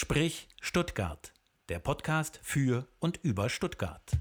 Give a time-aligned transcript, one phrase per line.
[0.00, 1.32] Sprich Stuttgart,
[1.68, 4.12] der Podcast für und über Stuttgart.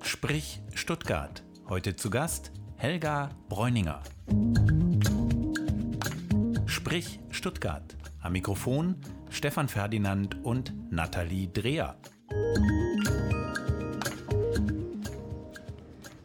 [0.00, 1.42] Sprich Stuttgart.
[1.68, 4.02] Heute zu Gast Helga Bräuninger.
[6.64, 7.98] Sprich Stuttgart.
[8.22, 8.96] Am Mikrofon
[9.28, 11.98] Stefan Ferdinand und Nathalie Dreher.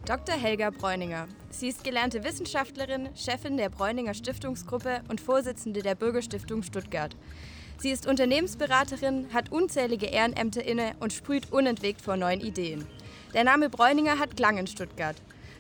[0.06, 0.36] Dr.
[0.36, 1.28] Helga Bräuninger.
[1.62, 7.16] Sie ist gelernte Wissenschaftlerin, Chefin der Bräuninger Stiftungsgruppe und Vorsitzende der Bürgerstiftung Stuttgart.
[7.78, 12.88] Sie ist Unternehmensberaterin, hat unzählige Ehrenämter inne und sprüht unentwegt vor neuen Ideen.
[13.36, 15.16] Der Name Bräuninger hat Klang in Stuttgart.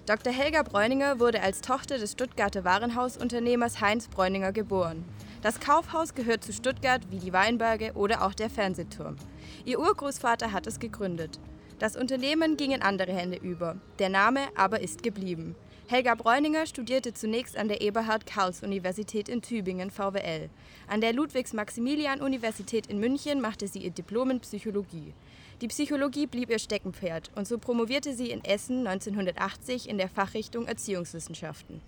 [0.07, 0.33] Dr.
[0.33, 5.05] Helga Bräuninger wurde als Tochter des Stuttgarter Warenhausunternehmers Heinz Bräuninger geboren.
[5.43, 9.17] Das Kaufhaus gehört zu Stuttgart wie die Weinberge oder auch der Fernsehturm.
[9.65, 11.39] Ihr Urgroßvater hat es gegründet.
[11.77, 13.75] Das Unternehmen ging in andere Hände über.
[13.99, 15.55] Der Name aber ist geblieben.
[15.91, 20.49] Helga Bräuninger studierte zunächst an der Eberhard-Karls-Universität in Tübingen VWL.
[20.87, 25.13] An der Ludwigs-Maximilian-Universität in München machte sie ihr Diplom in Psychologie.
[25.59, 30.65] Die Psychologie blieb ihr Steckenpferd und so promovierte sie in Essen 1980 in der Fachrichtung
[30.65, 31.81] Erziehungswissenschaften.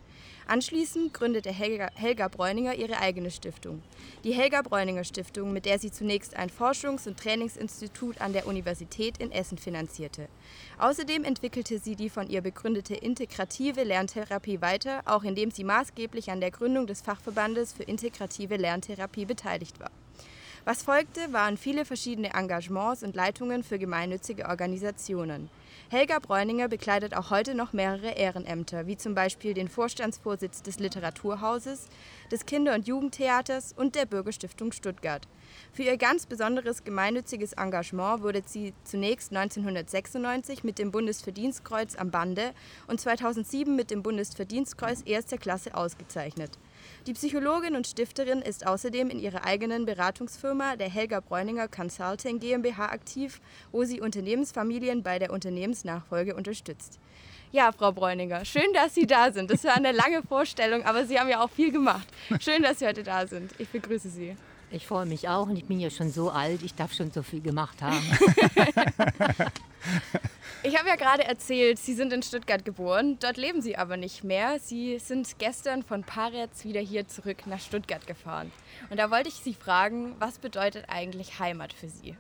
[0.46, 3.82] Anschließend gründete Helga, Helga Bräuninger ihre eigene Stiftung,
[4.26, 9.20] die Helga Bräuninger Stiftung, mit der sie zunächst ein Forschungs- und Trainingsinstitut an der Universität
[9.20, 10.28] in Essen finanzierte.
[10.80, 16.42] Außerdem entwickelte sie die von ihr begründete integrative Lerntherapie weiter, auch indem sie maßgeblich an
[16.42, 19.92] der Gründung des Fachverbandes für integrative Lerntherapie beteiligt war.
[20.66, 25.50] Was folgte, waren viele verschiedene Engagements und Leitungen für gemeinnützige Organisationen.
[25.94, 31.88] Helga Bräuninger bekleidet auch heute noch mehrere Ehrenämter, wie zum Beispiel den Vorstandsvorsitz des Literaturhauses,
[32.32, 35.28] des Kinder- und Jugendtheaters und der Bürgerstiftung Stuttgart.
[35.72, 42.56] Für ihr ganz besonderes gemeinnütziges Engagement wurde sie zunächst 1996 mit dem Bundesverdienstkreuz am Bande
[42.88, 46.58] und 2007 mit dem Bundesverdienstkreuz erster Klasse ausgezeichnet.
[47.06, 52.86] Die Psychologin und Stifterin ist außerdem in ihrer eigenen Beratungsfirma, der Helga Bräuninger Consulting GmbH,
[52.86, 53.42] aktiv,
[53.74, 57.00] wo sie Unternehmensfamilien bei der Unternehmensnachfolge unterstützt.
[57.52, 59.52] Ja, Frau Bräuninger, schön, dass Sie da sind.
[59.52, 62.08] Das war eine lange Vorstellung, aber Sie haben ja auch viel gemacht.
[62.40, 63.52] Schön, dass Sie heute da sind.
[63.58, 64.38] Ich begrüße Sie.
[64.72, 67.22] Ich freue mich auch und ich bin ja schon so alt, ich darf schon so
[67.22, 68.02] viel gemacht haben.
[70.66, 74.24] Ich habe ja gerade erzählt, Sie sind in Stuttgart geboren, dort leben Sie aber nicht
[74.24, 74.60] mehr.
[74.60, 78.50] Sie sind gestern von Paretz wieder hier zurück nach Stuttgart gefahren.
[78.90, 82.16] Und da wollte ich Sie fragen, was bedeutet eigentlich Heimat für Sie?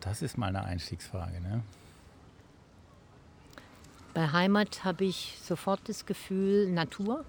[0.00, 1.40] Das ist mal eine Einstiegsfrage.
[1.40, 1.62] Ne?
[4.12, 7.24] Bei Heimat habe ich sofort das Gefühl Natur.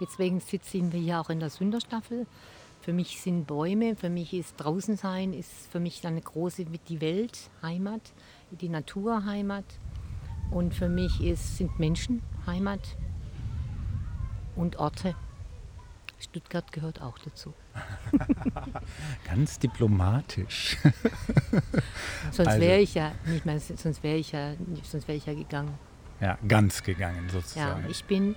[0.00, 2.26] Deswegen sitzen wir hier auch in der Sünderstaffel.
[2.82, 7.00] Für mich sind Bäume, für mich ist draußen sein, ist für mich eine große die
[7.00, 8.12] Welt Heimat,
[8.50, 9.64] die Natur Heimat.
[10.50, 12.96] Und für mich ist, sind Menschen Heimat
[14.56, 15.14] und Orte.
[16.18, 17.54] Stuttgart gehört auch dazu.
[19.26, 20.76] Ganz diplomatisch.
[22.32, 25.34] sonst also, wäre ich ja nicht mehr, sonst wäre ich ja, sonst wäre ich ja
[25.34, 25.78] gegangen.
[26.20, 27.84] Ja, ganz gegangen sozusagen.
[27.84, 28.34] Ja, ich bin,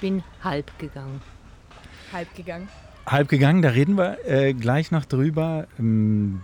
[0.00, 1.20] bin halb gegangen.
[2.12, 2.68] Halb gegangen
[3.06, 5.66] halb gegangen, da reden wir äh, gleich noch drüber.
[5.78, 6.42] Ähm,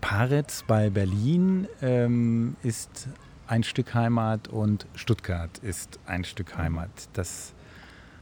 [0.00, 3.08] Paretz bei Berlin ähm, ist
[3.46, 6.90] ein Stück Heimat und Stuttgart ist ein Stück Heimat.
[7.14, 7.54] Das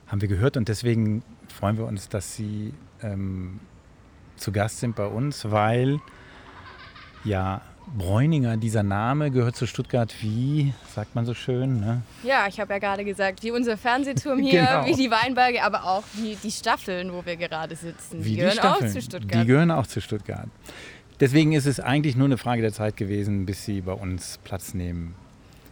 [0.07, 2.73] haben wir gehört und deswegen freuen wir uns, dass Sie
[3.03, 3.61] ähm,
[4.37, 6.01] zu Gast sind bei uns, weil
[7.25, 7.63] ja
[7.97, 12.03] Bräuninger, dieser Name gehört zu Stuttgart wie, sagt man so schön, ne?
[12.23, 14.87] Ja, ich habe ja gerade gesagt, wie unser Fernsehturm hier, genau.
[14.87, 18.25] wie die Weinberge, aber auch wie die Staffeln, wo wir gerade sitzen.
[18.25, 19.43] Wie die gehören die auch zu Stuttgart.
[19.43, 20.49] Die gehören auch zu Stuttgart.
[21.21, 24.75] Deswegen ist es eigentlich nur eine Frage der Zeit gewesen, bis sie bei uns Platz
[24.75, 25.15] nehmen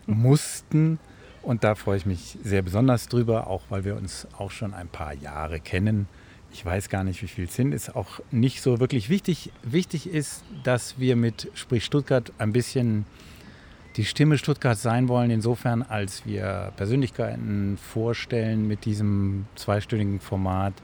[0.06, 0.98] mussten.
[1.42, 4.88] Und da freue ich mich sehr besonders drüber, auch weil wir uns auch schon ein
[4.88, 6.06] paar Jahre kennen
[6.53, 9.53] ich weiß gar nicht, wie viel es sind, ist auch nicht so wirklich wichtig.
[9.62, 13.06] Wichtig ist, dass wir mit Sprich Stuttgart ein bisschen
[13.97, 20.74] die Stimme Stuttgart sein wollen, insofern, als wir Persönlichkeiten vorstellen mit diesem zweistündigen Format,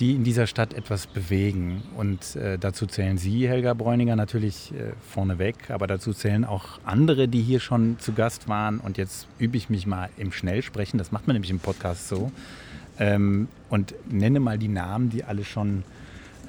[0.00, 1.82] die in dieser Stadt etwas bewegen.
[1.96, 7.28] Und äh, dazu zählen Sie, Helga Bräuninger, natürlich äh, vorneweg, aber dazu zählen auch andere,
[7.28, 8.78] die hier schon zu Gast waren.
[8.78, 12.30] Und jetzt übe ich mich mal im Schnellsprechen, das macht man nämlich im Podcast so.
[12.98, 15.84] Ähm, und nenne mal die Namen, die alle schon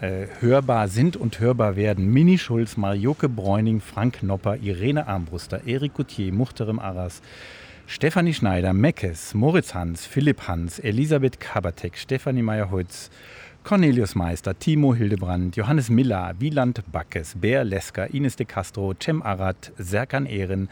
[0.01, 2.11] äh, hörbar sind und hörbar werden.
[2.11, 7.21] Mini Schulz, Marioke Bräuning, Frank Nopper, Irene Armbruster, Erik Gutier, Muchterem Arras,
[7.85, 13.09] Stefanie Schneider, Meckes, Moritz Hans, Philipp Hans, Elisabeth Kabatek, Stefanie Meyer-Holz,
[13.63, 19.73] Cornelius Meister, Timo Hildebrand, Johannes Miller, Wieland Backes, Bär Lesker, Ines de Castro, Cem Arad,
[19.77, 20.69] Serkan Ehren,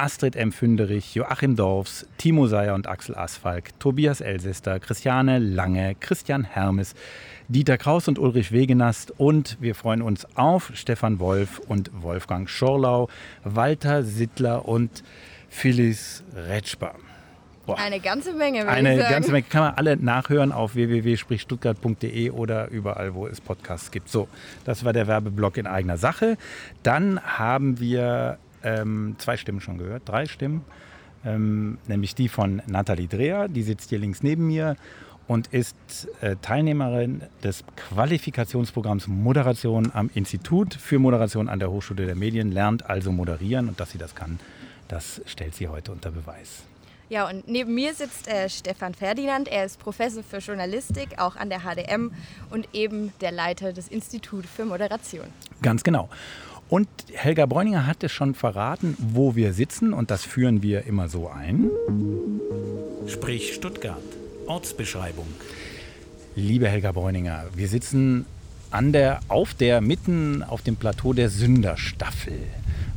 [0.00, 0.50] Astrid M.
[0.50, 6.94] Fünderich, Joachim Dorfs, Timo Seyer und Axel Asfalk, Tobias Elsäster, Christiane Lange, Christian Hermes,
[7.48, 13.08] Dieter Kraus und Ulrich Wegenast und wir freuen uns auf Stefan Wolf und Wolfgang Schorlau,
[13.44, 15.04] Walter Sittler und
[15.50, 16.94] Phyllis Retschbar.
[17.66, 17.78] Boah.
[17.78, 19.44] Eine ganze Menge, Eine ganze Menge.
[19.50, 24.08] Kann man alle nachhören auf www.stuttgart.de oder überall, wo es Podcasts gibt.
[24.08, 24.28] So,
[24.64, 26.38] das war der Werbeblock in eigener Sache.
[26.82, 30.64] Dann haben wir ähm, zwei Stimmen schon gehört, drei Stimmen.
[31.24, 34.76] Ähm, nämlich die von Nathalie Dreher, die sitzt hier links neben mir
[35.30, 35.76] und ist
[36.22, 42.88] äh, Teilnehmerin des Qualifikationsprogramms Moderation am Institut für Moderation an der Hochschule der Medien, lernt
[42.88, 44.40] also moderieren und dass sie das kann,
[44.88, 46.64] das stellt sie heute unter Beweis.
[47.10, 49.48] Ja, und neben mir sitzt äh, Stefan Ferdinand.
[49.48, 52.12] Er ist Professor für Journalistik, auch an der HDM
[52.50, 55.26] und eben der Leiter des Instituts für Moderation.
[55.60, 56.08] Ganz genau.
[56.70, 61.08] Und Helga Bräuninger hat es schon verraten, wo wir sitzen und das führen wir immer
[61.08, 61.68] so ein.
[63.08, 64.00] Sprich Stuttgart.
[64.46, 65.26] Ortsbeschreibung.
[66.36, 68.24] Liebe Helga Bräuninger, wir sitzen
[68.70, 72.38] an der, auf der, mitten auf dem Plateau der Sünderstaffel.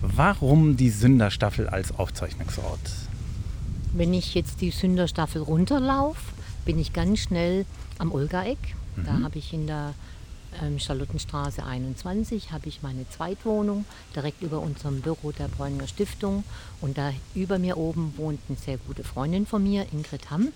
[0.01, 2.91] Warum die Sünderstaffel als Aufzeichnungsort?
[3.91, 6.21] Wenn ich jetzt die Sünderstaffel runterlaufe,
[6.63, 7.65] bin ich ganz schnell
[7.97, 8.59] am Olga-Eck.
[8.97, 9.03] Mhm.
[9.03, 9.95] Da habe ich in der
[10.61, 13.85] ähm, Charlottenstraße 21 habe ich meine Zweitwohnung
[14.15, 16.43] direkt über unserem Büro der Bräuninger Stiftung.
[16.81, 20.53] Und da über mir oben wohnt eine sehr gute Freundin von mir, Ingrid Hamm.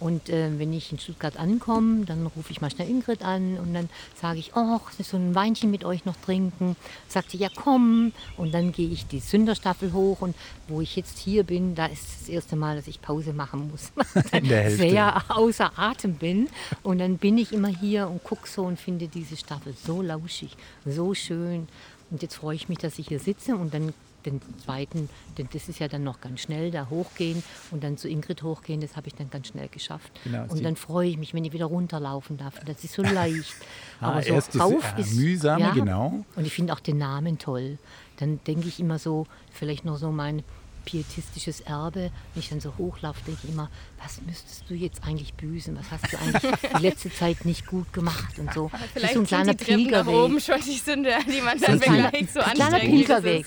[0.00, 3.74] Und äh, wenn ich in Stuttgart ankomme, dann rufe ich mal schnell Ingrid an und
[3.74, 3.88] dann
[4.20, 6.76] sage ich, oh, so ein Weinchen mit euch noch trinken.
[7.08, 8.12] Sagt sie, ja komm.
[8.36, 10.36] Und dann gehe ich die Sünderstaffel hoch und
[10.68, 13.92] wo ich jetzt hier bin, da ist das erste Mal, dass ich Pause machen muss,
[14.76, 16.48] sehr außer Atem bin.
[16.82, 20.56] Und dann bin ich immer hier und gucke so und finde diese Staffel so lauschig,
[20.84, 21.68] so schön.
[22.10, 23.92] Und jetzt freue ich mich, dass ich hier sitze und dann
[24.26, 28.08] den zweiten, denn das ist ja dann noch ganz schnell, da hochgehen und dann zu
[28.08, 30.12] Ingrid hochgehen, das habe ich dann ganz schnell geschafft.
[30.24, 32.60] Genau, und dann freue ich mich, wenn ich wieder runterlaufen darf.
[32.64, 33.54] Das ist so leicht.
[34.00, 36.24] ah, Aber so rauf ist, ist mühsam, ja, genau.
[36.36, 37.78] Und ich finde auch den Namen toll.
[38.16, 40.42] Dann denke ich immer so, vielleicht noch so mein
[40.88, 42.10] pietistisches Erbe.
[42.32, 43.70] Wenn ich dann so hochlaufe, denke ich immer,
[44.02, 45.76] was müsstest du jetzt eigentlich büßen?
[45.78, 48.70] Was hast du eigentlich die letzte Zeit nicht gut gemacht und so.
[48.94, 50.06] vielleicht so ein kleiner die Pilgerweg.
[50.06, 52.70] Nach oben schon die Sünde, die man dann vielleicht so anstrengt.
[52.70, 53.46] Kleiner Pilgerweg.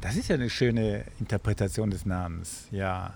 [0.00, 3.14] Das ist ja eine schöne Interpretation des Namens, ja.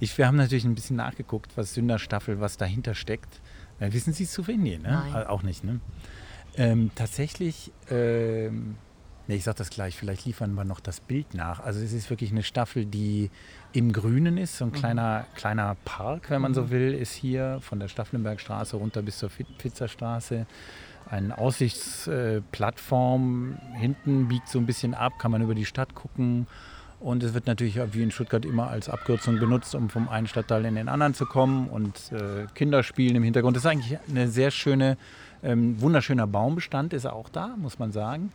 [0.00, 3.40] Ich, wir haben natürlich ein bisschen nachgeguckt, was Sünderstaffel, was dahinter steckt.
[3.78, 5.02] Äh, wissen Sie es zu wenig, ne?
[5.12, 5.26] Nein.
[5.26, 5.80] Auch nicht, ne?
[6.56, 8.76] Ähm, tatsächlich ähm,
[9.30, 11.60] Nee, ich sage das gleich, vielleicht liefern wir noch das Bild nach.
[11.60, 13.30] Also es ist wirklich eine Staffel, die
[13.72, 14.56] im Grünen ist.
[14.56, 14.74] So ein mhm.
[14.74, 16.70] kleiner, kleiner Park, wenn man so mhm.
[16.70, 20.46] will, ist hier von der Staffelnbergstraße runter bis zur Pizzerstraße.
[21.08, 23.56] Eine Aussichtsplattform.
[23.74, 26.48] Hinten biegt so ein bisschen ab, kann man über die Stadt gucken.
[26.98, 30.64] Und es wird natürlich wie in Stuttgart immer als Abkürzung benutzt, um vom einen Stadtteil
[30.64, 31.68] in den anderen zu kommen.
[31.68, 33.56] Und äh, Kinder spielen im Hintergrund.
[33.56, 34.96] Das ist eigentlich eine sehr schöne,
[35.44, 38.32] ähm, wunderschöner Baumbestand ist auch da, muss man sagen.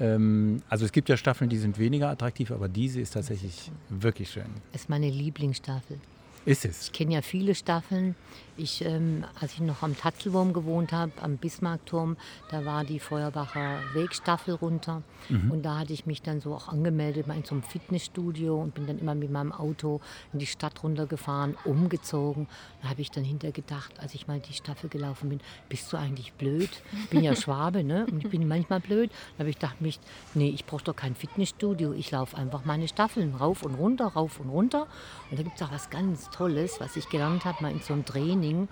[0.00, 4.30] Ähm, also es gibt ja Staffeln, die sind weniger attraktiv, aber diese ist tatsächlich wirklich
[4.30, 4.46] schön.
[4.72, 5.98] Ist meine Lieblingsstaffel.
[6.44, 6.82] Ist es?
[6.86, 8.14] Ich kenne ja viele Staffeln.
[8.56, 12.16] Ich, ähm, als ich noch am Tatzelwurm gewohnt habe, am Bismarckturm,
[12.50, 15.02] da war die Feuerbacher Wegstaffel runter.
[15.28, 15.50] Mhm.
[15.50, 18.74] Und da hatte ich mich dann so auch angemeldet mal in so einem Fitnessstudio und
[18.74, 20.00] bin dann immer mit meinem Auto
[20.32, 22.46] in die Stadt runtergefahren, umgezogen.
[22.82, 25.96] Da habe ich dann hinterher gedacht, als ich mal die Staffel gelaufen bin, bist du
[25.96, 26.70] eigentlich blöd?
[26.92, 28.06] Ich bin ja Schwabe, ne?
[28.06, 29.10] Und ich bin manchmal blöd.
[29.36, 29.98] Da habe ich gedacht, mich,
[30.34, 31.92] nee, ich brauche doch kein Fitnessstudio.
[31.92, 34.86] Ich laufe einfach meine Staffeln rauf und runter, rauf und runter.
[35.30, 37.94] Und da gibt es auch was ganz Tolles, was ich gelernt habe, mal in so
[37.94, 38.68] einem Training 您。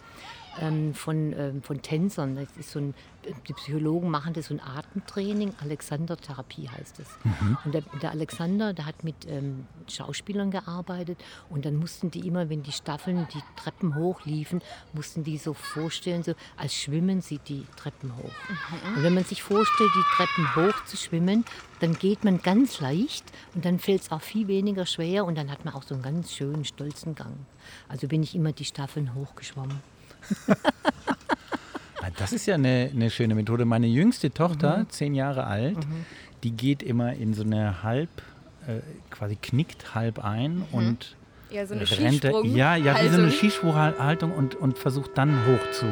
[0.61, 2.37] Ähm, von, ähm, von Tänzern.
[2.37, 2.95] Das ist so ein,
[3.49, 7.09] die Psychologen machen das so ein Atemtraining, Alexander-Therapie heißt es.
[7.25, 7.59] Mhm.
[7.65, 11.19] Und der, der, Alexander, der hat mit ähm, Schauspielern gearbeitet
[11.49, 14.61] und dann mussten die immer, wenn die Staffeln die Treppen hochliefen,
[14.93, 18.23] mussten die so vorstellen, so als schwimmen sie die Treppen hoch.
[18.23, 18.97] Mhm.
[18.97, 21.45] Und wenn man sich vorstellt, die Treppen hoch zu schwimmen,
[21.81, 25.51] dann geht man ganz leicht und dann fällt es auch viel weniger schwer und dann
[25.51, 27.35] hat man auch so einen ganz schönen, stolzen Gang.
[27.89, 29.92] Also bin ich immer die Staffeln hochgeschwommen.
[32.19, 33.65] Das ist ja eine, eine, schöne Methode.
[33.65, 34.91] Meine jüngste Tochter, mhm.
[34.91, 36.05] zehn Jahre alt, mhm.
[36.43, 38.11] die geht immer in so eine halb,
[38.67, 40.65] äh, quasi knickt halb ein mhm.
[40.73, 41.17] und
[41.51, 45.71] ja, so eine rennt, ja, ja, wie so eine Skisprunghaltung und, und versucht dann hoch
[45.73, 45.87] zu,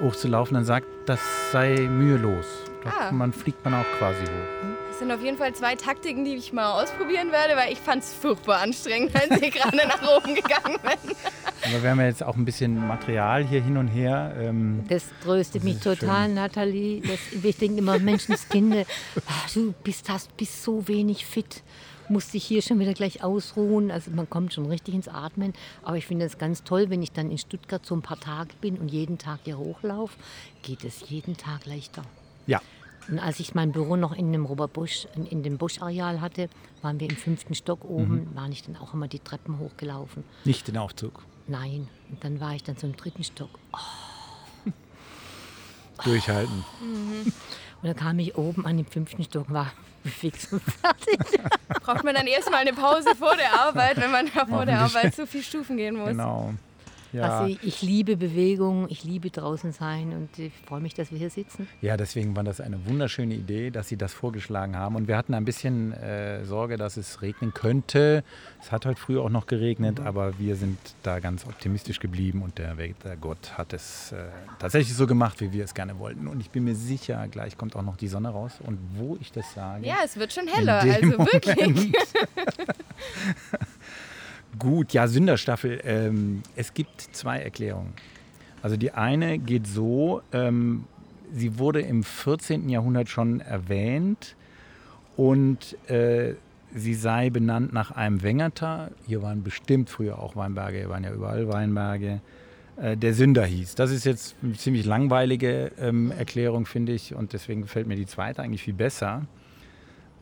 [0.00, 0.54] hochzulaufen.
[0.54, 1.20] Dann sagt, das
[1.52, 2.46] sei mühelos.
[2.84, 3.12] Ah.
[3.12, 4.77] Man fliegt man auch quasi hoch.
[4.98, 8.02] Das sind auf jeden Fall zwei Taktiken, die ich mal ausprobieren werde, weil ich fand
[8.02, 11.16] es furchtbar anstrengend, wenn sie gerade nach oben gegangen sind.
[11.64, 14.34] Aber wir haben ja jetzt auch ein bisschen Material hier hin und her.
[14.40, 16.34] Ähm, das tröstet das mich total, schön.
[16.34, 17.02] Nathalie.
[17.02, 18.86] Das, ich denke immer, Menschenskinder,
[19.54, 21.62] du bist, hast, bist so wenig fit.
[22.08, 23.92] musste ich hier schon wieder gleich ausruhen.
[23.92, 25.52] Also man kommt schon richtig ins Atmen.
[25.84, 28.50] Aber ich finde es ganz toll, wenn ich dann in Stuttgart so ein paar Tage
[28.60, 30.18] bin und jeden Tag hier hochlaufe,
[30.62, 32.02] geht es jeden Tag leichter.
[32.48, 32.60] Ja.
[33.08, 36.48] Und als ich mein Büro noch in dem Robert Busch, in, in dem Busch-Areal hatte,
[36.82, 38.36] waren wir im fünften Stock oben, mhm.
[38.36, 40.24] waren ich dann auch immer die Treppen hochgelaufen.
[40.44, 41.22] Nicht den Aufzug?
[41.46, 41.88] Nein.
[42.10, 43.50] Und dann war ich dann so im dritten Stock.
[43.72, 44.70] Oh.
[46.04, 46.64] Durchhalten.
[46.82, 47.32] Mhm.
[47.80, 49.72] Und dann kam ich oben an den fünften Stock, war
[50.04, 51.18] fix und fertig.
[51.80, 55.24] Braucht man dann erstmal eine Pause vor der Arbeit, wenn man vor der Arbeit so
[55.24, 56.08] viele Stufen gehen muss.
[56.08, 56.54] Genau.
[57.12, 57.38] Ja.
[57.38, 61.30] Also ich liebe Bewegung, ich liebe draußen sein und ich freue mich, dass wir hier
[61.30, 61.68] sitzen.
[61.80, 64.96] Ja, deswegen war das eine wunderschöne Idee, dass Sie das vorgeschlagen haben.
[64.96, 68.24] Und wir hatten ein bisschen äh, Sorge, dass es regnen könnte.
[68.60, 70.06] Es hat heute früh auch noch geregnet, mhm.
[70.06, 72.76] aber wir sind da ganz optimistisch geblieben und der
[73.20, 74.16] Gott hat es äh,
[74.58, 76.28] tatsächlich so gemacht, wie wir es gerne wollten.
[76.28, 78.58] Und ich bin mir sicher, gleich kommt auch noch die Sonne raus.
[78.64, 79.86] Und wo ich das sage.
[79.86, 81.92] Ja, es wird schon heller, also wirklich.
[84.56, 85.80] Gut, ja, Sünderstaffel.
[85.84, 87.92] Ähm, es gibt zwei Erklärungen.
[88.62, 90.84] Also die eine geht so, ähm,
[91.32, 92.68] sie wurde im 14.
[92.68, 94.36] Jahrhundert schon erwähnt
[95.16, 96.34] und äh,
[96.74, 98.90] sie sei benannt nach einem Wengerter.
[99.06, 102.20] Hier waren bestimmt früher auch Weinberge, hier waren ja überall Weinberge.
[102.76, 103.74] Äh, der Sünder hieß.
[103.74, 108.06] Das ist jetzt eine ziemlich langweilige ähm, Erklärung, finde ich, und deswegen gefällt mir die
[108.06, 109.22] zweite eigentlich viel besser.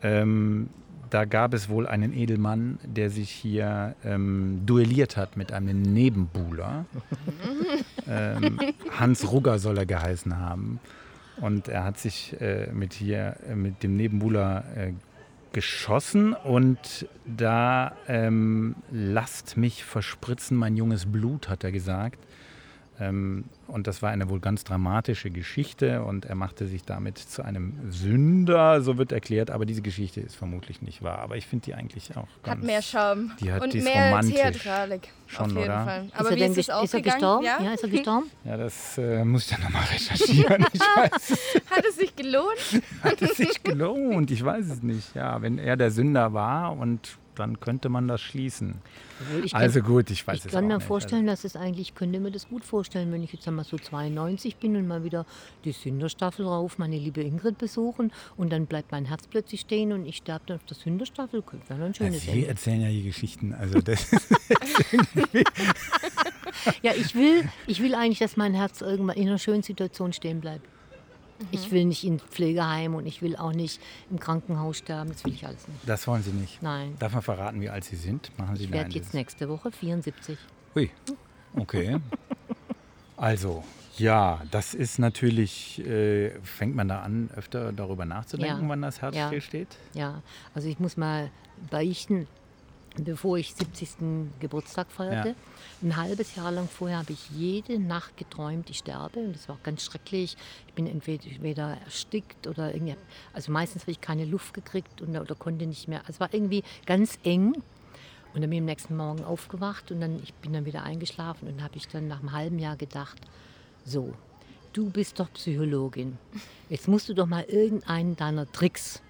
[0.02, 0.68] Ähm,
[1.10, 6.84] da gab es wohl einen Edelmann, der sich hier ähm, duelliert hat mit einem Nebenbuhler.
[8.08, 8.58] ähm,
[8.90, 10.80] Hans Rugger soll er geheißen haben.
[11.40, 14.92] Und er hat sich äh, mit, hier, äh, mit dem Nebenbuhler äh,
[15.52, 22.18] geschossen und da ähm, lasst mich verspritzen mein junges Blut, hat er gesagt.
[22.98, 27.44] Ähm, und das war eine wohl ganz dramatische Geschichte und er machte sich damit zu
[27.44, 31.18] einem Sünder, so wird erklärt, aber diese Geschichte ist vermutlich nicht wahr.
[31.18, 34.10] Aber ich finde die eigentlich auch ganz, Hat mehr Charme die hat, und die mehr
[34.10, 34.34] romantisch.
[34.34, 35.08] Theatralik.
[35.26, 35.84] Schon, auf jeden oder?
[35.84, 36.08] Fall.
[36.14, 37.44] Aber ist wie ist, ist er gestorben?
[37.44, 37.60] Ja?
[37.62, 37.74] ja?
[37.74, 38.30] ist er gestorben?
[38.44, 40.64] Ja, das äh, muss ich dann nochmal recherchieren.
[41.70, 42.82] hat es sich gelohnt?
[43.02, 44.30] hat es sich gelohnt?
[44.30, 45.14] Ich weiß es nicht.
[45.14, 48.76] Ja, wenn er der Sünder war und dann könnte man das schließen.
[49.52, 50.86] also kann, gut, ich weiß ich es kann mir nicht.
[50.86, 54.56] vorstellen, dass es eigentlich, könnte mir das gut vorstellen, wenn ich jetzt einmal so 92
[54.56, 55.26] bin und mal wieder
[55.64, 60.06] die Sünderstaffel rauf, meine liebe Ingrid besuchen und dann bleibt mein Herz plötzlich stehen und
[60.06, 61.42] ich sterbe dann auf der Sünderstaffel.
[61.42, 62.48] Könnte ein schönes ja, Sie Ende.
[62.48, 64.10] erzählen ja die Geschichten, also das
[66.82, 70.40] Ja, ich will, ich will eigentlich, dass mein Herz irgendwann in einer schönen Situation stehen
[70.40, 70.66] bleibt.
[71.38, 71.46] Mhm.
[71.50, 75.10] Ich will nicht in Pflegeheim und ich will auch nicht im Krankenhaus sterben.
[75.10, 75.80] Das will ich alles nicht.
[75.86, 76.62] Das wollen Sie nicht?
[76.62, 76.96] Nein.
[76.98, 78.30] Darf man verraten, wie alt Sie sind?
[78.38, 80.38] Machen Sie ich werde jetzt nächste Woche 74.
[80.74, 80.90] Ui,
[81.56, 81.98] okay.
[83.16, 83.64] also,
[83.98, 88.68] ja, das ist natürlich, äh, fängt man da an, öfter darüber nachzudenken, ja.
[88.68, 89.28] wann das Herz ja.
[89.28, 89.68] stillsteht?
[89.94, 90.22] Ja,
[90.54, 91.30] also ich muss mal
[91.70, 92.26] beichten,
[92.96, 94.30] bevor ich 70.
[94.40, 95.30] Geburtstag feierte.
[95.30, 95.34] Ja.
[95.82, 99.20] Ein halbes Jahr lang vorher habe ich jede Nacht geträumt, ich sterbe.
[99.20, 100.36] Und das war ganz schrecklich.
[100.66, 102.96] Ich bin entweder erstickt oder irgendwie,
[103.34, 106.00] also meistens habe ich keine Luft gekriegt und, oder konnte nicht mehr.
[106.00, 107.52] Also es war irgendwie ganz eng.
[108.32, 111.48] Und dann bin ich am nächsten Morgen aufgewacht und dann ich bin dann wieder eingeschlafen
[111.48, 113.18] und habe ich dann nach einem halben Jahr gedacht,
[113.84, 114.14] so,
[114.72, 116.18] du bist doch Psychologin.
[116.68, 119.02] Jetzt musst du doch mal irgendeinen deiner Tricks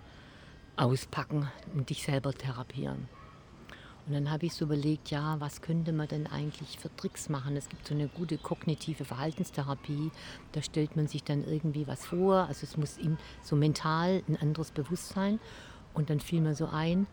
[0.76, 3.08] auspacken und dich selber therapieren.
[4.06, 7.56] Und dann habe ich so überlegt, ja, was könnte man denn eigentlich für Tricks machen?
[7.56, 10.12] Es gibt so eine gute kognitive Verhaltenstherapie,
[10.52, 14.36] da stellt man sich dann irgendwie was vor, also es muss ihm so mental ein
[14.36, 15.40] anderes Bewusstsein.
[15.92, 17.06] Und dann fiel mir so ein,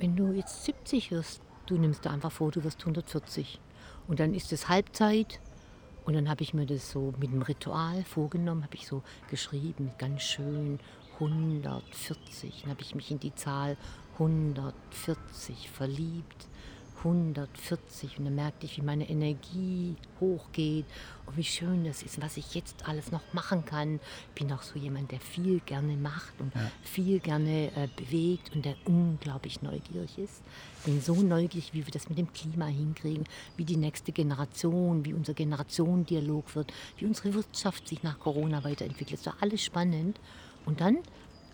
[0.00, 3.60] wenn du jetzt 70 wirst, du nimmst dir einfach vor, du wirst 140.
[4.08, 5.38] Und dann ist es Halbzeit.
[6.04, 9.92] Und dann habe ich mir das so mit einem Ritual vorgenommen, habe ich so geschrieben,
[9.98, 10.80] ganz schön
[11.14, 12.62] 140.
[12.62, 13.76] Dann habe ich mich in die Zahl
[14.22, 16.46] 140 verliebt,
[17.04, 20.84] 140 und dann merkte ich, wie meine Energie hochgeht
[21.26, 23.98] und wie schön das ist, was ich jetzt alles noch machen kann.
[24.28, 26.70] Ich bin auch so jemand, der viel gerne macht und ja.
[26.82, 30.42] viel gerne äh, bewegt und der unglaublich neugierig ist.
[30.78, 33.24] Ich bin so neugierig, wie wir das mit dem Klima hinkriegen,
[33.56, 39.18] wie die nächste Generation, wie unser Generationendialog wird, wie unsere Wirtschaft sich nach Corona weiterentwickelt.
[39.18, 40.20] Das war alles spannend.
[40.66, 40.98] Und dann,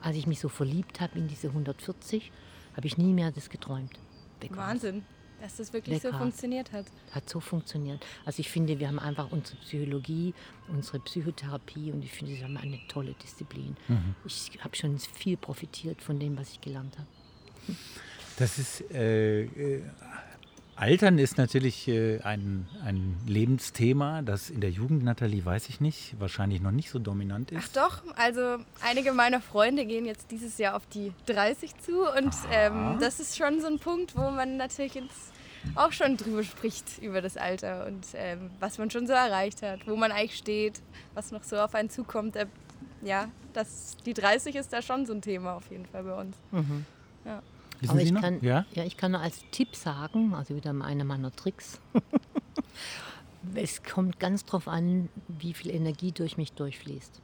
[0.02, 2.30] als ich mich so verliebt habe in diese 140,
[2.78, 3.98] habe ich nie mehr das geträumt.
[4.38, 5.04] Weg Wahnsinn,
[5.40, 6.86] dass das wirklich Weg so funktioniert hat.
[7.10, 8.06] Hat so funktioniert.
[8.24, 10.32] Also ich finde, wir haben einfach unsere Psychologie,
[10.68, 13.76] unsere Psychotherapie und ich finde, sie haben eine tolle Disziplin.
[13.88, 14.14] Mhm.
[14.24, 17.76] Ich habe schon viel profitiert von dem, was ich gelernt habe.
[18.36, 19.82] Das ist äh, äh
[20.78, 26.14] Altern ist natürlich äh, ein, ein Lebensthema, das in der Jugend, Nathalie, weiß ich nicht,
[26.20, 27.76] wahrscheinlich noch nicht so dominant ist.
[27.76, 32.32] Ach doch, also einige meiner Freunde gehen jetzt dieses Jahr auf die 30 zu und
[32.52, 35.32] ähm, das ist schon so ein Punkt, wo man natürlich jetzt
[35.74, 39.84] auch schon drüber spricht, über das Alter und ähm, was man schon so erreicht hat,
[39.88, 40.80] wo man eigentlich steht,
[41.14, 42.36] was noch so auf einen zukommt.
[42.36, 42.46] Äh,
[43.02, 46.36] ja, das, die 30 ist da schon so ein Thema auf jeden Fall bei uns.
[46.52, 46.86] Mhm.
[47.24, 47.42] Ja.
[47.80, 48.20] Wissen Aber Sie ich noch?
[48.20, 48.66] Kann, ja?
[48.74, 51.80] ja, ich kann nur als Tipp sagen, also wieder einer meiner Tricks.
[53.54, 57.20] es kommt ganz darauf an, wie viel Energie durch mich durchfließt.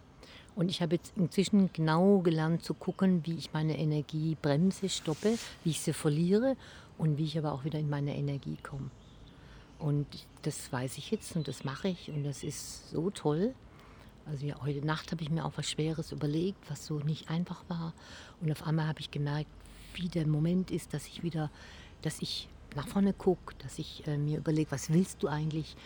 [0.57, 5.37] Und ich habe jetzt inzwischen genau gelernt zu gucken, wie ich meine Energie bremse, stoppe,
[5.65, 6.57] wie ich sie verliere
[6.97, 8.91] und wie ich aber auch wieder in meine Energie komme.
[9.81, 10.07] Und
[10.43, 13.55] das weiß ich jetzt und das mache ich und das ist so toll.
[14.27, 17.65] Also ja, heute Nacht habe ich mir auch was Schweres überlegt, was so nicht einfach
[17.69, 17.93] war.
[18.41, 19.51] Und auf einmal habe ich gemerkt,
[19.95, 21.51] wie der Moment ist, dass ich wieder,
[22.03, 25.77] dass ich nach vorne gucke, dass ich äh, mir überlege, was willst du eigentlich?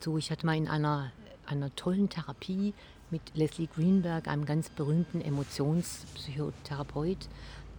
[0.00, 1.12] So, ich hatte mal in einer,
[1.46, 2.74] einer tollen Therapie
[3.10, 7.28] mit Leslie Greenberg, einem ganz berühmten Emotionspsychotherapeut,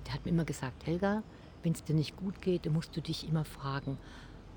[0.06, 1.24] der hat mir immer gesagt, Helga,
[1.64, 3.98] wenn es dir nicht gut geht, dann musst du dich immer fragen,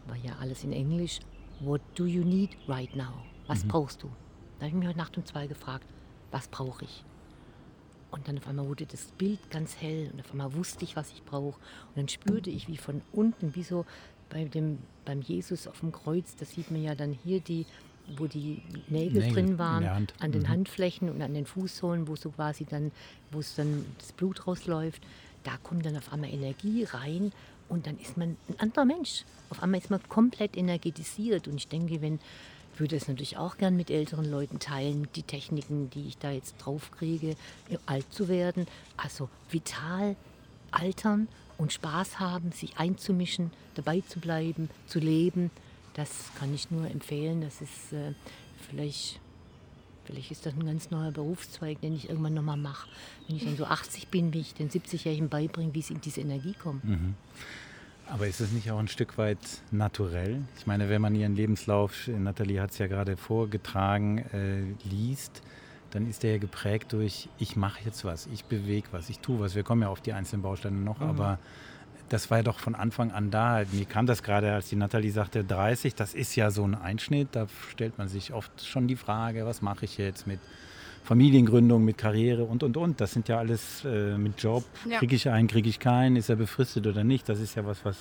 [0.07, 1.21] war ja alles in Englisch,
[1.61, 3.13] what do you need right now?
[3.47, 3.69] Was mhm.
[3.69, 4.09] brauchst du?
[4.59, 5.87] Da habe ich mich heute Nacht um zwei gefragt,
[6.31, 7.05] was brauche ich?
[8.15, 11.11] Und dann auf einmal wurde das Bild ganz hell und auf einmal wusste ich, was
[11.11, 11.59] ich brauche.
[11.89, 13.85] Und dann spürte ich, wie von unten, wie so
[14.31, 17.67] bei dem, beim Jesus auf dem Kreuz, da sieht man ja dann hier die,
[18.17, 20.49] wo die Nägel, Nägel drin waren, an den mhm.
[20.49, 22.93] Handflächen und an den Fußsohlen, wo so quasi dann,
[23.33, 25.03] wo es dann das Blut rausläuft,
[25.43, 27.33] da kommt dann auf einmal Energie rein
[27.69, 29.25] und dann ist man ein anderer Mensch.
[29.51, 32.21] Auf einmal ist man komplett energetisiert und ich denke, wenn
[32.81, 36.57] würde es natürlich auch gern mit älteren Leuten teilen, die Techniken, die ich da jetzt
[36.59, 37.37] drauf kriege,
[37.87, 38.67] alt zu werden.
[38.97, 40.17] Also vital
[40.71, 45.51] altern und Spaß haben, sich einzumischen, dabei zu bleiben, zu leben.
[45.95, 47.41] Das kann ich nur empfehlen.
[47.41, 48.13] Das ist äh,
[48.69, 49.21] vielleicht,
[50.05, 52.89] vielleicht ist das ein ganz neuer Berufszweig, den ich irgendwann nochmal mache.
[53.29, 56.21] Wenn ich dann so 80 bin, wie ich den 70-Jährigen beibringe, wie sie in diese
[56.21, 56.81] Energie kommen.
[56.83, 57.15] Mhm.
[58.09, 59.39] Aber ist es nicht auch ein Stück weit
[59.71, 60.43] naturell?
[60.59, 65.43] Ich meine, wenn man ihren Lebenslauf, Nathalie hat es ja gerade vorgetragen, äh, liest,
[65.91, 69.41] dann ist der ja geprägt durch, ich mache jetzt was, ich bewege was, ich tue
[69.41, 69.55] was.
[69.55, 71.09] Wir kommen ja auf die einzelnen Bausteine noch, mhm.
[71.09, 71.39] aber
[72.09, 73.63] das war ja doch von Anfang an da.
[73.73, 77.29] Mir kam das gerade, als die Nathalie sagte, 30, das ist ja so ein Einschnitt.
[77.33, 80.41] Da stellt man sich oft schon die Frage, was mache ich jetzt mit
[81.05, 83.01] Familiengründung, mit Karriere und, und, und.
[83.01, 84.65] Das sind ja alles äh, mit Job.
[84.89, 84.99] Ja.
[84.99, 87.29] Kriege ich einen, kriege ich keinen, ist er befristet oder nicht.
[87.29, 87.97] Das ist ja was, was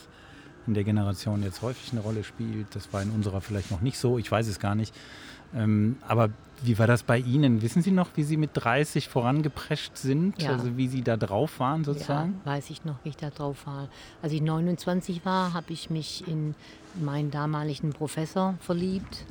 [0.67, 2.67] in der Generation jetzt häufig eine Rolle spielt.
[2.73, 4.95] Das war in unserer vielleicht noch nicht so, ich weiß es gar nicht.
[5.55, 6.29] Ähm, aber
[6.63, 7.61] wie war das bei Ihnen?
[7.61, 10.41] Wissen Sie noch, wie Sie mit 30 vorangeprescht sind?
[10.41, 10.51] Ja.
[10.51, 12.39] Also wie Sie da drauf waren sozusagen?
[12.45, 13.89] Ja, weiß ich noch, wie ich da drauf war.
[14.21, 16.55] Als ich 29 war, habe ich mich in
[16.95, 19.25] meinen damaligen Professor verliebt.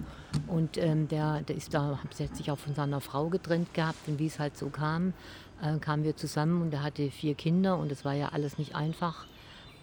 [0.46, 4.08] Und ähm, der, der ist da, hat sich auch von seiner Frau getrennt gehabt.
[4.08, 5.14] Und wie es halt so kam,
[5.62, 8.74] äh, kamen wir zusammen und er hatte vier Kinder und es war ja alles nicht
[8.74, 9.26] einfach.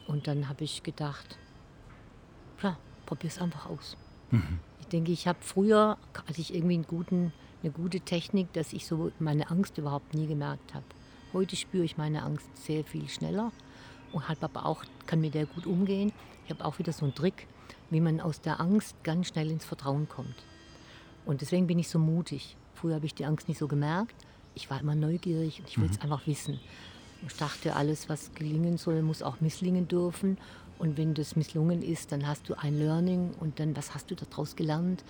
[0.08, 1.38] Und dann habe ich gedacht,
[2.60, 3.97] klar, probier es einfach aus.
[4.30, 9.12] Mhm denke, ich habe früher, hatte ich irgendwie guten, eine gute Technik, dass ich so
[9.19, 10.86] meine Angst überhaupt nie gemerkt habe.
[11.34, 13.52] Heute spüre ich meine Angst sehr viel schneller
[14.12, 16.12] und habe aber auch, kann mit der gut umgehen.
[16.45, 17.47] Ich habe auch wieder so einen Trick,
[17.89, 20.36] wie man aus der Angst ganz schnell ins Vertrauen kommt.
[21.25, 22.56] Und deswegen bin ich so mutig.
[22.73, 24.15] Früher habe ich die Angst nicht so gemerkt.
[24.56, 26.04] Ich war immer neugierig und ich will es mhm.
[26.04, 26.60] einfach wissen.
[27.28, 30.38] Ich dachte, alles, was gelingen soll, muss auch misslingen dürfen.
[30.79, 34.15] Und wenn das misslungen ist, dann hast du ein Learning und dann, was hast du
[34.15, 35.03] daraus gelernt?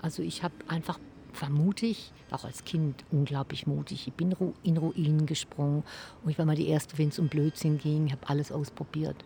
[0.00, 1.00] Also ich habe einfach
[1.40, 4.06] war mutig, auch als Kind unglaublich mutig.
[4.06, 5.82] Ich bin in Ruinen gesprungen
[6.24, 8.06] und ich war mal die Erste, wenn es um Blödsinn ging.
[8.06, 9.16] Ich habe alles ausprobiert,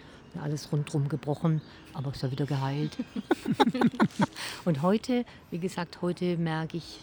[0.41, 1.61] alles rundherum gebrochen,
[1.93, 2.97] aber es war wieder geheilt.
[4.65, 7.01] und heute, wie gesagt, heute merke ich,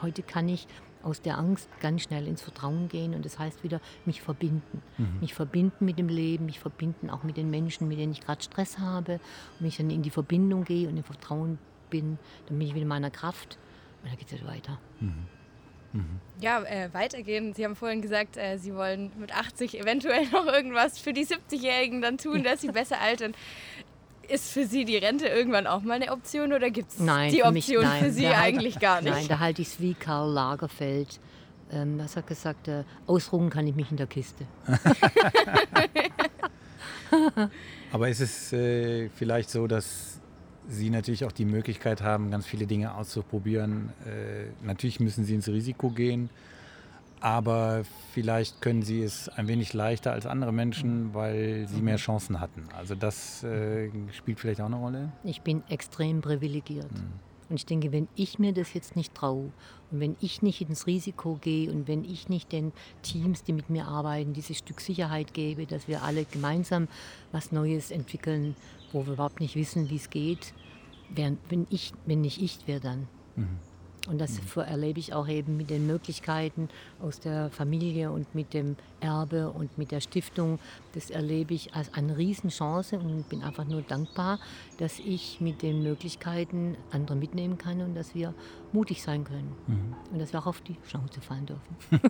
[0.00, 0.66] heute kann ich
[1.02, 4.82] aus der Angst ganz schnell ins Vertrauen gehen und das heißt wieder mich verbinden.
[4.98, 5.20] Mhm.
[5.20, 8.42] Mich verbinden mit dem Leben, mich verbinden auch mit den Menschen, mit denen ich gerade
[8.42, 9.20] Stress habe
[9.58, 11.58] und mich dann in die Verbindung gehe und im Vertrauen
[11.90, 13.58] bin, dann bin ich wieder in meiner Kraft
[14.02, 14.78] und dann geht es weiter.
[15.00, 15.26] Mhm.
[15.92, 16.20] Mhm.
[16.40, 17.52] Ja, äh, weitergehen.
[17.54, 22.00] Sie haben vorhin gesagt, äh, Sie wollen mit 80 eventuell noch irgendwas für die 70-Jährigen
[22.00, 23.34] dann tun, dass sie besser altern.
[24.28, 27.52] Ist für Sie die Rente irgendwann auch mal eine Option oder gibt es die Option
[27.52, 29.12] mich, nein, für Sie eigentlich gar nicht?
[29.12, 31.20] Nein, da halte ich es wie Karl Lagerfeld.
[31.72, 32.68] Ähm, was hat gesagt?
[32.68, 34.46] Äh, ausruhen kann ich mich in der Kiste.
[37.92, 40.20] Aber ist es äh, vielleicht so, dass
[40.68, 43.90] Sie natürlich auch die Möglichkeit haben, ganz viele Dinge auszuprobieren?
[44.06, 46.30] Äh, natürlich müssen Sie ins Risiko gehen.
[47.22, 52.40] Aber vielleicht können sie es ein wenig leichter als andere Menschen, weil sie mehr Chancen
[52.40, 52.64] hatten.
[52.76, 55.12] Also das äh, spielt vielleicht auch eine Rolle.
[55.22, 56.90] Ich bin extrem privilegiert.
[56.92, 57.12] Mhm.
[57.48, 59.52] Und ich denke, wenn ich mir das jetzt nicht traue
[59.90, 63.70] und wenn ich nicht ins Risiko gehe und wenn ich nicht den Teams, die mit
[63.70, 66.88] mir arbeiten, dieses Stück Sicherheit gebe, dass wir alle gemeinsam
[67.30, 68.56] was Neues entwickeln,
[68.90, 70.54] wo wir überhaupt nicht wissen, wie es geht,
[71.10, 71.38] wenn,
[71.70, 73.06] ich, wenn nicht ich, wer dann?
[73.36, 73.58] Mhm.
[74.08, 74.62] Und das mhm.
[74.62, 76.68] erlebe ich auch eben mit den Möglichkeiten
[77.00, 80.58] aus der Familie und mit dem Erbe und mit der Stiftung.
[80.92, 84.40] Das erlebe ich als eine Riesenchance und bin einfach nur dankbar,
[84.78, 88.34] dass ich mit den Möglichkeiten andere mitnehmen kann und dass wir
[88.72, 89.52] mutig sein können.
[89.68, 89.94] Mhm.
[90.12, 91.76] Und dass wir auch auf die Chance fallen dürfen.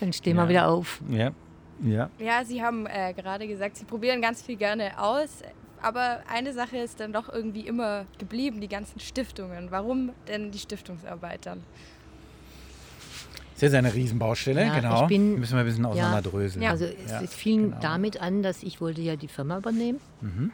[0.00, 0.42] Dann stehen ja.
[0.42, 1.00] wir wieder auf.
[1.08, 1.32] Ja.
[1.80, 2.10] Ja.
[2.18, 5.42] ja, Sie haben äh, gerade gesagt, Sie probieren ganz viel gerne aus
[5.82, 9.70] aber eine Sache ist dann doch irgendwie immer geblieben, die ganzen Stiftungen.
[9.70, 11.62] Warum denn die Stiftungsarbeit dann?
[13.54, 15.06] Das ist jetzt eine Riesenbaustelle, ja, genau.
[15.08, 16.62] Bin, Müssen wir ein bisschen auseinanderdröseln.
[16.62, 17.80] Ja, also es, ja, es fing genau.
[17.80, 20.00] damit an, dass ich wollte ja die Firma übernehmen.
[20.20, 20.52] Mhm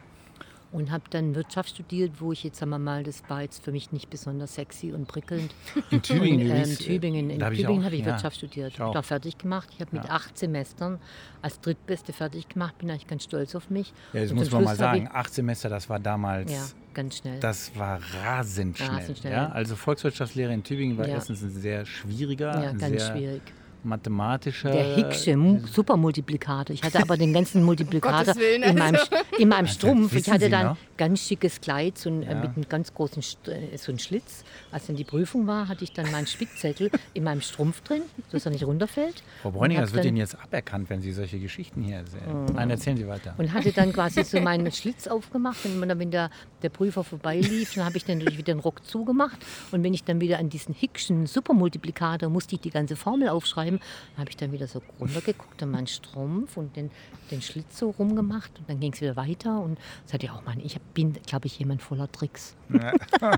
[0.75, 3.71] und habe dann Wirtschaft studiert, wo ich jetzt, sagen wir mal, das war jetzt für
[3.71, 5.55] mich nicht besonders sexy und prickelnd.
[5.93, 6.51] In Tübingen?
[6.51, 7.31] Und, ähm, Tübingen.
[7.31, 8.73] In Tübingen habe ich, ja, Wirtschaft studiert.
[8.73, 9.69] Ich habe fertig gemacht.
[9.73, 10.11] Ich habe mit ja.
[10.11, 10.99] acht Semestern
[11.43, 12.77] als Drittbeste fertig gemacht.
[12.79, 13.93] Bin eigentlich ganz stolz auf mich.
[14.13, 15.09] Ja, das und muss man mal sagen.
[15.13, 16.51] Acht Semester, das war damals...
[16.51, 17.39] Ja, ganz schnell.
[17.39, 18.91] Das war rasend schnell.
[18.91, 19.33] Rasend schnell.
[19.33, 19.49] Ja?
[19.51, 23.43] Also Volkswirtschaftslehre in Tübingen war erstens ein sehr schwieriger, ja, ganz sehr schwierig
[23.85, 24.71] mathematischer.
[24.71, 25.35] Der Hicksche
[25.71, 26.75] Supermultiplikator.
[26.75, 29.17] Ich hatte aber den ganzen Multiplikator Willen, in, meinem, also.
[29.39, 30.15] in meinem Strumpf.
[30.15, 32.41] Ich hatte dann ganz schickes Kleid so ein, äh, ja.
[32.41, 34.45] mit einem ganz großen äh, so ein Schlitz.
[34.71, 38.47] Als dann die Prüfung war, hatte ich dann meinen Spickzettel in meinem Strumpf drin, dass
[38.47, 39.23] er nicht runterfällt.
[39.43, 42.45] Frau Bräuninger, das wird Ihnen jetzt aberkannt, wenn Sie solche Geschichten hier erzählen.
[42.45, 42.55] Mhm.
[42.55, 43.35] Nein, erzählen Sie weiter.
[43.37, 45.65] Und hatte dann quasi so meinen Schlitz aufgemacht.
[45.65, 46.31] Und wenn der,
[46.63, 49.39] der Prüfer vorbeilief, dann habe ich dann natürlich wieder den Rock zugemacht.
[49.73, 53.74] Und wenn ich dann wieder an diesen Hickschen Supermultiplikator musste ich die ganze Formel aufschreiben,
[54.17, 56.91] habe ich dann wieder so runtergeguckt an meinen Strumpf und den,
[57.31, 58.59] den Schlitz so rumgemacht.
[58.59, 59.61] Und dann ging es wieder weiter.
[59.61, 62.57] Und das hat ja auch mal, ich bin, glaube ich, jemand voller Tricks.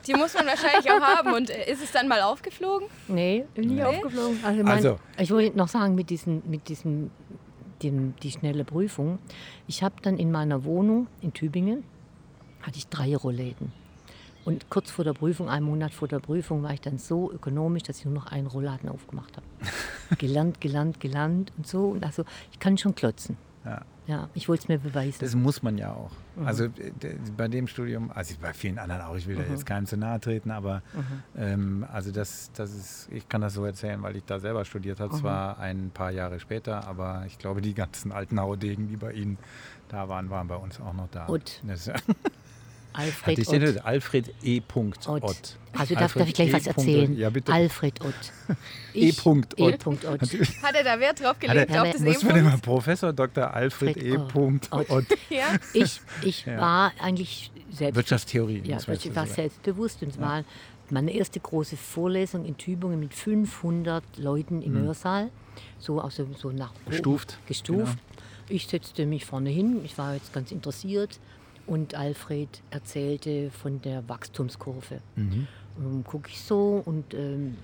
[0.07, 1.33] Die muss man wahrscheinlich auch haben.
[1.35, 2.89] Und äh, ist es dann mal aufgeflogen?
[3.09, 3.85] Nee, nie nee.
[3.85, 4.39] aufgeflogen.
[4.45, 7.11] Also, mein, also, ich wollte noch sagen, mit diesem, mit diesem
[7.83, 9.19] die, die schnelle Prüfung.
[9.67, 11.85] Ich habe dann in meiner Wohnung in Tübingen,
[12.63, 13.73] hatte ich drei Rollläden.
[14.47, 17.83] Und kurz vor der Prüfung, einen Monat vor der Prüfung, war ich dann so ökonomisch,
[17.83, 19.47] dass ich nur noch einen Rollladen aufgemacht habe.
[20.19, 21.89] gelernt, gelernt, gelernt und so.
[21.89, 23.37] Und also ich kann schon klotzen.
[23.65, 23.83] Ja.
[24.07, 25.19] Ja, ich wollte es mir beweisen.
[25.19, 26.13] Das muss man ja auch.
[26.37, 26.47] Mhm.
[26.47, 26.69] Also
[27.37, 29.43] bei dem Studium, also bei vielen anderen auch, ich will mhm.
[29.43, 31.03] da jetzt keinem zu nahe treten, aber mhm.
[31.37, 35.01] ähm, also das, das ist, ich kann das so erzählen, weil ich da selber studiert
[35.01, 35.19] habe, mhm.
[35.19, 39.39] zwar ein paar Jahre später, aber ich glaube, die ganzen alten Haudegen, die bei Ihnen
[39.89, 41.27] da waren, waren bei uns auch noch da.
[41.27, 41.61] Und?
[41.67, 41.91] Das,
[42.97, 43.53] Alfred Ott.
[43.53, 44.61] Den, Alfred E.
[44.75, 45.09] Ott.
[45.09, 45.57] Ott.
[45.73, 46.53] Also darf, darf ich gleich e.
[46.55, 47.17] was erzählen?
[47.17, 47.53] Ja, bitte.
[47.53, 48.33] Alfred Ott.
[48.95, 49.13] E.
[49.25, 49.59] Ott.
[49.59, 49.63] E.
[49.63, 49.85] Ott.
[50.63, 51.71] Hat er da Wert drauf gelegt?
[51.71, 53.53] Er, auf das muss man immer Professor Dr.
[53.53, 54.17] Alfred E.
[54.17, 54.73] Ott.
[54.73, 55.07] Ott.
[55.29, 55.57] Ja?
[55.75, 56.59] Ich, ich ja.
[56.59, 57.97] war eigentlich selbst...
[57.97, 58.63] Wirtschaftstheorie.
[58.65, 60.45] Ja, ich war selbstbewusst und war
[60.89, 64.87] meine erste große Vorlesung in Tübingen mit 500 Leuten im mhm.
[64.87, 65.31] Hörsaal.
[65.79, 67.39] So, also, so nach gestuft.
[67.47, 67.99] gestuft.
[67.99, 68.23] Genau.
[68.49, 71.19] Ich setzte mich vorne hin, ich war jetzt ganz interessiert
[71.67, 75.01] und Alfred erzählte von der Wachstumskurve.
[75.17, 75.47] Mhm.
[75.77, 77.57] Und gucke ich so und ähm,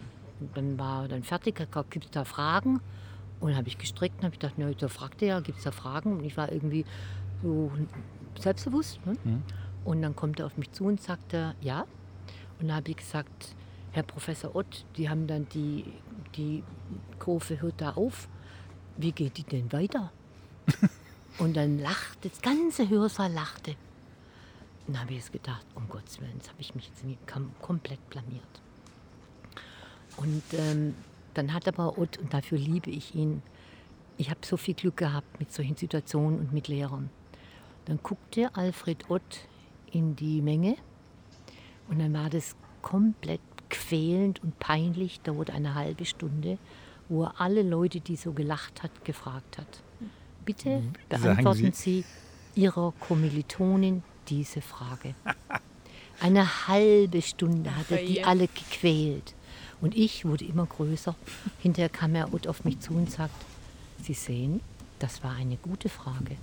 [0.55, 1.57] dann war dann fertig,
[1.91, 2.81] gibt es da Fragen?
[3.41, 5.65] Und dann habe ich gestreckt und habe ich gedacht, na, da fragte er, gibt es
[5.65, 6.19] da Fragen?
[6.19, 6.85] Und ich war irgendwie
[7.43, 7.73] so
[8.39, 9.05] selbstbewusst.
[9.07, 9.17] Ne?
[9.25, 9.43] Mhm.
[9.85, 11.83] Und dann kommt er auf mich zu und sagte, ja.
[12.61, 13.55] Und dann habe ich gesagt,
[13.93, 15.85] Herr Professor Ott, die haben dann die,
[16.37, 16.63] die
[17.19, 18.29] Kurve hört da auf.
[18.97, 20.13] Wie geht die denn weiter?
[21.39, 23.75] und dann lachte, das ganze Hörsaal lachte.
[24.87, 27.05] Dann habe ich es gedacht, um Gottes Willen, jetzt habe ich mich jetzt
[27.61, 28.63] komplett blamiert.
[30.17, 30.95] Und ähm,
[31.35, 33.43] dann hat aber Ott, und dafür liebe ich ihn,
[34.19, 37.11] ich habe so viel Glück gehabt mit solchen Situationen und mit Lehrern.
[37.87, 39.49] Dann guckte Alfred Ott
[39.91, 40.77] in die Menge
[41.89, 43.41] und dann war das komplett
[43.71, 46.59] quälend und peinlich, dauert eine halbe Stunde,
[47.09, 49.83] wo er alle Leute, die so gelacht hat, gefragt hat.
[50.45, 50.93] Bitte mhm.
[51.09, 52.05] beantworten Sie?
[52.55, 55.15] Sie Ihrer Kommilitonin diese Frage.
[56.21, 59.35] Eine halbe Stunde hat er die alle gequält.
[59.81, 61.17] Und ich wurde immer größer.
[61.59, 63.35] Hinterher kam er auf mich zu und sagt,
[64.03, 64.61] Sie sehen,
[64.99, 66.37] das war eine gute Frage.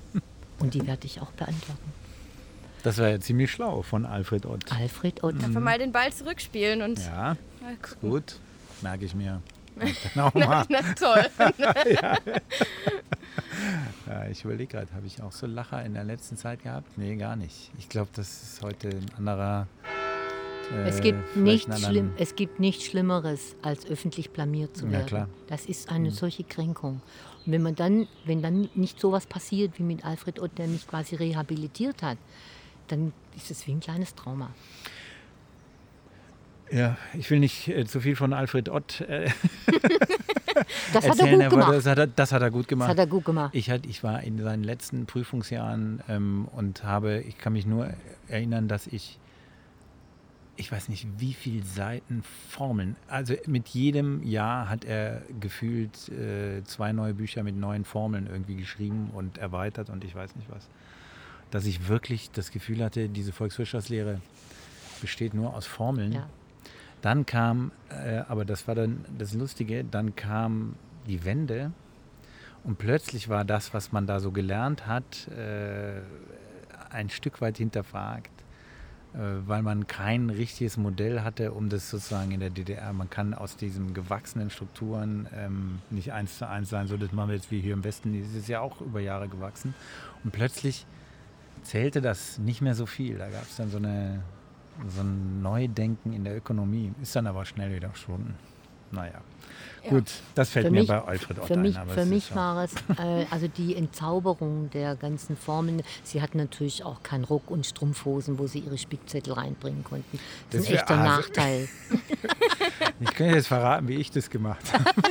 [0.60, 1.94] Und die werde ich auch beantworten.
[2.84, 4.72] Das war ja ziemlich schlau von Alfred Ott.
[4.72, 5.44] Alfred Ott.
[5.44, 7.00] Einfach mal den Ball zurückspielen und.
[7.00, 7.36] Ja,
[8.02, 8.40] gut.
[8.82, 9.42] Merke ich mir.
[10.16, 11.26] Na, na, toll.
[11.58, 12.18] ja.
[14.08, 16.98] Ja, ich überlege gerade, habe ich auch so Lacher in der letzten Zeit gehabt?
[16.98, 17.72] Nee, gar nicht.
[17.78, 19.68] Ich glaube, das ist heute ein anderer
[20.72, 25.18] Äh, es, gibt nichts schlimm, es gibt nichts Schlimmeres, als öffentlich blamiert zu werden.
[25.18, 26.14] Ja, das ist eine mhm.
[26.14, 27.02] solche Kränkung.
[27.46, 30.88] Und wenn man dann, wenn dann nicht sowas passiert wie mit Alfred Ott, der mich
[30.88, 32.18] quasi rehabilitiert hat,
[32.88, 34.52] dann ist es wie ein kleines Trauma.
[36.72, 39.30] Ja, ich will nicht äh, zu viel von Alfred Ott äh,
[40.94, 41.74] das erzählen, hat er gemacht.
[41.74, 42.90] Das hat er, das hat er gut gemacht.
[42.90, 43.56] Das hat er gut gemacht.
[43.56, 47.90] Ich, hat, ich war in seinen letzten Prüfungsjahren ähm, und habe, ich kann mich nur
[48.28, 49.18] erinnern, dass ich,
[50.58, 56.64] ich weiß nicht, wie viele Seiten Formeln, also mit jedem Jahr hat er gefühlt äh,
[56.66, 60.68] zwei neue Bücher mit neuen Formeln irgendwie geschrieben und erweitert und ich weiß nicht was.
[61.52, 64.22] Dass ich wirklich das Gefühl hatte, diese Volkswirtschaftslehre
[65.02, 66.12] besteht nur aus Formeln.
[66.12, 66.30] Ja.
[67.02, 70.76] Dann kam, äh, aber das war dann das Lustige, dann kam
[71.08, 71.72] die Wende
[72.64, 76.02] und plötzlich war das, was man da so gelernt hat, äh,
[76.90, 78.32] ein Stück weit hinterfragt,
[79.14, 83.34] äh, weil man kein richtiges Modell hatte, um das sozusagen in der DDR, man kann
[83.34, 87.52] aus diesen gewachsenen Strukturen ähm, nicht eins zu eins sein, so das machen wir jetzt
[87.52, 89.74] wie hier im Westen, das ist ja auch über Jahre gewachsen.
[90.24, 90.86] Und plötzlich
[91.64, 93.18] zählte das nicht mehr so viel.
[93.18, 94.22] Da gab es dann so eine
[94.88, 96.92] so ein Neudenken in der Ökonomie.
[97.02, 98.36] Ist dann aber schnell wieder verschwunden.
[98.92, 99.22] Naja.
[99.84, 99.90] Ja.
[99.92, 101.62] Gut, das fällt für mir mich, bei Alfred Ott für ein.
[101.62, 105.84] Mich, für mich war es äh, also die Entzauberung der ganzen Formen.
[106.04, 110.20] Sie hatten natürlich auch keinen Rock und Strumpfhosen, wo sie ihre Spickzettel reinbringen konnten.
[110.50, 111.70] Das, das ist ein echter also Nachteil.
[113.00, 114.86] ich könnte jetzt verraten, wie ich das gemacht habe.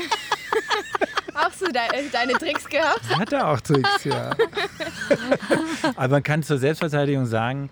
[1.35, 3.01] Auch so de deine Tricks gehabt?
[3.09, 4.31] Ich hatte auch Tricks, ja.
[5.95, 7.71] Aber man kann zur Selbstverteidigung sagen,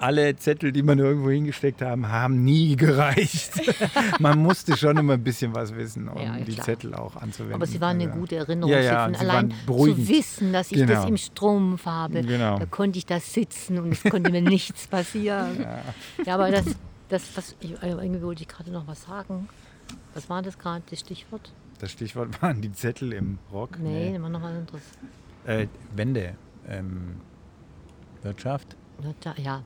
[0.00, 3.52] alle Zettel, die man irgendwo hingesteckt haben, haben nie gereicht.
[4.18, 7.54] man musste schon immer ein bisschen was wissen, um ja, die Zettel auch anzuwenden.
[7.54, 8.72] Aber sie waren eine gute Erinnerung.
[8.72, 10.94] Ja, ja, allein zu wissen, dass ich genau.
[10.94, 12.58] das im Strumpf habe, genau.
[12.58, 15.66] da konnte ich da sitzen und es konnte mir nichts passieren.
[16.24, 16.34] Ja.
[16.34, 16.64] aber das,
[17.08, 19.48] das was, ich, irgendwie wollte ich gerade noch was sagen.
[20.14, 21.52] Was war das gerade, das Stichwort?
[21.80, 23.78] Das Stichwort waren die Zettel im Rock.
[23.78, 24.18] Nee, nee.
[24.18, 24.82] noch was anderes.
[25.46, 26.34] Äh, Wende.
[26.68, 27.20] Ähm,
[28.22, 28.76] Wirtschaft?
[29.36, 29.62] Ja,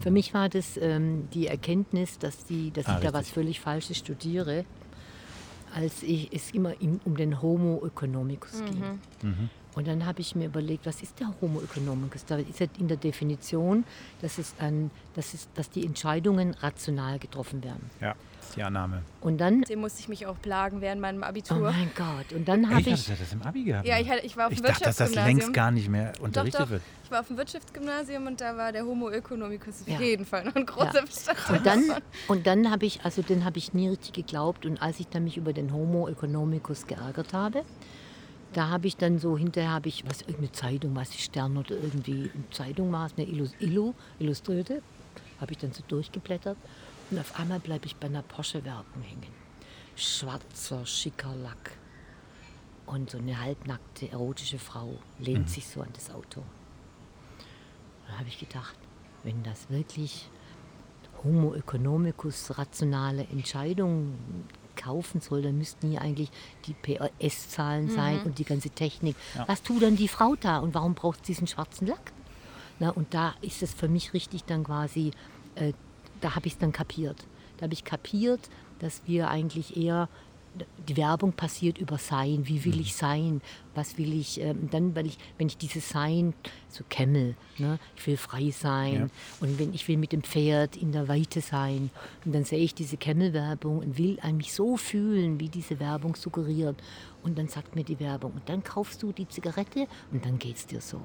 [0.00, 3.60] für mich war das ähm, die Erkenntnis, dass, die, dass ah, ich da was völlig
[3.60, 4.64] Falsches studiere,
[5.74, 8.66] als ich, es immer im, um den Homo economicus mhm.
[8.66, 9.00] ging.
[9.22, 9.50] Mhm.
[9.74, 12.24] Und dann habe ich mir überlegt, was ist der Homo economicus?
[12.24, 13.84] Da ist in der Definition,
[14.22, 17.90] dass, es ein, dass, es, dass die Entscheidungen rational getroffen werden.
[18.00, 18.14] Ja
[18.50, 19.02] die Annahme.
[19.20, 19.62] Und dann.
[19.62, 21.58] Dem musste ich mich auch plagen während meinem Abitur.
[21.58, 22.32] Oh mein Gott.
[22.34, 22.88] Und dann habe ich.
[22.88, 23.86] Ich hatte das im Abi gehabt.
[23.86, 26.12] Ja, ich, hatte, ich war auf dem ich dachte, dass das längst gar nicht mehr
[26.20, 26.70] unterrichtet doch, doch.
[26.72, 26.82] wird.
[27.04, 30.00] Ich war auf dem Wirtschaftsgymnasium und da war der Homo economicus auf ja.
[30.00, 31.02] jeden Fall noch ein großer ja.
[31.02, 31.56] Bestandteil.
[31.56, 34.66] Und dann, und dann habe ich, also den habe ich nie richtig geglaubt.
[34.66, 37.64] Und als ich dann mich über den Homo economicus geärgert habe,
[38.54, 41.72] da habe ich dann so, hinterher habe ich, was, irgendeine Zeitung, was, die Stern oder
[41.72, 44.82] irgendwie eine Zeitung war es, eine Illu, Illustrierte,
[45.40, 46.56] habe ich dann so durchgeblättert.
[47.10, 49.32] Und auf einmal bleibe ich bei einer Porsche-Werbung hängen.
[49.96, 51.72] Schwarzer, schicker Lack.
[52.86, 55.48] Und so eine halbnackte, erotische Frau lehnt mhm.
[55.48, 56.42] sich so an das Auto.
[58.06, 58.76] Da habe ich gedacht,
[59.22, 60.28] wenn das wirklich
[61.22, 66.30] Homo economicus rationale Entscheidungen kaufen soll, dann müssten hier eigentlich
[66.66, 67.90] die PRS-Zahlen mhm.
[67.90, 69.16] sein und die ganze Technik.
[69.34, 69.48] Ja.
[69.48, 72.12] Was tut dann die Frau da und warum braucht sie diesen schwarzen Lack?
[72.80, 75.12] Na, und da ist es für mich richtig dann quasi
[75.54, 75.72] äh,
[76.24, 77.26] da habe ich es dann kapiert.
[77.58, 78.40] Da habe ich kapiert,
[78.78, 80.08] dass wir eigentlich eher
[80.88, 82.46] die Werbung passiert über Sein.
[82.46, 83.40] Wie will ich sein?
[83.74, 84.40] Was will ich?
[84.40, 86.32] Ähm, dann, weil ich, wenn ich dieses Sein,
[86.68, 88.94] so Camel, ne, ich will frei sein.
[88.94, 89.06] Ja.
[89.40, 91.90] Und wenn ich will mit dem Pferd in der Weite sein.
[92.24, 96.76] Und dann sehe ich diese Camel-Werbung und will mich so fühlen, wie diese Werbung suggeriert.
[97.22, 100.56] Und dann sagt mir die Werbung, und dann kaufst du die Zigarette und dann geht
[100.56, 101.00] es dir so.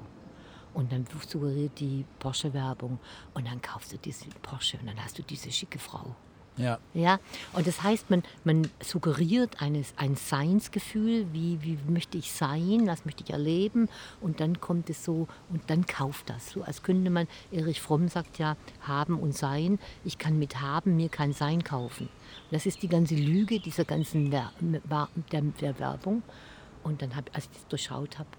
[0.79, 2.99] Und dann suggeriert die Porsche-Werbung
[3.33, 6.15] und dann kaufst du diesen Porsche und dann hast du diese schicke Frau.
[6.55, 6.79] Ja.
[6.93, 7.19] ja.
[7.51, 13.03] Und das heißt, man, man suggeriert eines, ein Seinsgefühl, wie, wie möchte ich sein, was
[13.03, 13.89] möchte ich erleben.
[14.21, 16.51] Und dann kommt es so und dann kauft das.
[16.51, 19.79] So als könnte man, Erich Fromm sagt ja, haben und sein.
[20.05, 22.07] Ich kann mit haben mir kein Sein kaufen.
[22.07, 26.23] Und das ist die ganze Lüge dieser ganzen Wer der, der Werbung.
[26.83, 28.29] Und dann, hab, als ich das durchschaut habe,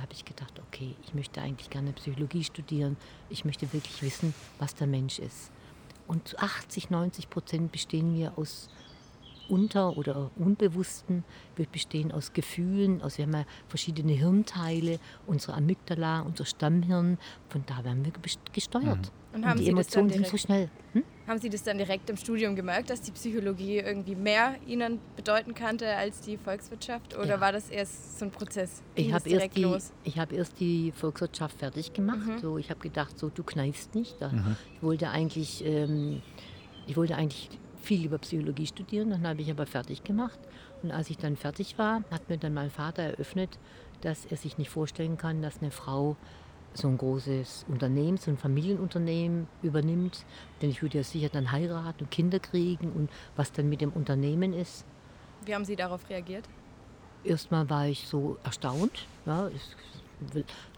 [0.00, 2.96] da habe ich gedacht, okay, ich möchte eigentlich gerne Psychologie studieren.
[3.28, 5.50] Ich möchte wirklich wissen, was der Mensch ist.
[6.06, 8.70] Und zu 80, 90 Prozent bestehen wir aus
[9.50, 11.22] unter- oder unbewussten.
[11.54, 17.18] Wir bestehen aus Gefühlen, aus wir haben ja verschiedene Hirnteile, unsere Amygdala, unser Stammhirn.
[17.50, 18.12] Von da werden wir
[18.52, 19.12] gesteuert.
[19.32, 19.34] Mhm.
[19.34, 20.70] Und, haben und die Emotionen sind so schnell.
[20.94, 21.04] Hm?
[21.30, 25.54] Haben Sie das dann direkt im Studium gemerkt, dass die Psychologie irgendwie mehr Ihnen bedeuten
[25.54, 27.16] kannte als die Volkswirtschaft?
[27.16, 27.40] Oder ja.
[27.40, 28.82] war das erst so ein Prozess?
[28.96, 29.64] ich habe erst, die,
[30.16, 32.26] hab erst die Volkswirtschaft fertig gemacht.
[32.26, 32.38] Mhm.
[32.40, 34.20] So, ich habe gedacht, so du kneifst nicht.
[34.20, 34.56] Mhm.
[34.74, 36.20] Ich wollte eigentlich ähm,
[36.88, 37.48] ich wollte eigentlich
[37.80, 40.40] viel über Psychologie studieren, dann habe ich aber fertig gemacht.
[40.82, 43.60] Und als ich dann fertig war, hat mir dann mein Vater eröffnet,
[44.00, 46.16] dass er sich nicht vorstellen kann, dass eine Frau
[46.74, 50.24] so ein großes Unternehmen, so ein Familienunternehmen übernimmt.
[50.62, 53.90] Denn ich würde ja sicher dann heiraten und Kinder kriegen und was dann mit dem
[53.90, 54.84] Unternehmen ist.
[55.44, 56.48] Wie haben Sie darauf reagiert?
[57.24, 59.06] Erstmal war ich so erstaunt.
[59.26, 59.76] Ja, es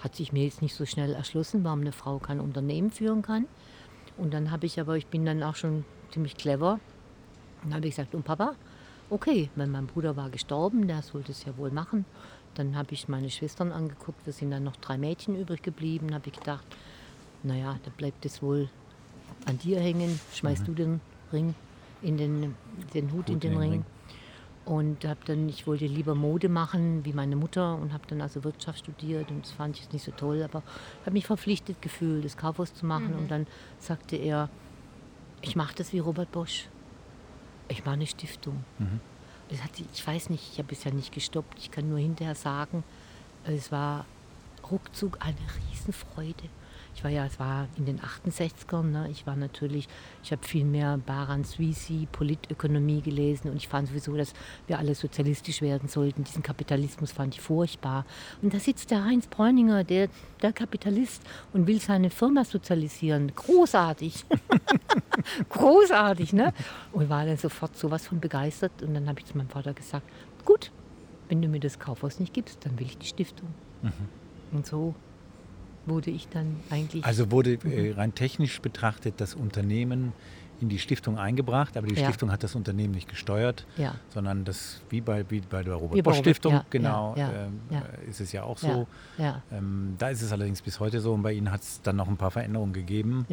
[0.01, 3.47] hat sich mir jetzt nicht so schnell erschlossen, warum eine Frau kein Unternehmen führen kann.
[4.17, 6.79] Und dann habe ich aber, ich bin dann auch schon ziemlich clever,
[7.63, 8.55] dann habe ich gesagt, und Papa,
[9.11, 12.05] okay, weil mein Bruder war gestorben, der sollte es ja wohl machen.
[12.55, 16.15] Dann habe ich meine Schwestern angeguckt, wir sind dann noch drei Mädchen übrig geblieben.
[16.15, 16.65] habe ich gedacht,
[17.43, 18.69] naja, da bleibt es wohl
[19.47, 20.21] an dir hängen.
[20.35, 20.67] Schmeißt mhm.
[20.67, 21.01] du den
[21.33, 21.55] Ring
[22.03, 22.55] in den,
[22.95, 23.71] den Hut, Hut in den, in den Ring.
[23.71, 23.85] Ring.
[24.65, 28.45] Und habe dann, ich wollte lieber Mode machen wie meine Mutter und habe dann also
[28.45, 30.63] Wirtschaft studiert und das fand ich jetzt nicht so toll, aber
[31.01, 33.11] habe mich verpflichtet gefühlt, das Kaufhaus zu machen.
[33.13, 33.19] Mhm.
[33.19, 33.47] Und dann
[33.81, 34.49] sagte er,
[35.41, 36.69] ich mache das wie Robert Bosch.
[37.69, 38.65] Ich mache eine Stiftung.
[38.79, 39.01] Mhm.
[39.93, 41.59] Ich weiß nicht, ich habe es ja nicht gestoppt.
[41.59, 42.85] Ich kann nur hinterher sagen,
[43.45, 44.07] es war
[44.71, 45.37] ruckzuck eine
[45.71, 46.49] Riesenfreude.
[46.95, 49.09] Ich war ja, es war in den 68ern, ne?
[49.11, 49.89] ich war natürlich,
[50.23, 54.35] ich habe viel mehr Baran Suisi, Politökonomie gelesen und ich fand sowieso, dass
[54.67, 56.25] wir alle sozialistisch werden sollten.
[56.25, 58.05] Diesen Kapitalismus fand ich furchtbar.
[58.43, 60.09] Und da sitzt der Heinz Bräuninger, der,
[60.43, 63.33] der Kapitalist, und will seine Firma sozialisieren.
[63.35, 64.27] Großartig.
[65.49, 66.53] Großartig, ne?
[66.93, 68.83] Und war dann sofort sowas von begeistert.
[68.83, 70.07] Und dann habe ich zu meinem Vater gesagt,
[70.45, 70.71] gut,
[71.29, 73.49] wenn du mir das Kaufhaus nicht gibst, dann will ich die Stiftung.
[73.81, 73.93] Mhm.
[74.53, 74.95] Und so
[75.87, 77.05] wurde ich dann eigentlich.
[77.05, 80.13] Also wurde äh, rein technisch betrachtet das Unternehmen
[80.61, 82.05] in die Stiftung eingebracht, aber die ja.
[82.05, 83.97] Stiftung hat das Unternehmen nicht gesteuert, ja.
[84.11, 88.31] sondern das wie bei, wie bei der Robert Bosch Stiftung, ja, genau, äh, ist es
[88.31, 88.87] ja auch so.
[89.51, 92.07] Ähm, da ist es allerdings bis heute so und bei Ihnen hat es dann noch
[92.07, 93.27] ein paar Veränderungen gegeben.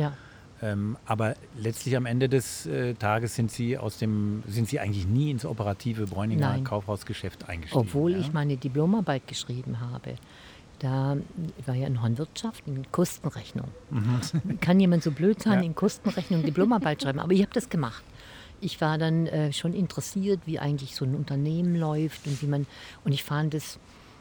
[0.62, 5.08] Ähm, aber letztlich am Ende des äh, Tages sind Sie aus dem, sind Sie eigentlich
[5.08, 6.60] nie ins operative Bräuninger.
[6.64, 7.80] Kaufhausgeschäft eingestiegen.
[7.80, 10.16] Obwohl ich meine Diplomarbeit geschrieben habe.
[10.80, 11.18] Da
[11.66, 13.68] war ja in Hornwirtschaft in Kostenrechnung.
[13.90, 14.60] Mhm.
[14.62, 15.66] Kann jemand so blöd sein, ja.
[15.66, 17.20] in Kostenrechnung Diplomarbeit schreiben?
[17.20, 18.04] Aber ich habe das gemacht.
[18.62, 22.66] Ich war dann äh, schon interessiert, wie eigentlich so ein Unternehmen läuft und wie man.
[23.04, 23.80] Und ich fand es,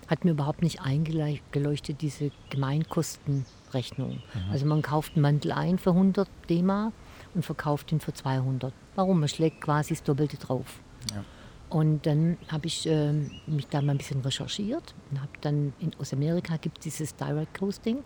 [0.09, 4.15] hat mir überhaupt nicht eingeleuchtet, diese Gemeinkostenrechnung.
[4.15, 4.51] Mhm.
[4.51, 6.93] Also man kauft einen Mantel ein für 100 DM
[7.35, 8.73] und verkauft ihn für 200.
[8.95, 9.21] Warum?
[9.21, 10.81] Man schlägt quasi das Doppelte drauf.
[11.15, 11.25] Ja.
[11.71, 13.13] Und dann habe ich äh,
[13.47, 17.15] mich da mal ein bisschen recherchiert und habe dann in, aus Amerika gibt es dieses
[17.15, 17.97] Direct Coasting.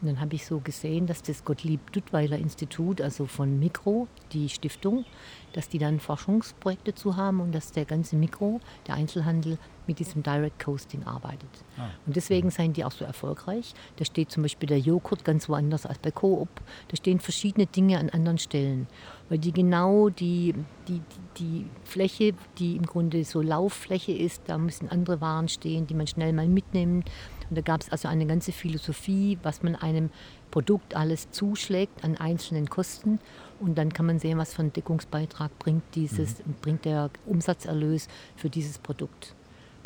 [0.00, 4.48] Und dann habe ich so gesehen, dass das Gottlieb Duttweiler Institut, also von Mikro, die
[4.48, 5.04] Stiftung,
[5.52, 10.22] dass die dann Forschungsprojekte zu haben und dass der ganze Mikro, der Einzelhandel, mit diesem
[10.22, 11.48] Direct Coasting arbeitet.
[11.76, 11.88] Ah.
[12.06, 13.74] Und deswegen seien die auch so erfolgreich.
[13.96, 16.48] Da steht zum Beispiel der Joghurt ganz woanders als bei Coop.
[16.88, 18.86] Da stehen verschiedene Dinge an anderen Stellen,
[19.28, 20.54] weil die genau die,
[20.88, 25.86] die, die, die Fläche, die im Grunde so Lauffläche ist, da müssen andere Waren stehen,
[25.86, 27.10] die man schnell mal mitnimmt.
[27.48, 30.10] Und da gab es also eine ganze Philosophie, was man einem
[30.50, 33.20] Produkt alles zuschlägt an einzelnen Kosten.
[33.60, 36.54] Und dann kann man sehen, was für einen Deckungsbeitrag bringt, dieses, mhm.
[36.60, 39.35] bringt der Umsatzerlös für dieses Produkt.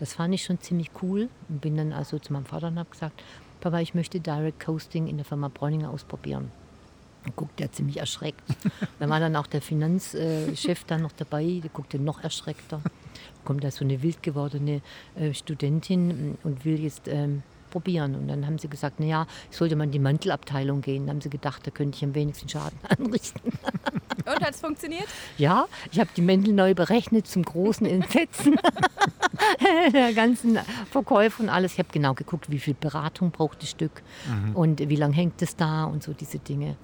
[0.01, 2.89] Das fand ich schon ziemlich cool und bin dann also zu meinem Vater und habe
[2.89, 3.23] gesagt,
[3.61, 6.51] Papa, ich möchte Direct Coasting in der Firma Bräuninger ausprobieren.
[7.27, 8.41] Und guckt er ziemlich erschreckt.
[8.99, 12.81] dann war dann auch der Finanzchef dann noch dabei, der guckte noch erschreckter.
[13.45, 14.81] Kommt da so eine wild gewordene
[15.17, 18.15] äh, Studentin und will jetzt ähm, probieren.
[18.15, 21.07] Und dann haben sie gesagt, naja, ich sollte mal in die Mantelabteilung gehen.
[21.07, 23.53] Dann haben sie gedacht, da könnte ich am wenigsten Schaden anrichten.
[24.27, 25.09] Und hat es funktioniert?
[25.39, 28.57] Ja, ich habe die Mäntel neu berechnet zum großen Entsetzen
[29.93, 30.59] der ganzen
[30.91, 31.73] Verkäufe und alles.
[31.73, 34.57] Ich habe genau geguckt, wie viel Beratung braucht das Stück mhm.
[34.57, 36.77] und wie lange hängt es da und so diese Dinge.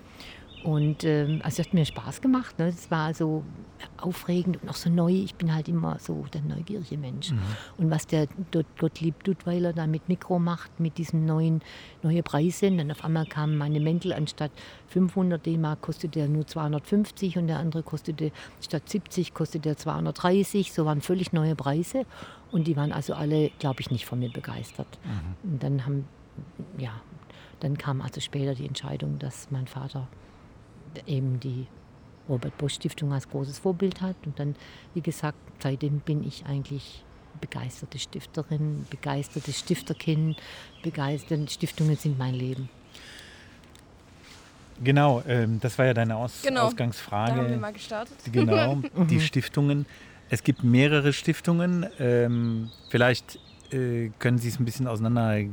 [0.66, 2.59] Und ähm, also es hat mir Spaß gemacht.
[2.59, 2.66] Ne?
[2.66, 3.44] Es war so
[3.98, 5.12] aufregend und auch so neu.
[5.12, 7.31] Ich bin halt immer so der neugierige Mensch.
[7.31, 7.38] Mhm.
[7.79, 8.26] Und was der
[8.76, 11.62] Gottlieb Duttweiler da mit Mikro macht, mit diesen neuen
[12.02, 14.50] neue Preise, dann auf einmal kamen meine Mäntel anstatt
[14.88, 20.72] 500 D-Mark kostete der nur 250 und der andere kostete statt 70 kostete der 230.
[20.72, 22.07] So waren völlig neue Preise
[22.50, 24.98] und die waren also alle, glaube ich, nicht von mir begeistert.
[25.05, 25.52] Mhm.
[25.52, 26.09] Und dann haben
[26.76, 26.90] ja,
[27.61, 30.09] dann kam also später die Entscheidung, dass mein Vater
[31.07, 31.67] eben die
[32.29, 34.17] Robert Bosch Stiftung als großes Vorbild hat.
[34.25, 34.57] Und dann,
[34.95, 37.05] wie gesagt, seitdem bin ich eigentlich
[37.41, 40.37] begeisterte Stifterin, begeistertes Stifterkind.
[40.83, 42.69] Begeisterte Stiftungen sind mein Leben.
[44.83, 47.33] Genau, ähm, das war ja deine Aus genau, Ausgangsfrage.
[47.33, 48.17] Da haben wir mal gestartet.
[48.31, 49.87] Genau, die Stiftungen.
[50.29, 51.87] Es gibt mehrere Stiftungen.
[51.99, 53.38] Ähm, vielleicht
[53.71, 55.44] äh, können Sie es ein bisschen auseinander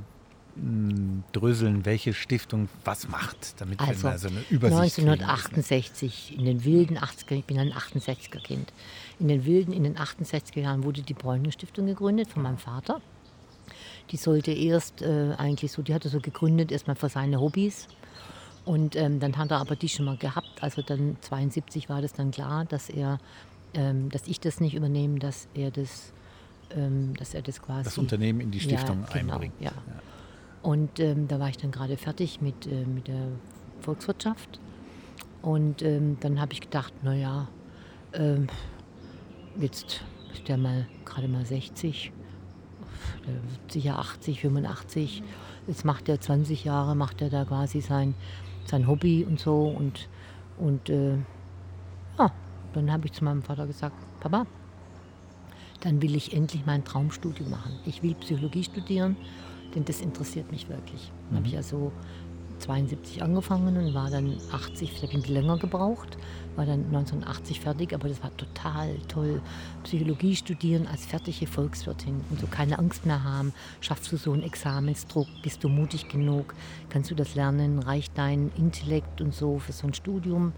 [1.31, 6.63] dröseln, welche Stiftung was macht, damit also, wir so eine Übersicht 1968, kriegen, in den
[6.63, 8.71] wilden 80er, ich bin ein 68er Kind,
[9.19, 13.01] in den wilden, in den 68er Jahren wurde die Bräuninger Stiftung gegründet von meinem Vater.
[14.11, 17.87] Die sollte erst äh, eigentlich so, die hatte so gegründet, erstmal für seine Hobbys.
[18.65, 20.61] Und ähm, dann hat er aber die schon mal gehabt.
[20.61, 23.17] Also dann 72 war das dann klar, dass er,
[23.73, 26.13] ähm, dass ich das nicht übernehme, dass er das,
[26.75, 29.55] ähm, dass er das quasi das Unternehmen in die Stiftung ja, genau, einbringt.
[29.59, 29.71] Ja.
[29.71, 30.01] ja.
[30.63, 33.27] Und ähm, da war ich dann gerade fertig mit, äh, mit der
[33.81, 34.61] Volkswirtschaft.
[35.41, 37.49] Und ähm, dann habe ich gedacht, naja,
[38.13, 38.47] ähm,
[39.59, 40.01] jetzt
[40.33, 42.13] ist der mal gerade mal 60,
[43.27, 45.21] der wird sicher 80, 85.
[45.67, 48.15] Jetzt macht er 20 Jahre, macht er da quasi sein,
[48.65, 49.67] sein Hobby und so.
[49.67, 50.07] Und,
[50.57, 51.17] und äh,
[52.17, 52.31] ja,
[52.71, 54.47] dann habe ich zu meinem Vater gesagt, Papa,
[55.81, 57.73] dann will ich endlich mein Traumstudium machen.
[57.85, 59.17] Ich will Psychologie studieren
[59.75, 61.11] denn das interessiert mich wirklich.
[61.29, 61.91] Dann habe ich also
[62.59, 66.17] 72 angefangen und war dann 80, da habe ich länger gebraucht,
[66.55, 69.41] war dann 1980 fertig, aber das war total toll.
[69.83, 73.53] Psychologie studieren als fertige Volkswirtin und so keine Angst mehr haben.
[73.81, 76.53] Schaffst du so einen Examensdruck, bist du mutig genug,
[76.89, 80.53] kannst du das lernen, reicht dein Intellekt und so für so ein Studium.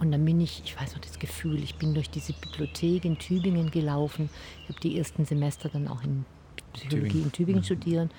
[0.00, 3.18] Und dann bin ich, ich weiß noch das Gefühl, ich bin durch diese Bibliothek in
[3.18, 4.30] Tübingen gelaufen.
[4.62, 6.24] Ich habe die ersten Semester dann auch in
[6.72, 7.24] Psychologie Tübingen.
[7.24, 7.64] in Tübingen mhm.
[7.64, 8.10] studieren.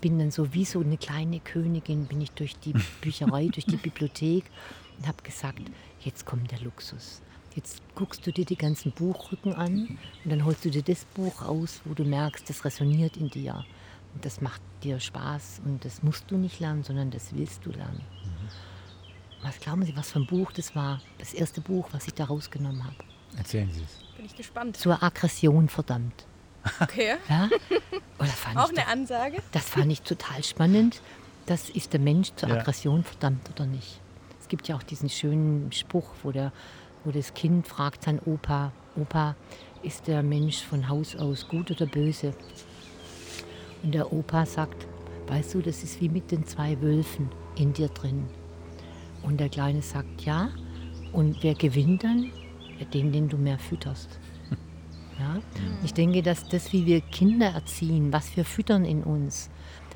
[0.00, 3.76] Bin dann so wie so eine kleine Königin, bin ich durch die Bücherei, durch die
[3.76, 4.44] Bibliothek
[4.98, 5.62] und habe gesagt,
[6.00, 7.22] jetzt kommt der Luxus.
[7.54, 11.40] Jetzt guckst du dir die ganzen Buchrücken an und dann holst du dir das Buch
[11.42, 13.64] aus, wo du merkst, das resoniert in dir.
[14.12, 17.70] Und das macht dir Spaß und das musst du nicht lernen, sondern das willst du
[17.70, 18.00] lernen.
[18.24, 19.44] Mhm.
[19.44, 21.00] Was glauben Sie, was für ein Buch das war?
[21.18, 22.96] Das erste Buch, was ich da rausgenommen habe.
[23.36, 24.16] Erzählen Sie es.
[24.16, 24.76] Bin ich gespannt.
[24.76, 26.24] Zur Aggression verdammt.
[26.80, 27.16] Okay.
[27.28, 27.48] Ja?
[28.54, 29.42] Auch eine Ansage?
[29.52, 31.00] Das fand ich total spannend.
[31.46, 32.56] Das ist der Mensch zur ja.
[32.56, 34.00] Aggression verdammt oder nicht.
[34.40, 36.52] Es gibt ja auch diesen schönen Spruch, wo, der,
[37.04, 39.34] wo das Kind fragt sein Opa, Opa,
[39.82, 42.34] ist der Mensch von Haus aus gut oder böse?
[43.82, 44.86] Und der Opa sagt,
[45.26, 48.26] weißt du, das ist wie mit den zwei Wölfen in dir drin.
[49.22, 50.50] Und der Kleine sagt, ja.
[51.12, 52.30] Und wer gewinnt dann?
[52.92, 54.18] Den, den du mehr fütterst.
[55.18, 55.40] Ja?
[55.84, 59.50] Ich denke, dass das, wie wir Kinder erziehen, was wir füttern in uns,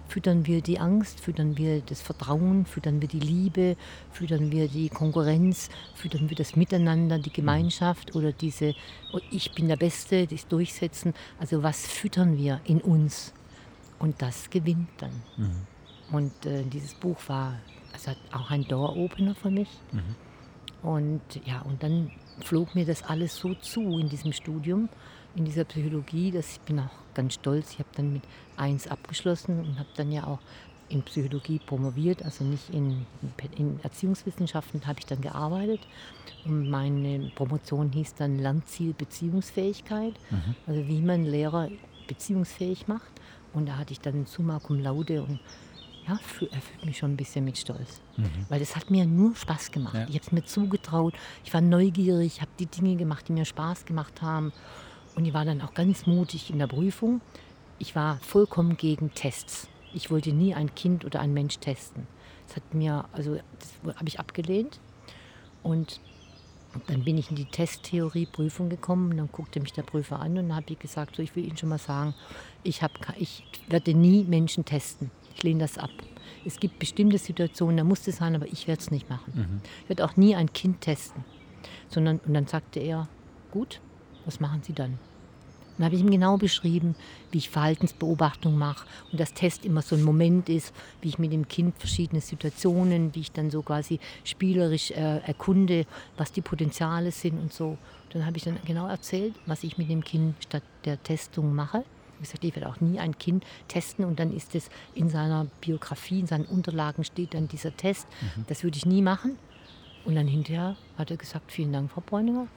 [0.08, 3.76] füttern wir die Angst, füttern wir das Vertrauen, füttern wir die Liebe,
[4.10, 8.74] füttern wir die Konkurrenz, füttern wir das Miteinander, die Gemeinschaft oder diese
[9.12, 11.14] oh, Ich bin der Beste, das Durchsetzen.
[11.38, 13.34] Also was füttern wir in uns?
[13.98, 15.22] Und das gewinnt dann.
[15.36, 15.66] Mhm.
[16.10, 17.58] Und äh, dieses Buch war
[17.92, 19.68] also auch ein Door-Opener für mich.
[19.92, 20.88] Mhm.
[20.88, 22.10] Und ja, und dann
[22.40, 24.88] flog mir das alles so zu in diesem Studium,
[25.34, 27.72] in dieser Psychologie, dass ich bin auch ganz stolz.
[27.72, 28.22] Ich habe dann mit
[28.56, 30.40] eins abgeschlossen und habe dann ja auch
[30.88, 33.04] in Psychologie promoviert, also nicht in,
[33.56, 35.80] in Erziehungswissenschaften habe ich dann gearbeitet.
[36.44, 40.54] Und meine Promotion hieß dann Lernziel Beziehungsfähigkeit, mhm.
[40.66, 41.68] also wie man Lehrer
[42.06, 43.12] beziehungsfähig macht.
[43.52, 45.40] Und da hatte ich dann Summa Cum Laude und
[46.06, 48.00] ja, erfüllt mich schon ein bisschen mit Stolz.
[48.16, 48.24] Mhm.
[48.48, 49.94] Weil es hat mir nur Spaß gemacht.
[49.94, 50.06] Ja.
[50.08, 51.14] Ich habe es mir zugetraut.
[51.44, 54.52] Ich war neugierig, habe die Dinge gemacht, die mir Spaß gemacht haben.
[55.18, 57.20] Und ich war dann auch ganz mutig in der Prüfung.
[57.80, 59.68] Ich war vollkommen gegen Tests.
[59.92, 62.06] Ich wollte nie ein Kind oder ein Mensch testen.
[62.46, 64.78] Das hat mir, also das habe ich abgelehnt.
[65.64, 66.00] Und
[66.86, 70.54] dann bin ich in die Testtheorie-Prüfung gekommen dann guckte mich der Prüfer an und dann
[70.54, 72.14] habe ich gesagt, so, ich will Ihnen schon mal sagen,
[72.62, 75.10] ich, hab, ich werde nie Menschen testen.
[75.34, 75.90] Ich lehne das ab.
[76.44, 79.32] Es gibt bestimmte Situationen, da muss es sein, aber ich werde es nicht machen.
[79.34, 79.60] Mhm.
[79.82, 81.24] Ich werde auch nie ein Kind testen.
[81.88, 83.08] Sondern, und dann sagte er,
[83.50, 83.80] gut,
[84.24, 85.00] was machen Sie dann?
[85.78, 86.94] Dann habe ich ihm genau beschrieben,
[87.30, 91.32] wie ich Verhaltensbeobachtung mache und dass Test immer so ein Moment ist, wie ich mit
[91.32, 97.12] dem Kind verschiedene Situationen, wie ich dann so quasi spielerisch äh, erkunde, was die Potenziale
[97.12, 97.78] sind und so.
[98.10, 101.84] Dann habe ich dann genau erzählt, was ich mit dem Kind statt der Testung mache.
[102.14, 105.46] Ich gesagt, ich werde auch nie ein Kind testen und dann ist es in seiner
[105.60, 108.08] Biografie, in seinen Unterlagen steht dann dieser Test.
[108.20, 108.44] Mhm.
[108.48, 109.38] Das würde ich nie machen.
[110.04, 112.48] Und dann hinterher hat er gesagt, vielen Dank, Frau Bräuninger.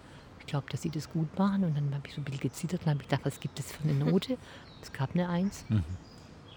[0.42, 1.64] Ich glaube, dass Sie das gut machen.
[1.64, 3.84] Und dann habe ich so ein bisschen gezittert und habe gedacht, was gibt es für
[3.84, 4.38] eine Note?
[4.82, 5.66] Es gab eine Eins.
[5.70, 5.84] Mhm.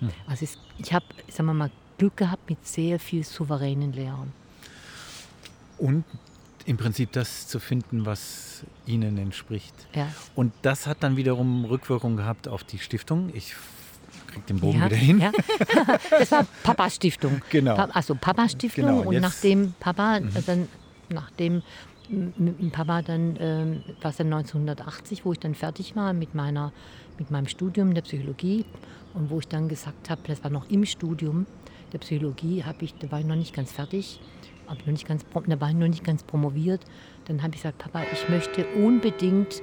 [0.01, 0.11] Mhm.
[0.27, 4.33] Also es, ich habe, sagen wir mal, Glück gehabt mit sehr viel souveränen Lehrern.
[5.79, 6.05] Und
[6.67, 9.75] im Prinzip das zu finden, was ihnen entspricht.
[9.95, 10.09] Ja.
[10.35, 13.31] Und das hat dann wiederum Rückwirkung gehabt auf die Stiftung.
[13.35, 13.55] Ich
[14.29, 15.21] kriege den Bogen ja, wieder hin.
[15.21, 15.33] Ja.
[16.11, 17.43] Das war Papa Stiftung.
[17.51, 17.77] Genau.
[17.77, 20.31] Also Papa Stiftung genau, und nachdem Papa mhm.
[20.47, 20.69] dann
[21.11, 21.63] nachdem
[22.09, 26.35] mit dem Papa dann, äh, war es dann 1980, wo ich dann fertig war mit,
[26.35, 26.73] meiner,
[27.19, 28.65] mit meinem Studium der Psychologie
[29.15, 31.47] und wo ich dann gesagt habe, das war noch im Studium
[31.93, 34.21] der Psychologie, ich, da war ich noch nicht ganz fertig,
[34.69, 36.81] noch nicht ganz, da war ich noch nicht ganz promoviert.
[37.27, 39.63] Dann habe ich gesagt, Papa, ich möchte unbedingt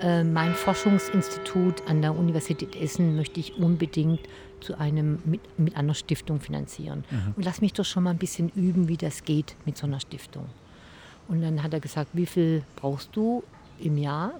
[0.00, 4.20] äh, mein Forschungsinstitut an der Universität Essen möchte ich unbedingt
[4.60, 7.04] zu einem mit, mit einer Stiftung finanzieren.
[7.10, 7.34] Mhm.
[7.36, 10.00] Und lass mich doch schon mal ein bisschen üben, wie das geht mit so einer
[10.00, 10.46] Stiftung.
[11.32, 13.42] Und dann hat er gesagt, wie viel brauchst du
[13.80, 14.34] im Jahr?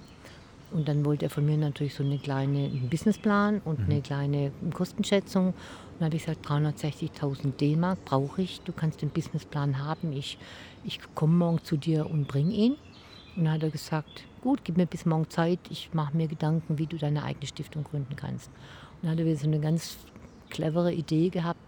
[0.71, 3.85] Und dann wollte er von mir natürlich so eine kleine einen Businessplan und mhm.
[3.89, 5.47] eine kleine Kostenschätzung.
[5.47, 5.55] Und
[5.97, 8.61] dann habe ich gesagt, 360.000 D-Mark brauche ich.
[8.61, 10.13] Du kannst den Businessplan haben.
[10.13, 10.37] Ich,
[10.83, 12.75] ich komme morgen zu dir und bringe ihn.
[13.35, 15.59] Und dann hat er gesagt, gut, gib mir bis morgen Zeit.
[15.71, 18.49] Ich mache mir Gedanken, wie du deine eigene Stiftung gründen kannst.
[18.49, 19.97] Und dann hat er wieder so eine ganz
[20.51, 21.59] clevere Idee gehabt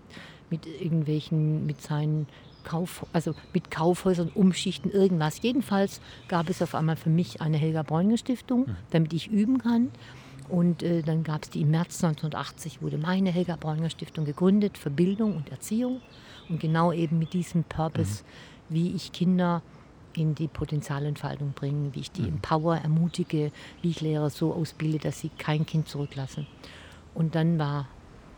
[0.51, 2.27] mit irgendwelchen, mit seinen
[2.65, 5.41] Kauf, also mit Kaufhäusern, Umschichten, irgendwas.
[5.41, 8.75] Jedenfalls gab es auf einmal für mich eine Helga Bräuninger Stiftung, hm.
[8.91, 9.91] damit ich üben kann.
[10.49, 14.77] Und äh, dann gab es die im März 1980, wurde meine Helga Bräuninger Stiftung gegründet
[14.77, 16.01] für Bildung und Erziehung.
[16.49, 18.75] Und genau eben mit diesem Purpose, mhm.
[18.75, 19.61] wie ich Kinder
[20.13, 22.35] in die Potenzialentfaltung bringe, wie ich die mhm.
[22.35, 23.51] empower, ermutige,
[23.81, 26.47] wie ich Lehrer so ausbilde, dass sie kein Kind zurücklassen.
[27.13, 27.87] Und dann war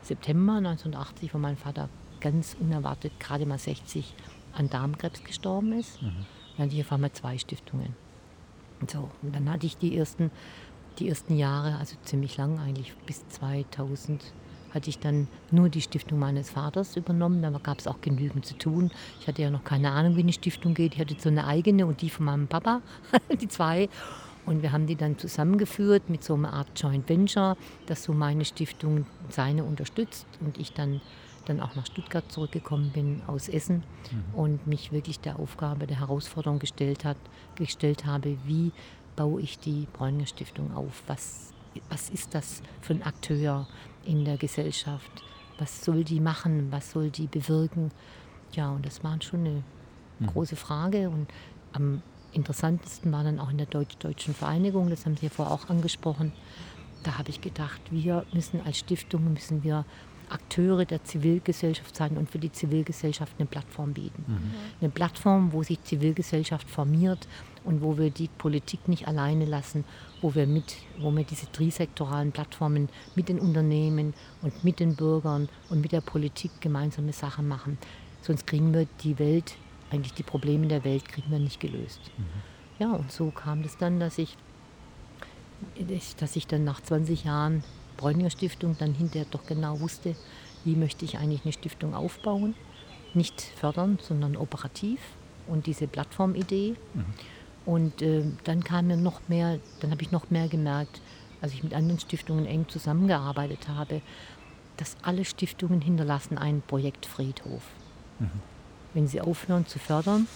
[0.02, 4.14] September 1980, wo mein Vater ganz unerwartet gerade mal 60
[4.54, 6.02] an Darmkrebs gestorben ist.
[6.02, 6.26] Mhm.
[6.58, 7.96] Dann hatte ich auf einmal zwei Stiftungen.
[8.80, 10.32] Und so, und dann hatte ich die ersten,
[11.00, 14.22] die ersten Jahre, also ziemlich lang eigentlich, bis 2000,
[14.74, 17.42] hatte ich dann nur die Stiftung meines Vaters übernommen.
[17.42, 18.92] Da gab es auch genügend zu tun.
[19.20, 20.96] Ich hatte ja noch keine Ahnung, wie eine Stiftung geht.
[20.96, 22.82] Ich hatte so eine eigene und die von meinem Papa,
[23.42, 23.90] die zwei.
[24.46, 28.46] Und wir haben die dann zusammengeführt mit so einer Art Joint Venture, dass so meine
[28.46, 31.02] Stiftung seine unterstützt und ich dann
[31.50, 34.40] dann auch nach Stuttgart zurückgekommen bin aus Essen mhm.
[34.40, 37.18] und mich wirklich der Aufgabe, der Herausforderung gestellt, hat,
[37.56, 38.72] gestellt habe, wie
[39.16, 41.04] baue ich die Bräuninger Stiftung auf?
[41.08, 41.54] Was,
[41.90, 43.68] was ist das für ein Akteur
[44.06, 45.12] in der Gesellschaft?
[45.58, 46.68] Was soll die machen?
[46.72, 47.92] Was soll die bewirken?
[48.54, 49.64] Ja, und das war schon eine
[50.20, 50.28] mhm.
[50.28, 51.10] große Frage.
[51.10, 51.28] Und
[51.74, 55.70] am interessantesten war dann auch in der Deutsch-Deutschen Vereinigung, das haben Sie ja vorher auch
[55.70, 56.32] angesprochen.
[57.04, 59.86] Da habe ich gedacht, wir müssen als Stiftung, müssen wir
[60.30, 64.26] Akteure der Zivilgesellschaft sein und für die Zivilgesellschaft eine Plattform bieten.
[64.28, 64.54] Mhm.
[64.82, 67.28] Eine Plattform, wo sich Zivilgesellschaft formiert
[67.64, 69.84] und wo wir die Politik nicht alleine lassen,
[70.22, 75.50] wo wir, mit, wo wir diese trisektoralen Plattformen mit den Unternehmen und mit den Bürgern
[75.70, 77.78] und mit der Politik gemeinsame Sachen machen.
[78.22, 79.56] Sonst kriegen wir die Welt,
[79.92, 82.02] eigentlich die Probleme der Welt, kriegen wir nicht gelöst.
[82.18, 82.26] Mhm.
[82.80, 84.36] Ja, und so kam es dann, dass ich,
[86.20, 87.64] dass ich dann nach 20 Jahren
[87.98, 90.16] Bräuninger Stiftung dann hinterher doch genau wusste,
[90.64, 92.56] wie möchte ich eigentlich eine Stiftung aufbauen.
[93.14, 95.00] Nicht fördern, sondern operativ
[95.48, 96.76] und diese Plattformidee.
[96.94, 97.06] Mhm.
[97.66, 101.02] Und äh, dann kam mir noch mehr, dann habe ich noch mehr gemerkt,
[101.42, 104.02] als ich mit anderen Stiftungen eng zusammengearbeitet habe,
[104.78, 107.64] dass alle Stiftungen hinterlassen einen Projektfriedhof.
[108.20, 108.30] Mhm.
[108.94, 110.28] Wenn sie aufhören zu fördern,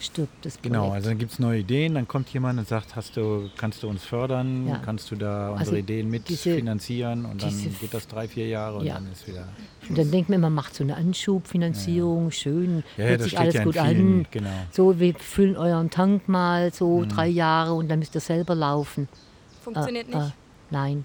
[0.00, 0.84] stirbt das genau, Projekt.
[0.84, 3.82] Genau, also dann gibt es neue Ideen, dann kommt jemand und sagt, hast du, kannst
[3.82, 4.78] du uns fördern, ja.
[4.84, 8.86] kannst du da unsere also Ideen mitfinanzieren und dann geht das drei, vier Jahre und
[8.86, 8.94] ja.
[8.94, 9.48] dann ist wieder.
[9.88, 12.30] Und dann denkt man, man macht so eine Anschubfinanzierung, ja.
[12.30, 14.26] schön, hört sich alles gut vielen, an.
[14.30, 14.50] Genau.
[14.70, 17.08] So, wir füllen euren Tank mal so mhm.
[17.08, 19.08] drei Jahre und dann müsst ihr selber laufen.
[19.62, 20.28] Funktioniert äh, nicht?
[20.28, 20.32] Äh,
[20.70, 21.04] nein,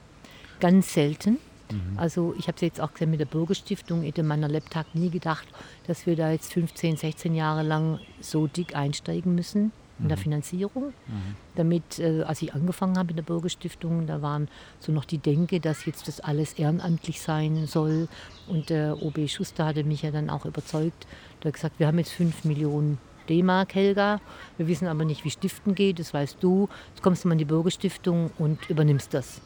[0.59, 1.37] ganz selten.
[1.71, 1.97] Mhm.
[1.97, 5.47] Also ich habe es jetzt auch gesehen mit der Bürgerstiftung, hätte meiner Lebtag nie gedacht,
[5.87, 10.21] dass wir da jetzt 15, 16 Jahre lang so dick einsteigen müssen in der mhm.
[10.21, 10.83] Finanzierung.
[11.07, 11.35] Mhm.
[11.55, 14.47] Damit, äh, als ich angefangen habe in der Bürgerstiftung, da waren
[14.79, 18.07] so noch die Denke, dass jetzt das alles ehrenamtlich sein soll.
[18.47, 21.07] Und der OB Schuster hatte mich ja dann auch überzeugt.
[21.43, 22.97] Der hat gesagt, wir haben jetzt 5 Millionen
[23.27, 24.19] D-Mark, Helga.
[24.57, 26.67] Wir wissen aber nicht, wie Stiften geht, das weißt du.
[26.89, 29.41] Jetzt kommst du mal in die Bürgerstiftung und übernimmst das.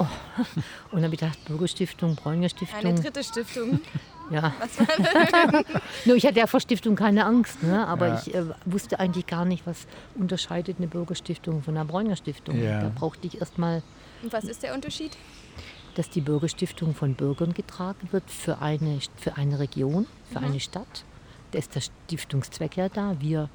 [0.00, 0.06] Oh.
[0.90, 2.80] Und dann habe ich gedacht, Bürgerstiftung, Bräuninger Stiftung.
[2.80, 3.80] Eine dritte Stiftung.
[4.30, 4.54] ja.
[6.06, 7.86] Nur ich hatte ja vor Stiftung keine Angst, ne?
[7.86, 8.22] aber ja.
[8.24, 12.58] ich äh, wusste eigentlich gar nicht, was unterscheidet eine Bürgerstiftung von einer Bräuninger Stiftung.
[12.58, 12.80] Ja.
[12.80, 13.82] Da brauchte ich erstmal.
[14.22, 15.16] Und was ist der Unterschied?
[15.96, 20.46] Dass die Bürgerstiftung von Bürgern getragen wird für eine, für eine Region, für mhm.
[20.46, 21.04] eine Stadt.
[21.50, 23.16] Da ist der Stiftungszweck ja da.
[23.20, 23.50] Wir,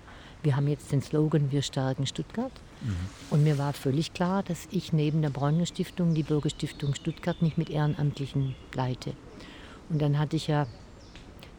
[0.46, 2.52] wir haben jetzt den Slogan, wir stärken Stuttgart.
[2.82, 2.96] Mhm.
[3.32, 7.58] Und mir war völlig klar, dass ich neben der Bräuninger Stiftung die Bürgerstiftung Stuttgart nicht
[7.58, 9.14] mit Ehrenamtlichen leite.
[9.90, 10.68] Und dann hatte ich ja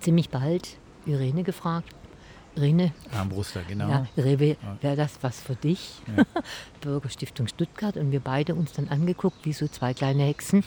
[0.00, 1.94] ziemlich bald Irene gefragt,
[2.58, 2.92] Rene.
[3.12, 3.88] Armbruster, genau.
[3.88, 6.00] Ja, Rewe, wäre das was für dich?
[6.16, 6.24] Ja.
[6.80, 10.64] Bürgerstiftung Stuttgart und wir beide uns dann angeguckt, wie so zwei kleine Hexen.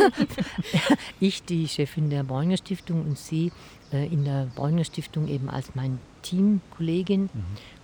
[1.20, 3.52] ich, die Chefin der Bräuninger Stiftung und sie
[3.98, 7.30] in der Bräuninger Stiftung eben als mein Teamkollegin mhm.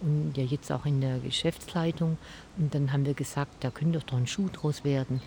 [0.00, 2.18] und ja jetzt auch in der Geschäftsleitung.
[2.58, 5.20] Und dann haben wir gesagt, da könnte doch ein Schuh draus werden.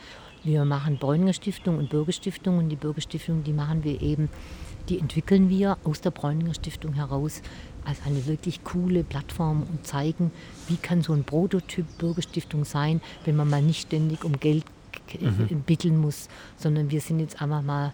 [0.44, 4.30] Wir machen Bräuninger Stiftung und Bürgerstiftung und die Bürgerstiftung, die machen wir eben,
[4.90, 7.42] die entwickeln wir aus der Bräuninger Stiftung heraus
[7.86, 10.32] als eine wirklich coole Plattform und zeigen,
[10.68, 14.66] wie kann so ein Prototyp Bürgerstiftung sein, wenn man mal nicht ständig um Geld
[15.20, 15.62] mhm.
[15.66, 16.28] bitteln muss,
[16.58, 17.94] sondern wir sind jetzt einfach mal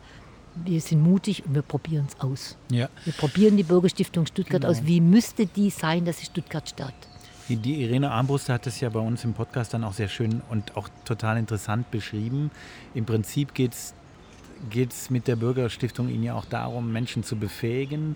[0.56, 2.58] wir sind mutig und wir probieren es aus.
[2.70, 2.90] Ja.
[3.06, 4.72] Wir probieren die Bürgerstiftung Stuttgart genau.
[4.72, 4.86] aus.
[4.86, 7.08] Wie müsste die sein, dass sie Stuttgart stärkt?
[7.50, 10.78] Die Irene Armbruster hat es ja bei uns im Podcast dann auch sehr schön und
[10.78, 12.52] auch total interessant beschrieben.
[12.94, 18.16] Im Prinzip geht es mit der Bürgerstiftung Ihnen ja auch darum, Menschen zu befähigen,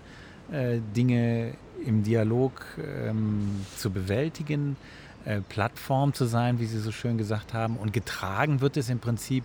[0.52, 1.54] äh, Dinge
[1.84, 4.76] im Dialog ähm, zu bewältigen,
[5.24, 7.76] äh, Plattform zu sein, wie Sie so schön gesagt haben.
[7.76, 9.42] Und getragen wird es im Prinzip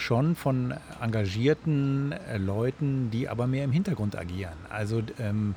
[0.00, 4.56] schon von engagierten äh, Leuten, die aber mehr im Hintergrund agieren.
[4.68, 5.54] Also ähm,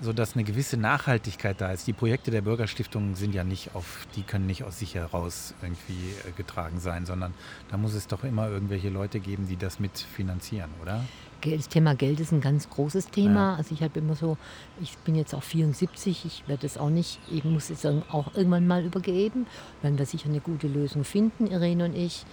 [0.00, 1.86] so dass eine gewisse Nachhaltigkeit da ist.
[1.86, 6.10] Die Projekte der Bürgerstiftung sind ja nicht auf, die können nicht aus sich heraus irgendwie
[6.28, 7.32] äh, getragen sein, sondern
[7.70, 11.04] da muss es doch immer irgendwelche Leute geben, die das mitfinanzieren, oder?
[11.52, 13.52] das Thema Geld ist ein ganz großes Thema.
[13.52, 13.56] Ja.
[13.56, 14.38] Also ich habe immer so,
[14.80, 18.66] ich bin jetzt auch 74, ich werde es auch nicht, ich muss es auch irgendwann
[18.66, 19.46] mal übergeben.
[19.82, 22.24] Werden wir sicher eine gute Lösung finden, Irene und ich.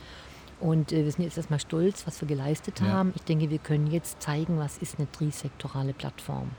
[0.61, 2.87] Und äh, wir sind jetzt erstmal stolz, was wir geleistet ja.
[2.87, 3.13] haben.
[3.15, 6.51] Ich denke, wir können jetzt zeigen, was ist eine trisektorale Plattform.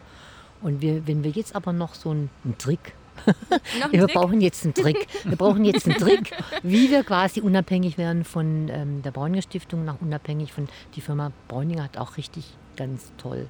[0.60, 2.94] Und wir, wenn wir jetzt aber noch so einen, einen Trick
[3.90, 4.14] wir Trick?
[4.14, 5.06] brauchen jetzt einen Trick.
[5.24, 6.32] Wir brauchen jetzt einen Trick,
[6.62, 11.30] wie wir quasi unabhängig werden von ähm, der Bräuninger Stiftung, nach unabhängig von die Firma
[11.46, 13.48] Bräuninger hat auch richtig ganz toll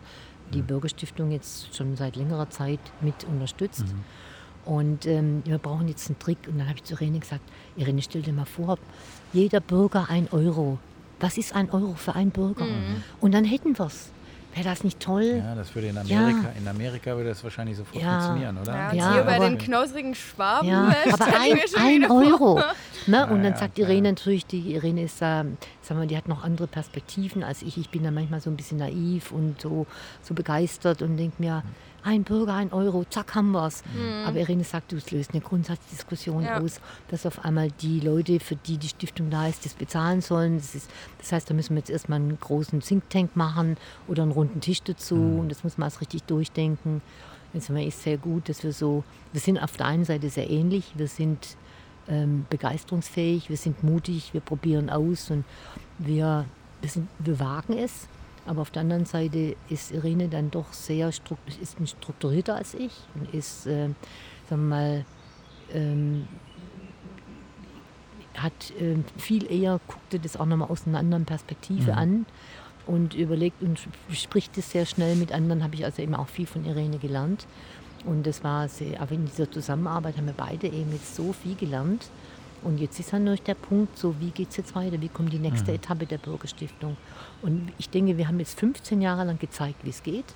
[0.53, 0.67] die mhm.
[0.67, 3.87] Bürgerstiftung jetzt schon seit längerer Zeit mit unterstützt.
[3.87, 4.05] Mhm.
[4.65, 6.39] Und ähm, wir brauchen jetzt einen Trick.
[6.47, 7.43] Und dann habe ich zu Irene gesagt,
[7.77, 8.79] Irene, stell dir mal vor,
[9.33, 10.79] jeder Bürger ein Euro.
[11.21, 12.65] Was ist ein Euro für einen Bürger?
[12.65, 13.05] Mhm.
[13.21, 14.11] Und dann hätten wir es.
[14.55, 15.41] Wäre das nicht toll?
[15.43, 16.61] Ja, das würde in Amerika, ja.
[16.61, 18.21] in Amerika würde das wahrscheinlich sofort ja.
[18.21, 18.75] funktionieren, oder?
[18.75, 20.69] Ja, ja hier bei den knausrigen Schwaben.
[20.69, 22.61] Ja, aber ein, ein Euro.
[23.07, 23.27] Ne?
[23.29, 25.45] Und dann sagt Irene natürlich, die Irene ist, äh,
[25.81, 27.79] sagen wir, die hat noch andere Perspektiven als ich.
[27.79, 29.87] Ich bin da manchmal so ein bisschen naiv und so,
[30.23, 31.63] so begeistert und denke mir,
[32.05, 33.83] ein Bürger, ein Euro, zack, haben wir es.
[33.95, 34.27] Mhm.
[34.27, 36.61] Aber Irene sagt, du löst eine Grundsatzdiskussion ja.
[36.61, 40.57] aus, dass auf einmal die Leute, für die die Stiftung da ist, das bezahlen sollen.
[40.57, 43.77] Das, ist, das heißt, da müssen wir jetzt erstmal einen großen Think Tank machen
[44.09, 45.41] oder einen runden Tisch dazu mhm.
[45.41, 47.03] und das muss man erst richtig durchdenken.
[47.53, 50.93] Jetzt ist sehr gut, dass wir so, wir sind auf der einen Seite sehr ähnlich,
[50.97, 51.57] wir sind
[52.09, 55.45] ähm, begeisterungsfähig, wir sind mutig, wir probieren aus und
[55.99, 56.47] wir,
[56.81, 58.09] wir, sind, wir wagen es.
[58.47, 63.33] Aber auf der anderen Seite ist Irene dann doch sehr ist strukturierter als ich und
[63.33, 63.95] ist, äh, sagen
[64.49, 65.05] wir mal,
[65.73, 66.27] ähm,
[68.35, 71.99] hat äh, viel eher, guckte das auch nochmal aus einer anderen Perspektive mhm.
[71.99, 72.27] an
[72.87, 73.79] und überlegt und
[74.11, 77.47] spricht es sehr schnell mit anderen, habe ich also eben auch viel von Irene gelernt.
[78.05, 81.55] Und das war sehr, aber in dieser Zusammenarbeit haben wir beide eben jetzt so viel
[81.55, 82.11] gelernt.
[82.63, 85.33] Und jetzt ist dann nur der Punkt, so wie geht es jetzt weiter, wie kommt
[85.33, 85.77] die nächste mhm.
[85.77, 86.97] Etappe der Bürgerstiftung.
[87.43, 90.27] Und ich denke, wir haben jetzt 15 Jahre lang gezeigt, wie es geht.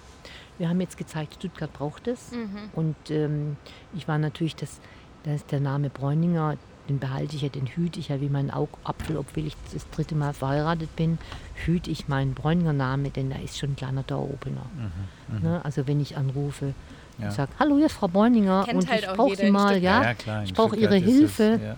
[0.59, 2.33] Wir haben jetzt gezeigt, Stuttgart braucht es.
[2.33, 2.71] Mhm.
[2.75, 3.57] Und ähm,
[3.95, 4.81] ich war natürlich, das,
[5.25, 6.57] das der Name Bräuninger,
[6.89, 10.15] den behalte ich ja, den hüte ich ja wie meinen Augapfel, obwohl ich das dritte
[10.15, 11.19] Mal verheiratet bin,
[11.55, 14.67] hüte ich meinen Bräuninger Name, denn da ist schon ein kleiner Door-Opener.
[14.75, 15.37] Mhm.
[15.37, 15.43] Mhm.
[15.43, 15.65] Ne?
[15.65, 16.75] Also wenn ich anrufe
[17.19, 17.27] ja.
[17.27, 20.03] und sage, hallo, hier ist Frau Bräuninger Kennt und halt ich brauche Sie mal, ja,
[20.03, 21.43] ja klar, ich brauche Ihre Hilfe.
[21.55, 21.77] Es, ja.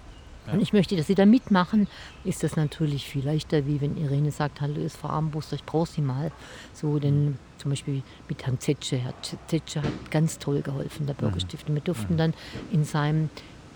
[0.53, 1.89] Und ich möchte, dass Sie da mitmachen,
[2.25, 5.89] ist das natürlich viel leichter, wie wenn Irene sagt, hallo, ist Frau Armbruster, ich brauche
[5.89, 6.33] Sie mal.
[6.73, 8.97] So, denn zum Beispiel mit Herrn Zetsche.
[8.97, 9.15] Herr
[9.47, 11.21] Zetsche hat ganz toll geholfen, der mhm.
[11.21, 11.75] Bürgerstiftung.
[11.75, 12.19] Wir durften mhm.
[12.19, 12.35] dann
[12.73, 13.31] in seinem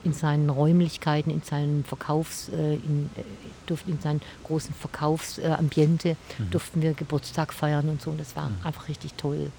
[0.04, 3.22] in seinen Räumlichkeiten, in seinem Verkaufs, äh, in, äh,
[3.66, 6.50] durften in seinem großen Verkaufsambiente äh, mhm.
[6.50, 8.10] durften wir Geburtstag feiern und so.
[8.10, 8.56] Und das war mhm.
[8.64, 9.52] einfach richtig toll.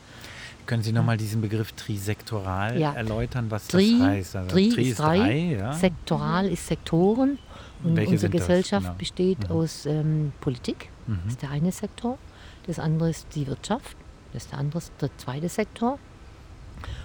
[0.65, 2.93] Können Sie nochmal diesen Begriff trisektoral ja.
[2.93, 4.35] erläutern, was Tri, das heißt?
[4.35, 5.73] Also, Tri, Tri ist drei, drei ja?
[5.73, 7.37] sektoral ist Sektoren.
[7.83, 8.97] Und Welche unsere Gesellschaft genau.
[8.97, 9.55] besteht mhm.
[9.55, 11.19] aus ähm, Politik, mhm.
[11.25, 12.17] das ist der eine Sektor.
[12.65, 13.97] Das andere ist die Wirtschaft,
[14.31, 15.99] das ist der, andere, der zweite Sektor.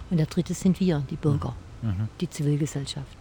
[0.09, 1.89] Und der dritte sind wir, die Bürger, mhm.
[1.89, 2.09] mhm.
[2.21, 3.17] die Zivilgesellschaft.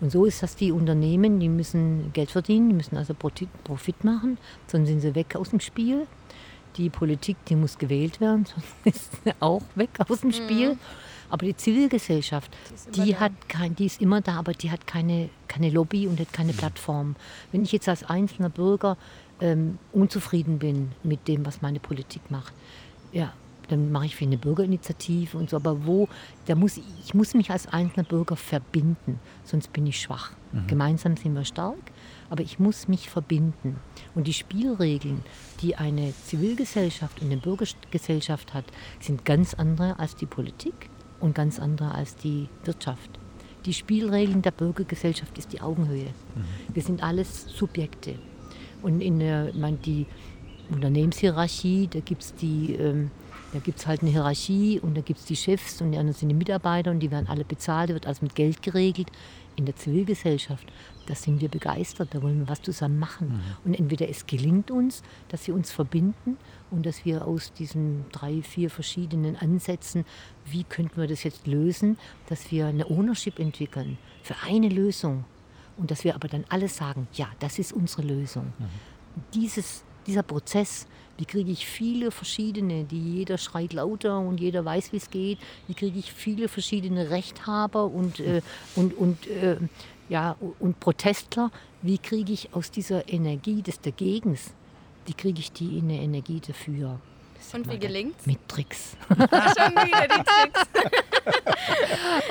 [0.00, 4.38] Und so ist das die Unternehmen, die müssen Geld verdienen, die müssen also Profit machen,
[4.66, 6.06] sonst sind sie weg aus dem Spiel
[6.76, 8.46] die Politik, die muss gewählt werden,
[8.84, 10.74] sonst ist sie auch weg aus dem Spiel.
[10.74, 10.78] Mhm.
[11.30, 12.50] Aber die Zivilgesellschaft,
[12.94, 16.18] die, die hat kein, die ist immer da, aber die hat keine, keine Lobby und
[16.18, 16.56] hat keine mhm.
[16.56, 17.16] Plattform.
[17.52, 18.96] Wenn ich jetzt als einzelner Bürger
[19.40, 22.52] ähm, unzufrieden bin mit dem, was meine Politik macht,
[23.12, 23.32] ja,
[23.68, 25.56] dann mache ich für eine Bürgerinitiative und so.
[25.56, 26.08] Aber wo,
[26.46, 30.32] da muss ich, ich muss mich als einzelner Bürger verbinden, sonst bin ich schwach.
[30.52, 30.66] Mhm.
[30.66, 31.78] Gemeinsam sind wir stark,
[32.30, 33.76] aber ich muss mich verbinden.
[34.14, 35.22] Und die Spielregeln,
[35.60, 38.64] die eine Zivilgesellschaft und eine Bürgergesellschaft hat,
[39.00, 43.18] sind ganz andere als die Politik und ganz andere als die Wirtschaft.
[43.66, 46.06] Die Spielregeln der Bürgergesellschaft ist die Augenhöhe.
[46.06, 46.44] Mhm.
[46.72, 48.14] Wir sind alles Subjekte.
[48.80, 50.06] Und in der, man, die
[50.70, 53.10] Unternehmenshierarchie, da gibt es die, ähm,
[53.52, 56.16] da gibt es halt eine Hierarchie und da gibt es die Chefs und die anderen
[56.16, 59.10] sind die Mitarbeiter und die werden alle bezahlt, da wird alles mit Geld geregelt.
[59.56, 60.66] In der Zivilgesellschaft,
[61.06, 63.28] da sind wir begeistert, da wollen wir was zusammen machen.
[63.28, 63.40] Mhm.
[63.64, 66.38] Und entweder es gelingt uns, dass wir uns verbinden
[66.70, 70.04] und dass wir aus diesen drei, vier verschiedenen Ansätzen,
[70.46, 71.98] wie könnten wir das jetzt lösen,
[72.28, 75.24] dass wir eine Ownership entwickeln für eine Lösung.
[75.76, 78.52] Und dass wir aber dann alle sagen, ja, das ist unsere Lösung.
[78.58, 78.66] Mhm.
[79.34, 80.88] Dieses dieser Prozess,
[81.18, 85.38] wie kriege ich viele verschiedene, die jeder schreit lauter und jeder weiß, wie es geht,
[85.68, 88.42] wie kriege ich viele verschiedene Rechthaber und, äh,
[88.74, 89.56] und, und, äh,
[90.08, 91.52] ja, und Protestler,
[91.82, 94.52] wie kriege ich aus dieser Energie des Dagegens,
[95.06, 96.98] wie kriege ich die in eine Energie dafür?
[97.52, 98.96] Und wie gelingt Mit Tricks.
[99.08, 100.60] Schon wieder die Tricks.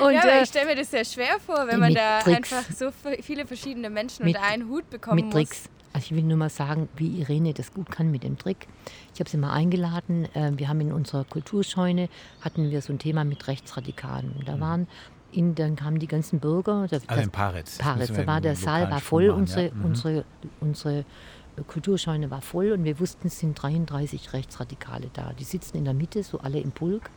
[0.00, 2.52] und, ja, aber äh, ich stelle mir das sehr schwer vor, wenn man da Tricks.
[2.52, 2.90] einfach so
[3.22, 5.34] viele verschiedene Menschen mit, unter einen Hut bekommen mit muss.
[5.34, 5.68] Tricks.
[5.92, 8.68] Also ich will nur mal sagen, wie Irene das gut kann mit dem Trick.
[9.12, 10.28] Ich habe sie mal eingeladen.
[10.34, 12.08] Ähm, wir haben in unserer Kulturscheune
[12.40, 14.42] hatten wir so ein Thema mit Rechtsradikalen.
[14.46, 14.60] Da mhm.
[14.60, 14.88] waren
[15.32, 16.86] in, dann kamen die ganzen Bürger.
[16.88, 17.78] Da, also in Paritz.
[17.78, 19.74] Paritz, da war der Saal war voll, machen, unsere, ja.
[19.74, 19.84] mhm.
[19.84, 20.24] unsere,
[20.60, 21.04] unsere
[21.66, 25.32] Kulturscheune war voll und wir wussten, es sind 33 Rechtsradikale da.
[25.38, 27.10] Die sitzen in der Mitte, so alle im Pulk.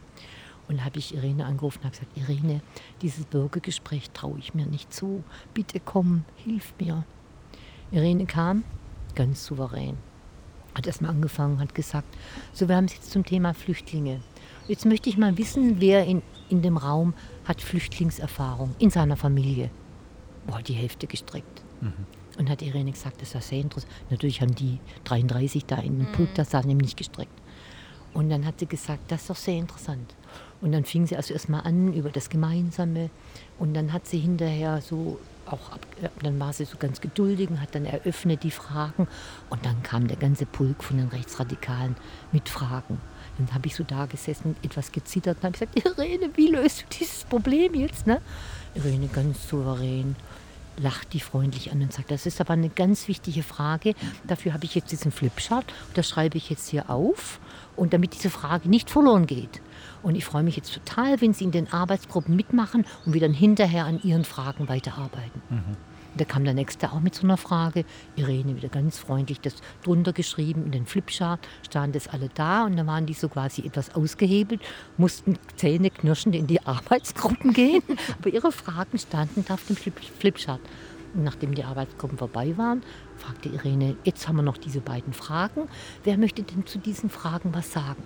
[0.70, 2.62] Und habe ich Irene angerufen und habe gesagt, Irene,
[3.02, 5.24] dieses Bürgergespräch traue ich mir nicht zu.
[5.54, 7.04] Bitte komm, hilf mir.
[7.94, 8.64] Irene kam,
[9.14, 9.98] ganz souverän,
[10.74, 12.08] hat erstmal angefangen, hat gesagt,
[12.52, 14.20] so wir haben es jetzt zum Thema Flüchtlinge.
[14.68, 17.14] Jetzt möchte ich mal wissen, wer in, in dem Raum
[17.46, 19.70] hat Flüchtlingserfahrung in seiner Familie.
[20.48, 21.62] Boah, die Hälfte gestreckt.
[21.82, 21.94] Mhm.
[22.40, 23.94] Und hat Irene gesagt, das war sehr interessant.
[24.10, 26.14] Natürlich haben die 33 da in dem mhm.
[26.14, 27.40] Pult, das saßen nämlich nicht gestreckt.
[28.16, 30.16] Und dann hat sie gesagt, das ist doch sehr interessant.
[30.62, 33.12] Und dann fing sie also erstmal an über das Gemeinsame.
[33.60, 35.20] Und dann hat sie hinterher so
[35.54, 35.86] auch ab,
[36.22, 39.08] dann war sie so ganz geduldig und hat dann eröffnet die Fragen.
[39.50, 41.96] Und dann kam der ganze Pulk von den Rechtsradikalen
[42.32, 43.00] mit Fragen.
[43.38, 46.86] Dann habe ich so da gesessen, etwas gezittert und habe gesagt, Irene, wie löst du
[47.00, 48.06] dieses Problem jetzt?
[48.08, 48.22] Ne?
[48.76, 50.16] Irene ganz souverän
[50.78, 53.94] lacht die freundlich an und sagt, das ist aber eine ganz wichtige Frage.
[54.26, 57.40] Dafür habe ich jetzt diesen Flipchart und das schreibe ich jetzt hier auf.
[57.76, 59.62] Und damit diese Frage nicht verloren geht.
[60.04, 63.34] Und ich freue mich jetzt total, wenn Sie in den Arbeitsgruppen mitmachen und wir dann
[63.34, 65.42] hinterher an Ihren Fragen weiterarbeiten.
[65.50, 65.78] Mhm.
[66.16, 67.86] Da kam der Nächste auch mit so einer Frage.
[68.16, 72.78] Irene wieder ganz freundlich das drunter geschrieben in den Flipchart, standen das alle da und
[72.78, 74.62] dann waren die so quasi etwas ausgehebelt,
[74.98, 77.82] mussten Zähne knirschend in die Arbeitsgruppen gehen,
[78.20, 80.62] aber ihre Fragen standen da auf dem Flipchart.
[81.16, 82.84] Und nachdem die Arbeitsgruppen vorbei waren,
[83.18, 85.68] fragte Irene, jetzt haben wir noch diese beiden Fragen.
[86.04, 88.04] Wer möchte denn zu diesen Fragen was sagen?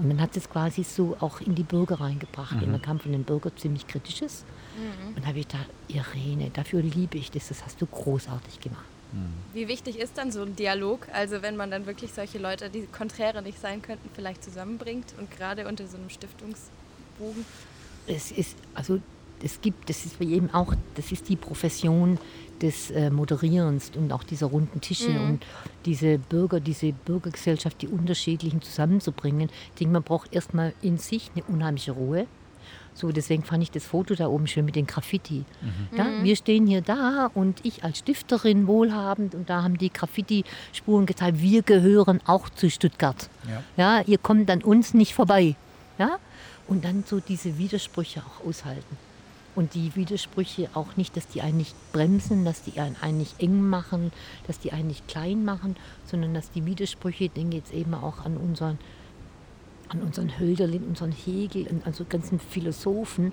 [0.00, 2.54] Und dann hat es quasi so auch in die Bürger reingebracht.
[2.66, 2.74] Mhm.
[2.74, 4.44] Und kam von den Bürgern ziemlich Kritisches.
[4.76, 5.16] Mhm.
[5.16, 8.84] Und da habe ich gedacht, Irene, dafür liebe ich das, das hast du großartig gemacht.
[9.12, 9.32] Mhm.
[9.52, 11.06] Wie wichtig ist dann so ein Dialog?
[11.12, 15.30] Also wenn man dann wirklich solche Leute, die konträre nicht sein könnten, vielleicht zusammenbringt und
[15.30, 17.44] gerade unter so einem Stiftungsbogen?
[18.06, 19.00] Es ist, also
[19.42, 22.18] es gibt, das ist jedem auch, das ist die Profession
[22.60, 25.30] des äh, Moderierens und auch dieser runden Tische mhm.
[25.30, 25.46] und
[25.86, 29.48] diese Bürger, diese Bürgergesellschaft, die unterschiedlichen zusammenzubringen.
[29.70, 32.26] Ich denke, man braucht erstmal in sich eine unheimliche Ruhe.
[32.92, 35.44] So, deswegen fand ich das Foto da oben schön mit den Graffiti.
[35.62, 35.96] Mhm.
[35.96, 41.06] Ja, wir stehen hier da und ich als Stifterin wohlhabend und da haben die Graffiti-Spuren
[41.06, 43.30] gezeigt, wir gehören auch zu Stuttgart.
[43.48, 43.62] Ja.
[43.76, 45.54] ja, ihr kommt an uns nicht vorbei.
[45.98, 46.18] Ja?
[46.66, 48.98] Und dann so diese Widersprüche auch aushalten
[49.54, 53.68] und die Widersprüche auch nicht, dass die einen nicht bremsen, dass die einen nicht eng
[53.68, 54.12] machen,
[54.46, 55.76] dass die einen nicht klein machen,
[56.06, 58.78] sondern dass die Widersprüche, ich denke jetzt eben auch an unseren,
[59.88, 63.32] an unseren Hölderlin, unseren Hegel, an so ganzen Philosophen,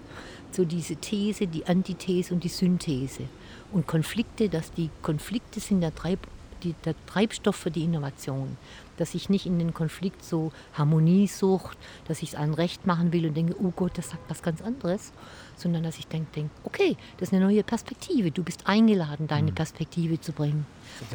[0.51, 3.23] so diese These, die Antithese und die Synthese.
[3.71, 6.27] Und Konflikte, dass die Konflikte sind der, Treib,
[6.63, 8.57] die, der Treibstoff für die Innovation
[8.97, 13.13] dass ich nicht in den Konflikt so Harmonie sucht, dass ich es allen recht machen
[13.13, 15.13] will und denke, oh Gott, das sagt was ganz anderes,
[15.57, 18.31] sondern dass ich denke, denk, okay, das ist eine neue Perspektive.
[18.31, 19.55] Du bist eingeladen, deine mhm.
[19.55, 20.65] Perspektive zu bringen.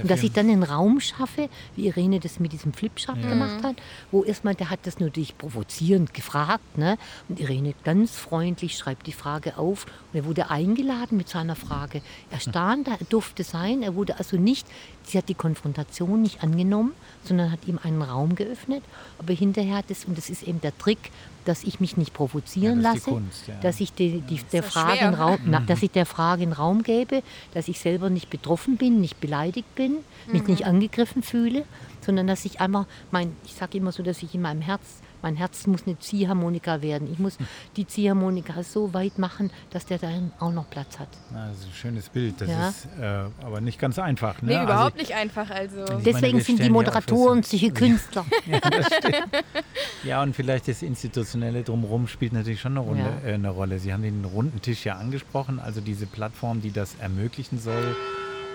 [0.01, 3.29] Und dass ich dann einen Raum schaffe, wie Irene das mit diesem Flipchart ja.
[3.29, 3.77] gemacht hat,
[4.11, 6.79] wo erstmal, der hat das natürlich provozierend gefragt.
[6.79, 6.99] Ne?
[7.29, 9.87] Und Irene ganz freundlich schreibt die Frage auf.
[10.13, 12.03] Und er wurde eingeladen mit seiner Frage.
[12.31, 13.83] Er stand da, er durfte sein.
[13.83, 14.67] Er wurde also nicht,
[15.05, 16.93] sie hat die Konfrontation nicht angenommen,
[17.25, 18.83] sondern hat ihm einen Raum geöffnet,
[19.19, 21.11] aber hinterher hat es, und das ist eben der Trick,
[21.45, 23.55] dass ich mich nicht provozieren Ja, das lasse, Kunst, ja.
[23.61, 27.23] dass ich die, die, der Frage Raum, na, dass ich der Frage einen Raum gebe,
[27.55, 29.99] dass ich selber nicht betroffen bin, nicht beleidigt bin,
[30.33, 31.65] mich nicht angegriffen fühle,
[32.01, 35.37] sondern dass ich einfach, mein, ich sage immer so, dass ich in meinem Herz, mein
[35.37, 37.11] Herz muss eine Ziehharmonika werden.
[37.13, 37.39] Ich muss
[37.77, 41.09] die Ziehharmonika so weit machen, dass der dann auch noch Platz hat.
[41.33, 42.41] Na, das ist ein schönes Bild.
[42.41, 42.69] Das Ja.
[42.69, 44.43] ist äh, aber nicht ganz einfach.
[44.43, 44.49] Ne?
[44.51, 45.51] Nee, Also, überhaupt nicht einfach.
[45.51, 45.77] Also.
[45.89, 48.25] Meine, Deswegen wir sind die ja Moderatoren solche Künstler.
[50.05, 53.31] Ja, und vielleicht das Institutionelle drumherum spielt natürlich schon eine, Runde, Ja.
[53.31, 53.79] äh, eine Rolle.
[53.79, 57.97] Sie haben den runden Tisch ja angesprochen, also diese Plattform, die das ermöglichen soll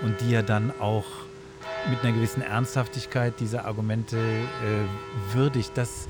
[0.03, 1.05] und die ja dann auch
[1.89, 5.71] mit einer gewissen Ernsthaftigkeit diese Argumente äh, würdigt.
[5.75, 6.07] Das,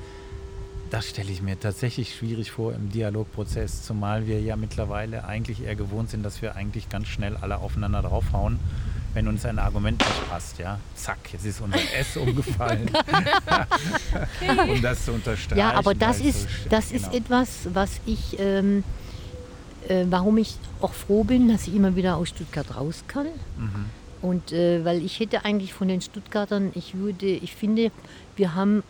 [0.90, 5.76] das stelle ich mir tatsächlich schwierig vor im Dialogprozess, zumal wir ja mittlerweile eigentlich eher
[5.76, 8.58] gewohnt sind, dass wir eigentlich ganz schnell alle aufeinander draufhauen.
[9.14, 12.90] Wenn uns ein Argument nicht passt, ja, zack, jetzt ist unser S umgefallen.
[14.68, 15.58] um das zu unterstreichen.
[15.58, 17.06] Ja, aber das ist, so das genau.
[17.06, 18.84] ist etwas, was ich, ähm,
[19.88, 23.26] äh, warum ich auch froh bin, dass ich immer wieder aus Stuttgart raus kann.
[23.56, 23.86] Mhm.
[24.20, 27.90] Und äh, weil ich hätte eigentlich von den Stuttgartern, ich würde, ich finde,
[28.36, 28.82] wir haben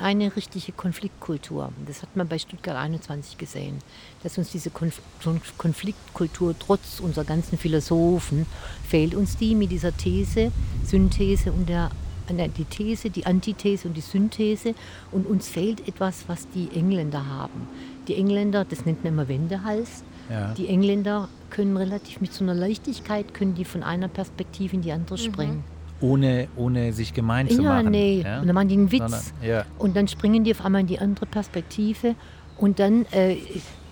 [0.00, 1.72] eine richtige Konfliktkultur.
[1.86, 3.78] Das hat man bei Stuttgart 21 gesehen,
[4.22, 8.46] dass uns diese Konf Konf- Konfliktkultur trotz unserer ganzen Philosophen
[8.88, 10.50] fehlt uns die mit dieser These,
[10.84, 11.90] Synthese und der
[12.28, 14.74] die These, die Antithese und die Synthese
[15.12, 17.68] und uns fehlt etwas, was die Engländer haben.
[18.08, 20.54] Die Engländer, das nennt man immer Wendehals, Ja.
[20.54, 24.92] die Engländer können relativ mit so einer Leichtigkeit, können die von einer Perspektive in die
[24.92, 25.64] andere springen.
[26.00, 27.90] Ohne, ohne sich gemein zu Ja, machen.
[27.90, 28.22] nee.
[28.24, 28.40] Ja?
[28.40, 28.98] Und dann machen die einen Witz.
[29.00, 29.64] Sondern- ja.
[29.78, 32.14] Und dann springen die auf einmal in die andere Perspektive.
[32.58, 33.36] Und dann, äh,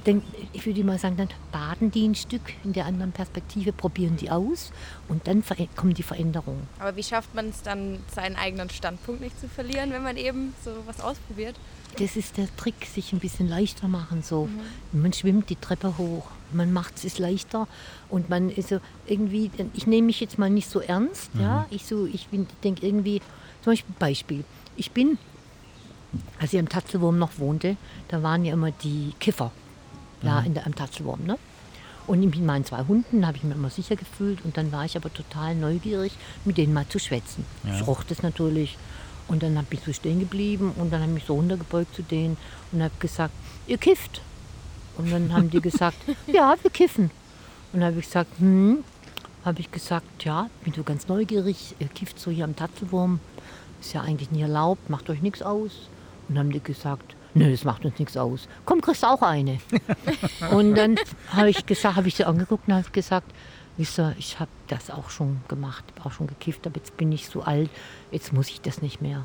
[0.07, 0.23] denk,
[0.53, 4.31] ich würde mal sagen, dann baden die ein Stück in der anderen Perspektive, probieren die
[4.31, 4.73] aus
[5.09, 6.67] und dann ver- kommen die Veränderungen.
[6.81, 10.55] Aber wie schafft man es dann, seinen eigenen Standpunkt nicht zu verlieren, wenn man eben
[10.65, 11.55] so was ausprobiert?
[11.99, 14.23] Das ist der Trick, sich ein bisschen leichter machen.
[14.23, 14.49] So.
[14.93, 17.69] Man schwimmt die Treppe hoch, man macht es leichter
[18.09, 21.31] und man ist so irgendwie, ich nehme mich jetzt mal nicht so ernst.
[21.39, 21.67] Ja?
[21.71, 22.29] Ich, so, ich
[22.65, 23.21] denke irgendwie,
[23.63, 24.45] zum Beispiel Beispiel,
[24.77, 25.19] ich bin,
[26.41, 27.77] als ich am Tatzelwurm noch wohnte,
[28.09, 29.53] da waren ja immer die Kiffer
[30.23, 31.25] da in der, am Tatzelwurm.
[31.25, 31.39] Ne?
[32.07, 34.97] Und mit meinen zwei Hunden habe ich mich immer sicher gefühlt und dann war ich
[34.97, 36.13] aber total neugierig,
[36.45, 37.45] mit denen mal zu schwätzen.
[37.65, 37.77] Ja.
[37.77, 38.77] Ich roch das natürlich.
[39.29, 42.03] Und dann habe ich so stehen geblieben und dann habe ich mich so runtergebeugt zu
[42.03, 42.37] denen
[42.73, 43.33] und habe gesagt,
[43.67, 44.21] ihr kifft.
[44.99, 45.97] Und dann haben die gesagt,
[46.27, 47.11] ja, wir kiffen.
[47.73, 48.85] Und dann habe ich gesagt, hm,
[49.45, 53.21] habe ich gesagt, ja, bin so ganz neugierig, ihr kifft so hier am Tatzelwurm,
[53.81, 55.89] ist ja eigentlich nicht erlaubt, macht euch nichts aus.
[56.29, 58.49] Und dann haben die gesagt, nö, das macht uns nichts aus.
[58.65, 59.59] Komm, kriegst auch eine.
[60.53, 60.97] und dann
[61.29, 63.33] habe ich gesagt, habe ich sie angeguckt und habe gesagt,
[63.77, 67.29] wisst ihr, ich habe das auch schon gemacht, auch schon gekifft, aber jetzt bin ich
[67.29, 67.71] so alt,
[68.11, 69.25] jetzt muss ich das nicht mehr.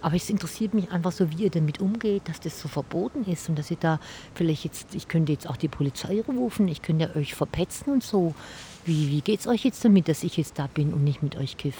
[0.00, 3.48] Aber es interessiert mich einfach so, wie ihr damit umgeht, dass das so verboten ist
[3.48, 4.00] und dass ihr da
[4.34, 8.34] vielleicht jetzt, ich könnte jetzt auch die Polizei rufen, ich könnte euch verpetzen und so.
[8.84, 11.56] Wie, wie es euch jetzt damit, dass ich jetzt da bin und nicht mit euch
[11.56, 11.76] kiff?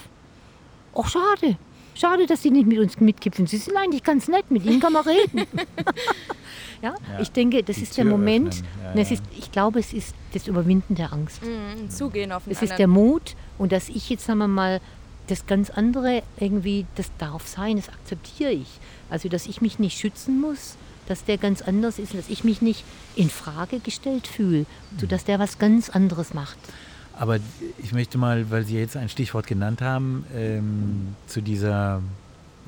[0.94, 1.56] Och, schade.
[1.96, 3.46] Schade, dass Sie nicht mit uns mitkipfen.
[3.46, 5.38] Sie sind eigentlich ganz nett, mit Ihnen kann man reden.
[6.82, 6.94] ja?
[6.94, 8.48] Ja, ich denke, das ist der Tür Moment.
[8.48, 8.66] öffnen.
[8.84, 9.14] Ja, und es ja.
[9.14, 11.42] ist, ich glaube, es ist das Überwinden der Angst.
[11.42, 14.80] Mhm, zugehen auf den Es ist der Mut und dass ich jetzt, sagen wir mal,
[15.28, 18.68] das ganz andere irgendwie, das darf sein, das akzeptiere ich.
[19.10, 20.76] Also, dass ich mich nicht schützen muss,
[21.08, 22.84] dass der ganz anders ist, dass ich mich nicht
[23.14, 24.66] in Frage gestellt fühle,
[25.00, 26.58] sodass der was ganz anderes macht.
[27.18, 27.38] Aber
[27.82, 32.02] ich möchte mal, weil Sie jetzt ein Stichwort genannt haben, ähm, zu dieser,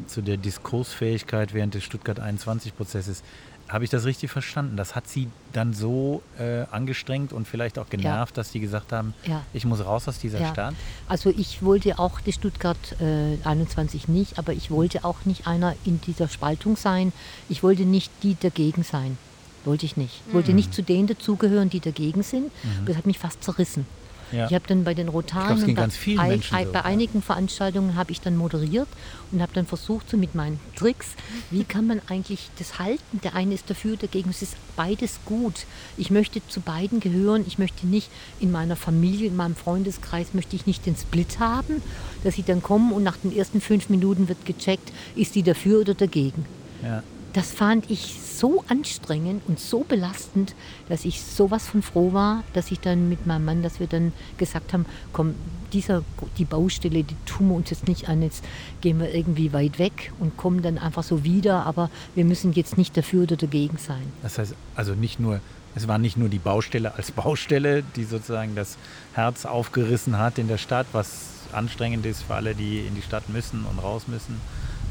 [0.06, 3.22] zu der Diskursfähigkeit während des Stuttgart 21-Prozesses.
[3.68, 4.78] Habe ich das richtig verstanden?
[4.78, 9.12] Das hat Sie dann so äh, angestrengt und vielleicht auch genervt, dass Sie gesagt haben,
[9.26, 9.42] Ja.
[9.52, 10.48] ich muss raus aus dieser Ja.
[10.50, 10.74] Stadt?
[11.06, 15.74] Also ich wollte auch die Stuttgart äh, 21 nicht, aber ich wollte auch nicht einer
[15.84, 17.12] in dieser Spaltung sein.
[17.50, 19.18] Ich wollte nicht die dagegen sein.
[19.66, 20.22] Wollte ich nicht.
[20.26, 22.50] Ich wollte nicht zu denen dazugehören, die dagegen sind.
[22.86, 23.84] Das hat mich fast zerrissen.
[24.32, 24.46] Ja.
[24.46, 25.24] Ich habe dann bei den Ich glaub,
[25.66, 26.84] bei, ganz vielen ei- Menschen ei- so, bei ja.
[26.84, 28.88] einigen Veranstaltungen habe ich dann moderiert
[29.32, 31.06] und habe dann versucht, so mit meinen Tricks,
[31.50, 33.20] wie kann man eigentlich das halten?
[33.24, 34.30] Der eine ist dafür, dagegen.
[34.30, 35.64] Es ist beides gut.
[35.96, 37.44] Ich möchte zu beiden gehören.
[37.46, 38.10] Ich möchte nicht
[38.40, 41.82] in meiner Familie, in meinem Freundeskreis, möchte ich nicht den Split haben,
[42.24, 45.80] dass sie dann kommen und nach den ersten fünf Minuten wird gecheckt, ist die dafür
[45.80, 46.44] oder dagegen.
[46.82, 47.02] Ja.
[47.38, 50.56] Das fand ich so anstrengend und so belastend,
[50.88, 54.12] dass ich sowas von froh war, dass ich dann mit meinem Mann, dass wir dann
[54.38, 55.36] gesagt haben, komm,
[55.72, 56.02] dieser,
[56.36, 58.42] die Baustelle, die tun wir uns jetzt nicht an, jetzt
[58.80, 62.76] gehen wir irgendwie weit weg und kommen dann einfach so wieder, aber wir müssen jetzt
[62.76, 64.12] nicht dafür oder dagegen sein.
[64.24, 65.40] Das heißt, also nicht nur,
[65.76, 68.78] es war nicht nur die Baustelle als Baustelle, die sozusagen das
[69.14, 73.28] Herz aufgerissen hat in der Stadt, was anstrengend ist für alle, die in die Stadt
[73.28, 74.40] müssen und raus müssen,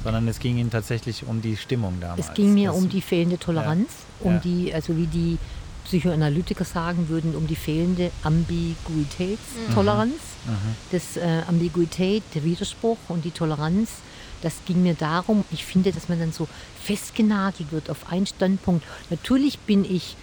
[0.04, 2.28] sondern es ging Ihnen tatsächlich um die Stimmung damals.
[2.28, 3.90] Es ging mir das, um die fehlende Toleranz,
[4.20, 4.26] ja.
[4.28, 4.40] um Ja.
[4.40, 5.38] die, also wie die
[5.86, 10.14] Psychoanalytiker sagen würden, um die fehlende Ambiguitätstoleranz.
[10.46, 10.76] Mhm.
[10.92, 13.90] Das äh, Ambiguität, der Widerspruch und die Toleranz,
[14.42, 16.48] das ging mir darum, ich finde, dass man dann so
[16.84, 18.86] festgenagelt wird auf einen Standpunkt.
[19.10, 20.16] Natürlich bin ich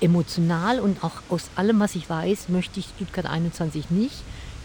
[0.00, 4.16] emotional und auch aus allem, was ich weiß, möchte ich Stuttgart 21 nicht.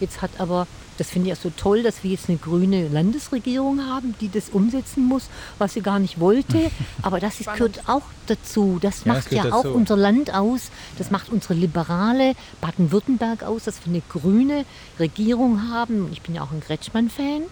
[0.02, 0.66] Jetzt hat aber,
[0.98, 4.48] das finde ich auch so toll, dass wir jetzt eine grüne Landesregierung haben, die das
[4.48, 5.28] umsetzen muss,
[5.58, 6.72] was sie gar nicht wollte.
[7.02, 8.78] Aber das ist, gehört auch dazu.
[8.82, 9.74] Das Ja, macht das ja auch dazu.
[9.74, 10.70] unser Land aus.
[10.98, 14.64] Das macht unsere liberale Baden-Württemberg aus, dass wir eine grüne
[14.98, 16.08] Regierung haben.
[16.12, 17.42] Ich bin ja auch ein Kretschmann-Fan,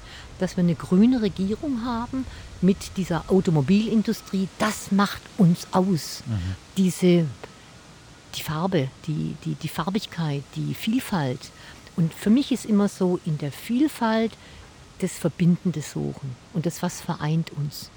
[0.40, 2.26] dass wir eine grüne Regierung haben
[2.60, 4.48] mit dieser Automobilindustrie.
[4.58, 6.24] Das macht uns aus.
[6.76, 7.26] Diese
[8.36, 11.50] die Farbe, die, die, die Farbigkeit, die Vielfalt.
[11.96, 14.32] Und für mich ist immer so in der Vielfalt
[15.00, 17.90] das Verbindende suchen und das, was vereint uns.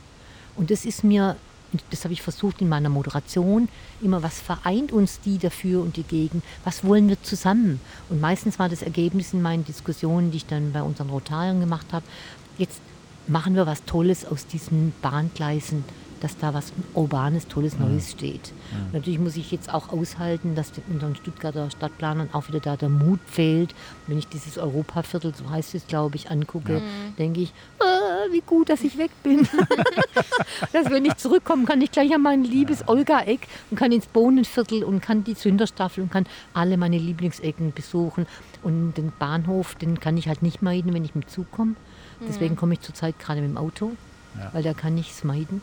[0.55, 1.35] Und das ist mir,
[1.89, 3.69] das habe ich versucht in meiner Moderation,
[4.01, 7.79] immer, was vereint uns die dafür und die gegen, was wollen wir zusammen.
[8.09, 11.87] Und meistens war das Ergebnis in meinen Diskussionen, die ich dann bei unseren Rotariern gemacht
[11.91, 12.05] habe,
[12.57, 12.79] jetzt
[13.27, 15.83] machen wir was Tolles aus diesen Bahngleisen,
[16.23, 18.51] dass da was Urbanes, Tolles, Neues steht.
[18.71, 22.75] Und natürlich muss ich jetzt auch aushalten, dass den- unseren Stuttgarter Stadtplanern auch wieder da
[22.77, 23.75] der Mut fehlt.
[24.07, 26.81] Wenn ich dieses Europaviertel, so heißt es, glaube ich, angucke,
[27.19, 29.47] denke ich, ah, wie gut, dass ich weg bin.
[30.73, 34.83] dass wenn ich zurückkomme, kann ich gleich an mein liebes Olga-Eck und kann ins Bohnenviertel
[34.83, 38.25] und kann die Zünderstaffel und kann alle meine Lieblingsecken besuchen.
[38.63, 41.75] Und den Bahnhof, den kann ich halt nicht meiden, wenn ich mit Zug komme.
[42.27, 43.91] Deswegen komme ich zurzeit gerade mit dem Auto,
[44.39, 44.49] Ja.
[44.53, 45.61] weil da kann ich es meiden.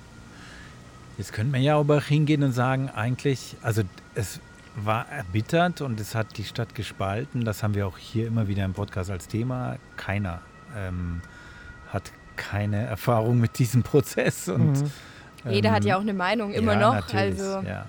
[1.20, 3.82] Jetzt könnte man ja aber auch hingehen und sagen, eigentlich, also
[4.14, 4.40] es
[4.74, 7.44] war erbittert und es hat die Stadt gespalten.
[7.44, 9.76] Das haben wir auch hier immer wieder im Podcast als Thema.
[9.98, 10.40] Keiner
[10.74, 11.20] ähm,
[11.90, 14.48] hat keine Erfahrung mit diesem Prozess.
[14.48, 14.82] Und,
[15.46, 17.12] Jeder hat ähm, ja auch eine Meinung, immer ja, noch.
[17.12, 17.62] Also, ja.
[17.64, 17.86] ja.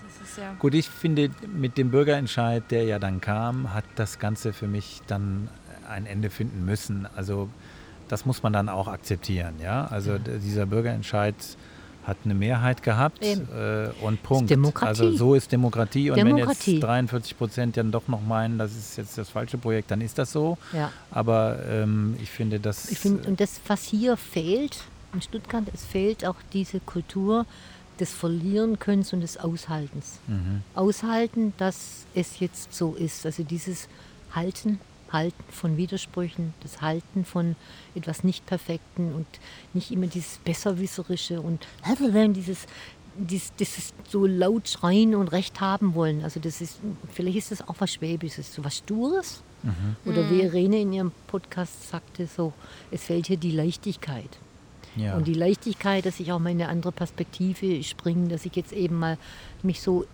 [0.60, 5.04] Gut, ich finde, mit dem Bürgerentscheid, der ja dann kam, hat das Ganze für mich
[5.08, 5.48] dann
[5.90, 7.08] ein Ende finden müssen.
[7.16, 7.48] Also
[8.10, 9.54] das muss man dann auch akzeptieren.
[9.64, 9.86] Ja?
[9.86, 11.36] Also dieser Bürgerentscheid
[12.06, 13.38] hat eine Mehrheit gehabt äh,
[14.02, 14.50] und Punkt.
[14.50, 14.88] Demokratie.
[14.88, 16.10] Also so ist Demokratie.
[16.10, 16.68] Und Demokratie.
[16.68, 20.02] wenn jetzt 43 Prozent dann doch noch meinen, das ist jetzt das falsche Projekt, dann
[20.02, 20.58] ist das so.
[20.74, 20.92] Ja.
[21.12, 24.84] Aber ähm, ich finde, dass Ich finde, und das, was hier fehlt
[25.14, 27.46] in Stuttgart, es fehlt auch diese Kultur
[28.00, 30.20] des Verlierenkönnens und des Aushaltens.
[30.28, 30.64] Mhm.
[30.74, 33.26] Aushalten, dass es jetzt so ist.
[33.26, 33.88] Also dieses
[34.34, 34.80] Halten,
[35.14, 37.56] Halten von Widersprüchen, das Halten von
[37.96, 39.28] etwas Nicht-Perfekten und
[39.74, 41.68] nicht immer dieses Besserwisserische und
[42.34, 42.68] dieses,
[43.16, 46.24] dieses, dieses so laut schreien und Recht haben wollen.
[46.24, 46.80] Also das ist,
[47.12, 49.44] vielleicht ist das auch was Schwäbisches, so was Stures.
[50.06, 52.52] Oder wie Irene in ihrem Podcast sagte, so,
[52.90, 54.40] es fehlt hier die Leichtigkeit.
[54.96, 55.16] ja.
[55.16, 58.74] Und die Leichtigkeit, dass ich auch mal in eine andere Perspektive springe, dass ich jetzt
[58.74, 59.20] eben mal
[59.62, 60.06] mich so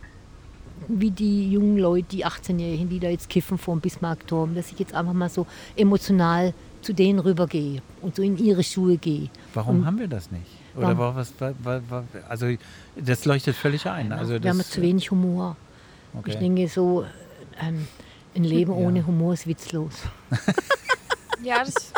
[0.88, 4.80] wie die jungen Leute, die 18-Jährigen, die da jetzt kiffen vor dem Bismarckturm, dass ich
[4.80, 9.30] jetzt einfach mal so emotional zu denen rübergehe und so in ihre Schuhe gehe.
[9.54, 10.46] Warum und haben wir das nicht?
[10.76, 10.98] Oder Warum?
[11.00, 12.48] war was, war, war, war, also
[12.96, 14.12] das leuchtet völlig ein.
[14.12, 15.56] Also wir haben das, zu wenig Humor.
[16.14, 16.32] okay.
[16.32, 17.06] Ich denke so,
[17.60, 17.88] ähm,
[18.36, 18.78] ein Leben Ja.
[18.78, 19.94] ohne Humor ist witzlos.
[21.44, 21.94] Ja, das.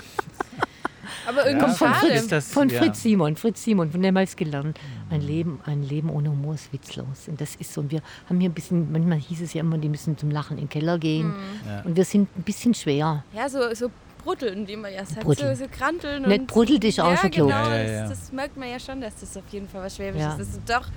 [1.29, 1.93] Aber irgendwie Ja, von.
[1.93, 2.79] Fritz ist das- Von ja.
[2.79, 4.79] Fritz Simon, Fritz Simon, von dem habe ich es gelernt.
[5.09, 7.27] Ein Leben, ein Leben ohne Humor ist witzlos.
[7.27, 7.81] Und das ist so.
[7.81, 10.57] Und wir haben hier ein bisschen, manchmal hieß es ja immer, die müssen zum Lachen
[10.57, 11.33] in den Keller gehen.
[11.67, 11.81] Ja.
[11.83, 13.23] Und wir sind ein bisschen schwer.
[13.33, 13.89] Ja, so, so
[14.23, 15.23] brutteln, wie man ja sagt.
[15.23, 16.23] So, so kranteln.
[16.23, 17.45] Nicht und, bruddel dich ja, außer Klo.
[17.47, 18.01] Genau, Ja, ja, ja.
[18.09, 20.41] Das, das merkt man ja schon, dass das auf jeden Fall was Schwäbisches Ja.
[20.41, 20.55] ist.
[20.57, 20.87] Und doch,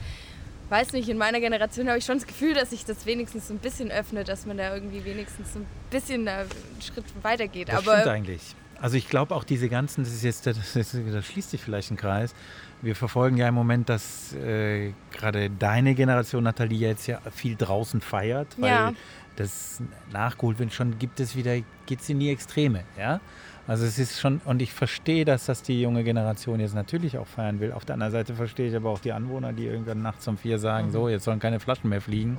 [0.71, 3.55] weiß nicht, in meiner Generation habe ich schon das Gefühl, dass sich das wenigstens so
[3.55, 6.49] ein bisschen öffnet, dass man da irgendwie wenigstens so ein bisschen einen
[6.81, 7.69] Schritt weitergeht.
[7.69, 8.41] Das Aber stimmt eigentlich.
[8.83, 11.91] Also ich glaube auch diese ganzen, das ist jetzt, das, ist, da schließt sich vielleicht
[11.93, 12.35] ein Kreis.
[12.83, 18.01] Wir verfolgen ja im Moment, dass äh, gerade deine Generation, Nathalie, jetzt ja viel draußen
[18.01, 18.93] feiert, weil Ja.
[19.37, 19.81] das
[20.13, 20.73] nachgeholt wird.
[20.73, 21.57] Schon gibt es wieder,
[21.87, 23.21] geht es in die Extreme, ja.
[23.69, 27.29] Also es ist schon, und ich verstehe, dass das die junge Generation jetzt natürlich auch
[27.29, 27.71] feiern will.
[27.73, 30.59] Auf der anderen Seite verstehe ich aber auch die Anwohner, die irgendwann nachts um vier
[30.59, 32.37] sagen, so, jetzt sollen keine Flaschen mehr fliegen.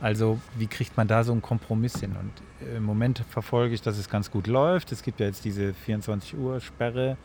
[0.00, 2.16] Also wie kriegt man da so einen Kompromiss hin?
[2.18, 2.32] Und
[2.74, 4.92] im Moment verfolge ich, dass es ganz gut läuft.
[4.92, 7.18] Es gibt ja jetzt diese 24 Uhr Sperre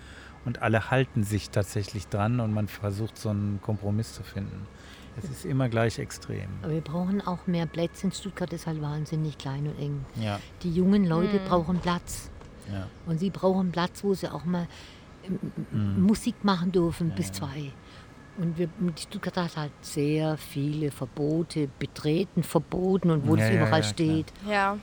[0.43, 4.67] und alle halten sich tatsächlich dran und man versucht so einen Kompromiss zu finden.
[5.17, 6.47] Es ist immer gleich extrem.
[6.61, 10.05] Aber wir brauchen auch mehr Plätze in Stuttgart, ist halt wahnsinnig klein und eng.
[10.21, 11.09] Ja, Die jungen Hm.
[11.09, 12.29] Leute brauchen Platz.
[12.71, 12.87] Ja.
[13.05, 14.67] Und sie brauchen Platz, wo sie auch mal
[15.25, 15.39] ähm,
[15.71, 16.03] Mhm.
[16.03, 17.71] Musik machen dürfen bis zwei.
[18.37, 23.49] Und wir, die Stuttgart hat halt sehr viele Verbote, betreten, verboten und wo Ja, das
[23.49, 23.83] ja, überall ja, klar.
[23.93, 24.25] steht.
[24.47, 24.77] ja.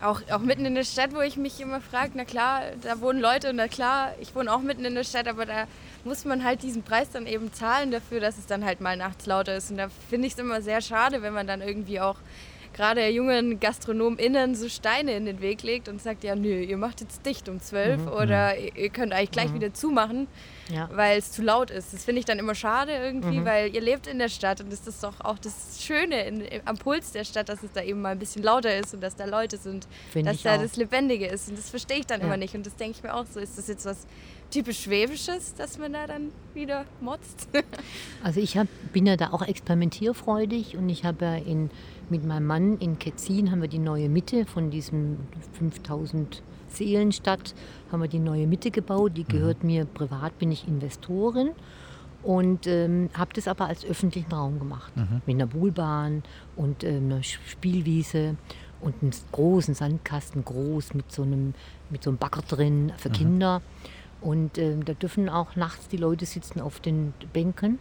[0.00, 3.20] auch, auch mitten in der Stadt, wo ich mich immer frage, na klar, da wohnen
[3.20, 5.64] Leute und na klar, ich wohne auch mitten in der Stadt, aber da
[6.04, 9.26] muss man halt diesen Preis dann eben zahlen dafür, dass es dann halt mal nachts
[9.26, 9.70] lauter ist.
[9.70, 12.16] Und da finde ich es immer sehr schade, wenn man dann irgendwie auch
[12.74, 17.00] gerade jungen GastronomInnen so Steine in den Weg legt und sagt, ja, nö, ihr macht
[17.00, 18.08] jetzt dicht um zwölf mhm.
[18.08, 18.68] oder mhm.
[18.74, 19.54] ihr könnt eigentlich gleich mhm.
[19.54, 20.26] wieder zumachen,
[20.68, 20.88] ja.
[20.92, 21.92] weil es zu laut ist.
[21.92, 23.44] Das finde ich dann immer schade irgendwie, mhm.
[23.44, 26.76] weil ihr lebt in der Stadt und das ist doch auch das Schöne in, am
[26.76, 29.24] Puls der Stadt, dass es da eben mal ein bisschen lauter ist und dass da
[29.24, 30.62] Leute sind, Find dass da auch.
[30.62, 31.48] das Lebendige ist.
[31.48, 32.26] Und das verstehe ich dann ja.
[32.26, 32.54] immer nicht.
[32.54, 33.40] Und das denke ich mir auch so.
[33.40, 34.06] Ist das jetzt was
[34.50, 37.48] typisch Schwäbisches, dass man da dann wieder motzt?
[38.22, 41.70] also ich hab, bin ja da auch experimentierfreudig und ich habe ja in
[42.10, 45.18] mit meinem Mann in Ketzin haben wir die neue Mitte von diesem
[45.58, 46.42] 5000
[46.74, 47.54] Seelenstadt,
[47.90, 49.12] haben wir die neue Mitte gebaut.
[49.16, 49.70] Die gehört mhm.
[49.70, 51.50] mir privat, bin ich Investorin
[52.22, 54.96] und ähm, habe das aber als öffentlichen Raum gemacht.
[54.96, 55.22] Mhm.
[55.26, 56.22] Mit einer Buhlbahn
[56.56, 58.36] und äh, einer Spielwiese
[58.80, 61.54] und einem großen Sandkasten, groß mit so einem,
[61.90, 63.14] mit so einem Bagger drin für mhm.
[63.14, 63.62] Kinder.
[64.20, 67.78] Und äh, da dürfen auch nachts die Leute sitzen auf den Bänken.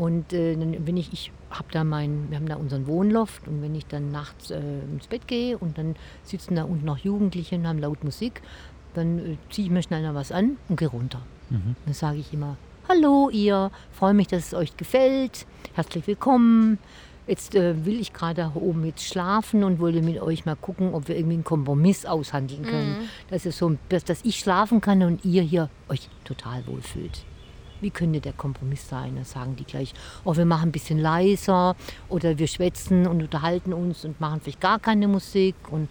[0.00, 3.60] Und äh, dann, wenn ich, ich habe da mein, wir haben da unseren Wohnloft und
[3.60, 4.58] wenn ich dann nachts äh,
[4.90, 8.40] ins Bett gehe und dann sitzen da unten noch Jugendliche und haben laut Musik,
[8.94, 11.20] dann äh, ziehe ich mir schnell noch was an und gehe runter.
[11.50, 11.76] Mhm.
[11.84, 12.56] Dann sage ich immer,
[12.88, 15.44] hallo ihr, freue mich, dass es euch gefällt,
[15.74, 16.78] herzlich willkommen.
[17.26, 21.08] Jetzt äh, will ich gerade oben jetzt schlafen und wollte mit euch mal gucken, ob
[21.08, 23.00] wir irgendwie einen Kompromiss aushandeln können.
[23.00, 23.08] Mhm.
[23.28, 27.26] Dass, es so, dass ich schlafen kann und ihr hier euch total wohlfühlt
[27.80, 29.16] wie könnte der Kompromiss sein?
[29.16, 31.76] Da sagen die gleich, oh, wir machen ein bisschen leiser
[32.08, 35.54] oder wir schwätzen und unterhalten uns und machen vielleicht gar keine Musik.
[35.70, 35.88] Und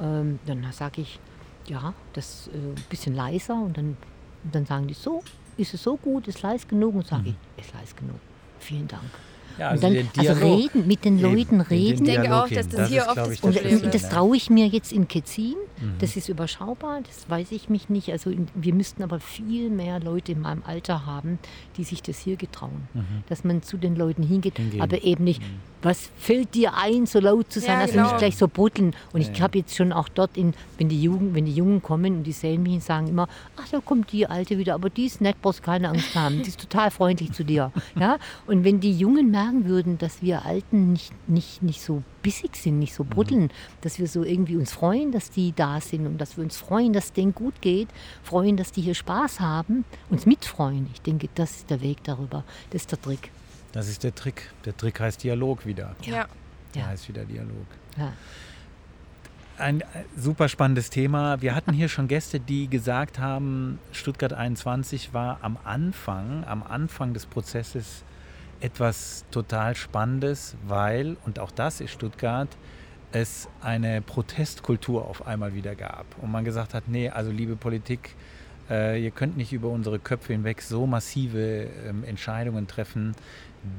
[0.00, 1.18] ähm, dann sage ich,
[1.66, 3.96] ja, das äh, ein bisschen leiser und dann,
[4.44, 5.22] und dann sagen die so,
[5.56, 6.94] ist es so gut, ist leise genug?
[6.94, 7.36] Und sage mhm.
[7.56, 8.20] ich, ist leise genug.
[8.58, 9.10] Vielen Dank.
[9.58, 12.06] Ja, also, dann, also, reden, mit den Leuten reden.
[12.06, 13.94] Ich denke auch, dass das, das hier oft das Problem ist.
[13.94, 15.54] Das traue ich mir jetzt in Ketzin.
[15.80, 15.94] Mhm.
[15.98, 18.10] Das ist überschaubar, das weiß ich mich nicht.
[18.10, 21.38] Also wir müssten aber viel mehr Leute in meinem Alter haben,
[21.76, 22.88] die sich das hier getrauen.
[22.94, 23.24] Mhm.
[23.28, 24.80] Dass man zu den Leuten hingeht, Hingehen.
[24.80, 25.69] aber eben nicht, mhm.
[25.82, 28.04] Was fällt dir ein, so laut zu sein, ja, also genau.
[28.08, 28.94] nicht gleich so brutteln.
[29.12, 31.82] Und ja, ich habe jetzt schon auch dort, in, wenn, die Jugend, wenn die Jungen
[31.82, 34.90] kommen und die sehen mich und sagen immer, ach, da kommt die Alte wieder, aber
[34.90, 37.72] die ist nett, brauchst keine Angst haben, die ist total freundlich zu dir.
[37.98, 38.18] Ja?
[38.46, 42.78] Und wenn die Jungen merken, würden, dass wir Alten nicht, nicht, nicht so bissig sind,
[42.78, 43.50] nicht so bruddeln, mhm.
[43.80, 46.92] dass wir so irgendwie uns freuen, dass die da sind und dass wir uns freuen,
[46.92, 47.88] dass es denen gut geht,
[48.22, 50.88] freuen, dass die hier Spaß haben, uns mitfreuen.
[50.92, 52.44] Ich denke, das ist der Weg darüber.
[52.70, 53.30] Das ist der Trick.
[53.72, 54.50] Das ist der Trick.
[54.64, 55.94] Der Trick heißt Dialog wieder.
[56.02, 56.26] Ja.
[56.74, 56.88] Der ja.
[56.88, 57.66] heißt wieder Dialog.
[57.96, 58.12] Ja.
[59.58, 59.84] Ein
[60.16, 61.42] super spannendes Thema.
[61.42, 67.12] Wir hatten hier schon Gäste, die gesagt haben, Stuttgart 21 war am Anfang, am Anfang
[67.12, 68.02] des Prozesses
[68.60, 72.48] etwas total Spannendes, weil, und auch das ist Stuttgart,
[73.12, 76.06] es eine Protestkultur auf einmal wieder gab.
[76.22, 78.14] Und man gesagt hat, nee, also liebe Politik,
[78.70, 83.14] äh, ihr könnt nicht über unsere Köpfe hinweg so massive ähm, Entscheidungen treffen,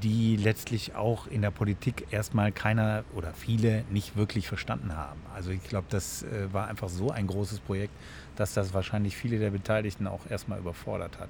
[0.04, 5.20] die letztlich auch in der Politik erstmal keiner oder viele nicht wirklich verstanden haben.
[5.34, 7.94] Also ich glaube, das äh, war einfach so ein großes Projekt,
[8.36, 11.30] dass das wahrscheinlich viele der Beteiligten auch erstmal überfordert hat.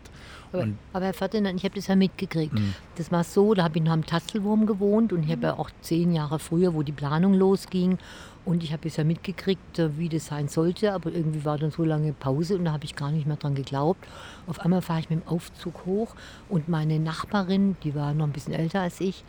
[0.52, 2.54] Aber, aber Herr Ferdinand, ich habe das ja mitgekriegt.
[2.54, 2.76] Mhm.
[2.95, 5.70] Das war so, da habe ich noch am Tatzelwurm gewohnt und ich habe ja auch
[5.82, 7.97] zehn Jahre früher, wo die Planung losging.
[8.43, 11.72] Und ich habe es ja mitgekriegt, äh, wie das sein sollte, aber irgendwie war dann
[11.72, 14.06] so lange Pause und da habe ich gar nicht mehr dran geglaubt.
[14.47, 16.15] Auf einmal fahre ich mit dem Aufzug hoch
[16.49, 19.23] und meine Nachbarin, die war noch ein bisschen älter als ich,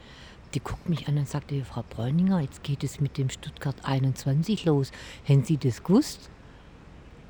[0.54, 4.64] die guckt mich an und sagte, Frau Bräuninger, jetzt geht es mit dem Stuttgart 21
[4.64, 4.92] los.
[5.24, 6.30] Hätten Sie das gewusst?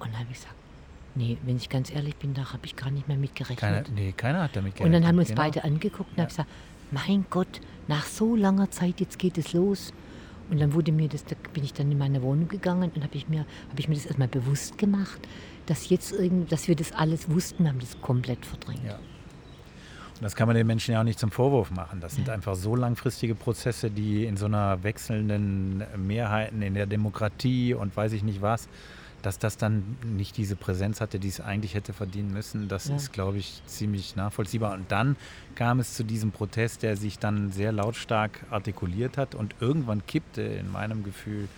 [0.01, 0.55] Und dann habe ich gesagt,
[1.15, 3.59] nee, wenn ich ganz ehrlich bin, da habe ich gar nicht mehr mitgerechnet.
[3.61, 4.87] Keiner, nee, keiner hat damit gerechnet.
[4.87, 5.43] Und dann haben wir uns genau.
[5.43, 6.23] beide angeguckt und ja.
[6.25, 6.49] habe gesagt,
[6.91, 9.93] mein Gott, nach so langer Zeit, jetzt geht es los.
[10.51, 13.17] Und dann wurde mir das, da bin ich dann in meine Wohnung gegangen und habe
[13.17, 15.21] ich mir, habe ich mir das erstmal bewusst gemacht,
[15.73, 18.85] dass jetzt irgend, dass wir das alles wussten, haben das komplett verdrängt.
[18.85, 18.97] Ja.
[18.97, 22.01] Und das kann man den Menschen ja auch nicht zum Vorwurf machen.
[22.01, 27.73] Das sind einfach so langfristige Prozesse, die in so einer wechselnden Mehrheiten in der Demokratie
[27.73, 28.69] und weiß ich nicht was,
[29.23, 32.97] dass das dann nicht diese Präsenz hatte, die es eigentlich hätte verdienen müssen, das ja.
[32.97, 34.75] ist, glaube ich, ziemlich nachvollziehbar.
[34.75, 35.17] Und dann
[35.55, 40.43] kam es zu diesem Protest, der sich dann sehr lautstark artikuliert hat und irgendwann kippte
[40.43, 41.49] in meinem Gefühl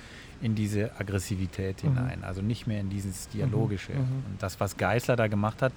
[0.45, 1.89] in diese Aggressivität mhm.
[1.89, 3.93] hinein, also nicht mehr in dieses Dialogische.
[3.93, 3.99] Mhm.
[3.99, 4.25] mhm.
[4.31, 5.73] Und das, was Geißler da gemacht hat,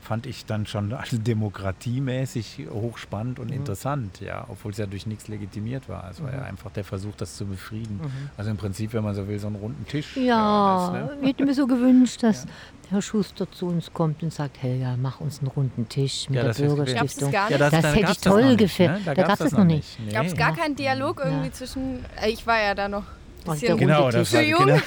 [0.00, 3.56] fand ich dann schon demokratiemäßig hochspannend und mhm.
[3.56, 6.10] interessant, ja, obwohl es ja durch nichts legitimiert war.
[6.10, 6.46] Es war ja mhm.
[6.46, 8.00] einfach der Versuch, das zu befrieden.
[8.02, 8.30] Mhm.
[8.36, 10.16] Also im Prinzip, wenn man so will, so einen runden Tisch.
[10.16, 12.50] Ja, ja ich hätte mir so gewünscht, dass ja.
[12.90, 16.50] Herr Schuster zu uns kommt und sagt, Helga, mach uns einen runden Tisch mit ja,
[16.50, 17.30] der Bürgerstiftung.
[17.30, 18.90] Das, ja, das, das hätte ich toll gefällt.
[18.90, 19.00] Ne?
[19.04, 20.00] Da, da gab es noch nicht.
[20.00, 20.12] Nee.
[20.12, 23.04] Gab es gar keinen Dialog irgendwie zwischen, äh, ich war ja da noch
[23.46, 24.76] Also der genau, das war, zu jung, genau.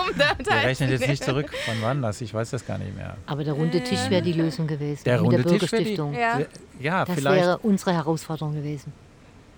[0.00, 2.94] um da Der rechnet jetzt nicht zurück, von wann das, ich weiß das gar nicht
[2.96, 3.16] mehr.
[3.26, 5.02] Aber der runde Tisch wäre die Lösung gewesen.
[5.04, 5.94] Der mit runde der Tisch die-.
[5.94, 6.40] Ja.
[6.78, 7.42] Ja, Das vielleicht.
[7.42, 8.92] wäre unsere Herausforderung gewesen.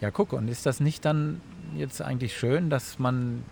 [0.01, 1.41] Ja, guck, und ist das nicht dann
[1.77, 3.45] jetzt eigentlich schön, dass man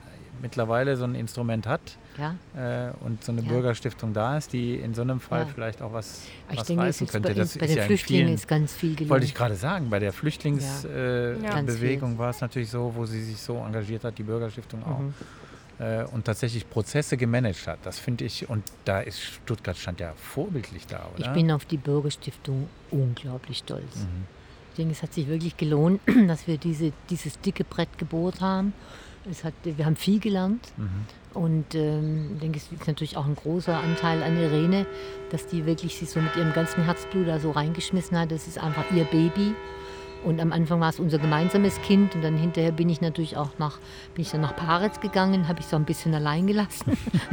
[0.43, 1.81] mittlerweile so ein Instrument hat
[2.21, 2.89] Ja?
[2.89, 3.49] äh, und so eine Ja.
[3.49, 5.47] Bürgerstiftung da ist, die in so einem Fall Ja.
[5.55, 7.29] vielleicht auch was, Ich was denke, es reißen könnte.
[7.29, 9.11] bei, Das bei ist den Flüchtlingen vielen, ist ganz viel gelungen.
[9.11, 13.39] wollte ich gerade sagen, bei der Flüchtlingsbewegung äh, war es natürlich so, wo sie sich
[13.41, 14.99] so engagiert hat, die Bürgerstiftung auch.
[15.01, 15.15] Mhm.
[15.79, 17.79] Äh, und tatsächlich Prozesse gemanagt hat.
[17.85, 21.27] Das finde ich, und da ist Stuttgart stand ja vorbildlich da, oder?
[21.27, 23.97] Ich bin auf die Bürgerstiftung unglaublich stolz.
[23.97, 24.27] Mhm.
[24.73, 28.73] Ich denke, es hat sich wirklich gelohnt, dass wir diese, dieses dicke Brett gebohrt haben.
[29.29, 30.69] Es hat, wir haben viel gelernt.
[30.77, 30.89] Mhm.
[31.35, 34.87] Und ähm, ich denke, es ist natürlich auch ein großer Anteil an Irene,
[35.31, 38.33] dass die wirklich sich so mit ihrem ganzen Herzblut da so reingeschmissen hat.
[38.33, 39.55] Das ist einfach ihr Baby.
[40.23, 43.49] Und am Anfang war es unser gemeinsames Kind und dann hinterher bin ich natürlich auch
[43.59, 43.79] nach,
[44.15, 46.93] bin ich dann nach Paritz gegangen, habe ich so ein bisschen allein gelassen.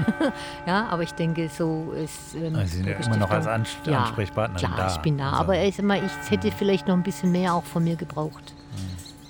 [0.67, 2.35] ja, aber ich denke, so ist.
[2.35, 4.93] Ähm, Also Sie sind ja immer Bürgerstiftung- noch als Ans ja, Ansprechpartnerin klar, da.
[4.95, 5.31] ich bin da.
[5.31, 7.97] Also, Aber ich, sag mal, ich hätte vielleicht noch ein bisschen mehr auch von mir
[7.97, 8.53] gebraucht.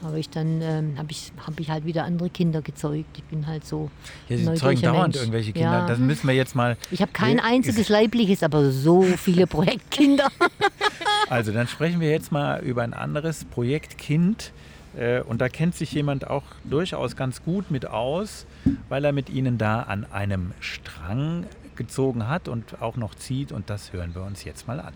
[0.07, 3.17] Aber ich dann ähm, habe ich, hab ich halt wieder andere Kinder gezeugt.
[3.17, 3.91] Ich bin halt so.
[4.29, 5.17] ja, Sie neugieriger zeugen dauernd Mensch.
[5.17, 5.71] irgendwelche Kinder.
[5.79, 5.85] Ja.
[5.88, 6.77] Das müssen wir jetzt mal.
[6.91, 10.29] Ich habe kein einziges leibliches, aber so viele Projektkinder.
[11.29, 14.53] Also dann sprechen wir jetzt mal über ein anderes Projekt Kind.
[14.97, 18.45] Äh, Und da kennt sich jemand auch durchaus ganz gut mit aus,
[18.88, 23.51] weil er mit Ihnen da an einem Strang gezogen hat und auch noch zieht.
[23.51, 24.93] Und das hören wir uns jetzt mal an.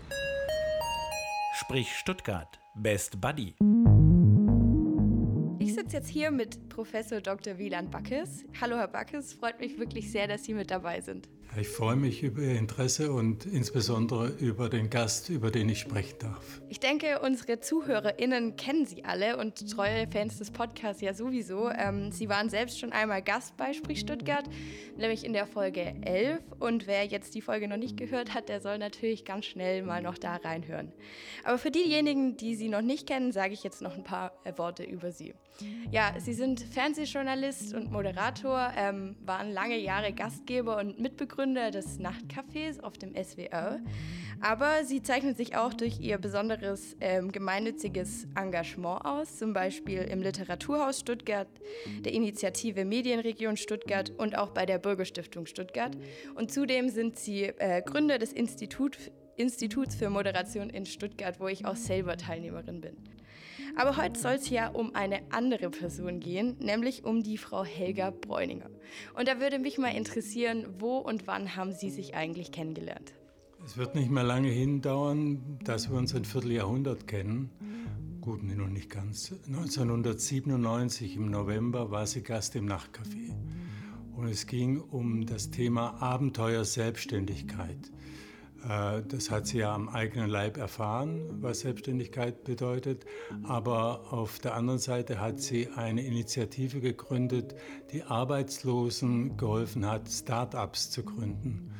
[1.60, 2.48] Sprich Stuttgart.
[2.74, 3.54] Best Buddy.
[5.72, 7.56] Ich sitze jetzt hier mit Professor Dr.
[7.56, 8.44] Wieland Backes.
[8.60, 9.32] Hallo, Herr Backes.
[9.32, 11.30] Freut mich wirklich sehr, dass Sie mit dabei sind.
[11.54, 16.18] Ich freue mich über Ihr Interesse und insbesondere über den Gast, über den ich sprechen
[16.18, 16.62] darf.
[16.70, 21.68] Ich denke, unsere ZuhörerInnen kennen Sie alle und treue Fans des Podcasts ja sowieso.
[21.68, 24.48] Ähm, Sie waren selbst schon einmal Gast bei Sprich Stuttgart,
[24.96, 26.40] nämlich in der Folge 11.
[26.58, 30.00] Und wer jetzt die Folge noch nicht gehört hat, der soll natürlich ganz schnell mal
[30.00, 30.90] noch da reinhören.
[31.44, 34.56] Aber für diejenigen, die Sie noch nicht kennen, sage ich jetzt noch ein paar äh,
[34.56, 35.34] Worte über Sie.
[35.90, 42.80] Ja, Sie sind Fernsehjournalist und Moderator, ähm, waren lange Jahre Gastgeber und Mitbegründer des Nachtcafés
[42.80, 43.80] auf dem SWR.
[44.40, 50.22] Aber Sie zeichnen sich auch durch Ihr besonderes ähm, gemeinnütziges Engagement aus, zum Beispiel im
[50.22, 51.48] Literaturhaus Stuttgart,
[52.04, 55.96] der Initiative Medienregion Stuttgart und auch bei der Bürgerstiftung Stuttgart.
[56.34, 58.96] Und zudem sind Sie äh, Gründer des Institut,
[59.36, 62.96] Instituts für Moderation in Stuttgart, wo ich auch selber Teilnehmerin bin.
[63.76, 68.10] Aber heute soll es ja um eine andere Person gehen, nämlich um die Frau Helga
[68.10, 68.68] Bräuninger.
[69.16, 73.14] Und da würde mich mal interessieren, wo und wann haben Sie sich eigentlich kennengelernt?
[73.64, 77.50] Es wird nicht mehr lange hindauern, dass wir uns ein Vierteljahrhundert kennen.
[78.20, 79.32] Gut, nee, noch nicht ganz.
[79.46, 83.34] 1997 im November war sie Gast im Nachtcafé.
[84.16, 87.90] Und es ging um das Thema Abenteuer Selbstständigkeit.
[88.68, 93.04] Äh, Das hat sie ja am eigenen Leib erfahren, was Selbstständigkeit bedeutet.
[93.44, 97.54] Aber auf der anderen Seite hat sie eine Initiative gegründet,
[97.92, 101.72] die Arbeitslosen geholfen hat, Start-ups zu gründen.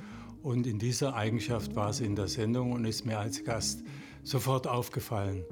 [0.42, 3.84] Und in dieser Eigenschaft war sie in der Sendung und ist mir als Gast
[4.24, 5.44] sofort aufgefallen.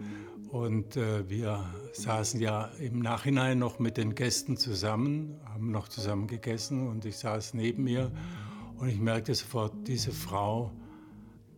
[0.51, 6.27] Und äh, wir saßen ja im Nachhinein noch mit den Gästen zusammen, haben noch zusammen
[6.27, 8.11] gegessen und ich saß neben ihr
[8.79, 10.73] und ich merkte sofort, diese Frau,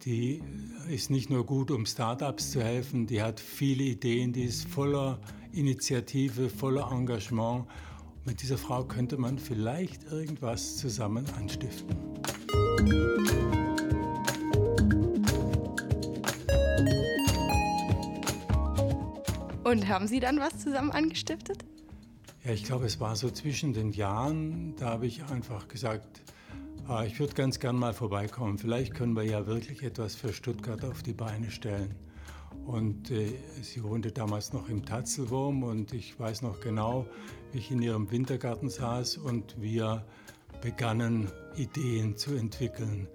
[0.04, 0.42] die
[0.88, 5.20] ist nicht nur gut, um Startups zu helfen, die hat viele Ideen, die ist voller
[5.52, 7.66] Initiative, voller Engagement.
[8.24, 11.96] Mit dieser Frau könnte man vielleicht irgendwas zusammen anstiften.
[19.64, 21.64] Und haben Sie dann was zusammen angestiftet?
[22.44, 26.22] Ja, ich glaube, es war so zwischen den Jahren, da habe ich einfach gesagt,
[26.88, 28.58] ah, ich würde ganz gern mal vorbeikommen.
[28.58, 31.94] Vielleicht können wir ja wirklich etwas für Stuttgart auf die Beine stellen.
[32.66, 33.32] Und äh,
[33.62, 37.06] sie wohnte damals noch im Tatzelwurm und ich weiß noch genau,
[37.50, 40.04] wie ich in ihrem Wintergarten saß und wir
[40.60, 43.08] begannen, Ideen zu entwickeln.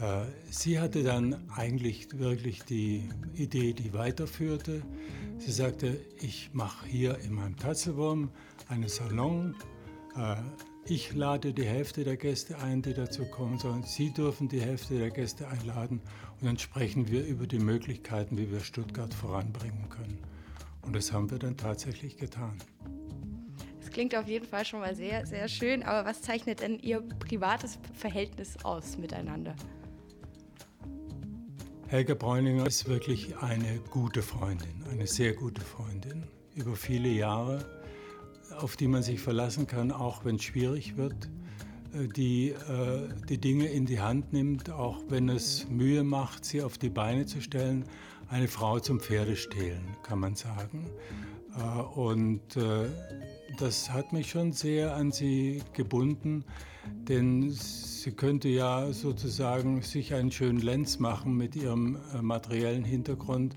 [0.00, 4.82] Äh, sie hatte dann eigentlich wirklich die Idee, die weiterführte.
[5.38, 8.30] Sie sagte, ich mache hier in meinem Tatzelwurm
[8.68, 9.56] einen Salon.
[10.16, 10.36] Äh,
[10.86, 13.82] ich lade die Hälfte der Gäste ein, die dazu kommen sollen.
[13.84, 16.00] Sie dürfen die Hälfte der Gäste einladen.
[16.40, 20.18] Und dann sprechen wir über die Möglichkeiten, wie wir Stuttgart voranbringen können.
[20.82, 22.58] Und das haben wir dann tatsächlich getan.
[23.80, 25.82] Das klingt auf jeden Fall schon mal sehr, sehr schön.
[25.82, 29.54] Aber was zeichnet denn Ihr privates Verhältnis aus miteinander?
[31.86, 36.24] Helga Bräuninger ist wirklich eine gute Freundin, eine sehr gute Freundin.
[36.54, 37.83] Über viele Jahre
[38.58, 41.28] auf die man sich verlassen kann, auch wenn es schwierig wird,
[41.94, 46.62] äh, die äh, die Dinge in die Hand nimmt, auch wenn es Mühe macht, sie
[46.62, 47.84] auf die Beine zu stellen.
[48.28, 50.86] Eine Frau zum Pferdestehlen, kann man sagen.
[51.56, 52.40] Äh, und
[53.58, 56.44] das hat mich schon sehr an sie gebunden,
[57.08, 63.54] denn sie könnte ja sozusagen sich einen schönen Lenz machen mit ihrem materiellen Hintergrund.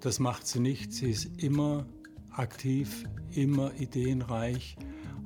[0.00, 0.92] Das macht sie nicht.
[0.92, 1.86] Sie ist immer
[2.38, 3.04] aktiv,
[3.34, 4.76] immer ideenreich,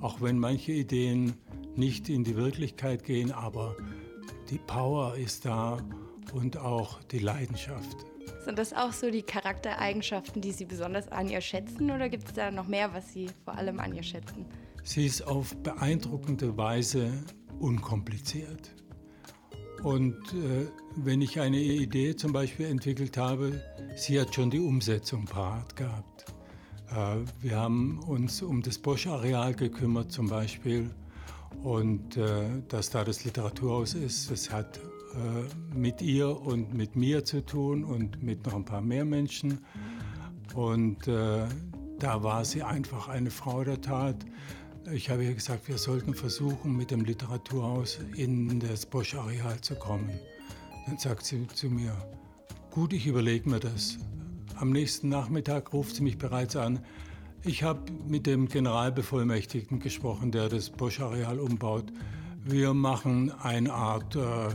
[0.00, 1.34] auch wenn manche Ideen
[1.76, 3.76] nicht in die Wirklichkeit gehen, aber
[4.50, 5.78] die Power ist da
[6.34, 7.96] und auch die Leidenschaft.
[8.44, 12.32] Sind das auch so die Charaktereigenschaften, die Sie besonders an ihr schätzen oder gibt es
[12.34, 14.46] da noch mehr, was Sie vor allem an ihr schätzen?
[14.84, 17.12] Sie ist auf beeindruckende Weise
[17.60, 18.74] unkompliziert.
[19.82, 20.66] Und äh,
[20.96, 23.62] wenn ich eine Idee zum Beispiel entwickelt habe,
[23.96, 26.11] sie hat schon die Umsetzung parat gehabt.
[26.92, 30.90] Äh, wir haben uns um das Bosch-Areal gekümmert zum Beispiel.
[31.62, 37.24] Und äh, dass da das Literaturhaus ist, das hat äh, mit ihr und mit mir
[37.24, 39.58] zu tun und mit noch ein paar mehr Menschen.
[40.54, 44.16] Und da war sie einfach eine Frau der Tat.
[44.92, 50.10] Ich habe ihr gesagt, wir sollten versuchen, mit dem Literaturhaus in das Bosch-Areal zu kommen.
[50.86, 51.96] Dann sagt sie zu mir,
[52.70, 53.96] gut, ich überlege mir das.
[54.56, 56.80] Am nächsten Nachmittag ruft sie mich bereits an.
[57.44, 61.92] Ich habe mit dem Generalbevollmächtigten gesprochen, der das Bosch-Areal umbaut.
[62.44, 64.48] Wir machen eine Art äh,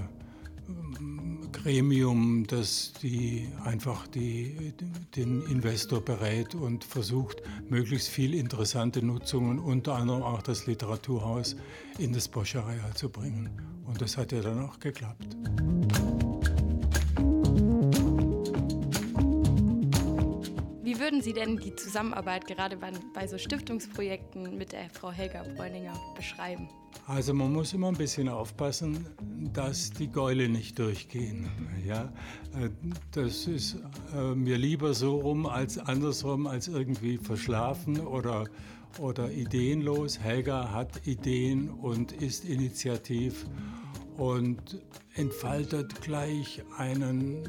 [1.51, 4.73] Gremium, das die, einfach die,
[5.15, 11.55] den Investor berät und versucht, möglichst viel interessante Nutzungen, unter anderem auch das Literaturhaus,
[11.97, 13.49] in das Bosch-Areal zu bringen.
[13.85, 15.35] Und das hat ja dann auch geklappt.
[20.97, 25.43] Wie würden Sie denn die Zusammenarbeit gerade bei, bei so Stiftungsprojekten mit der Frau Helga
[25.55, 26.69] Bräuninger beschreiben?
[27.05, 29.05] Also man muss immer ein bisschen aufpassen,
[29.53, 31.51] dass die Gäule nicht durchgehen.
[31.85, 32.11] Ja,
[32.59, 32.71] äh,
[33.11, 33.77] das ist
[34.15, 38.45] äh, mir lieber so rum als andersrum, als irgendwie verschlafen oder,
[38.97, 40.19] oder ideenlos.
[40.19, 43.45] Helga hat Ideen und ist initiativ
[44.17, 44.81] und
[45.13, 47.43] entfaltet gleich einen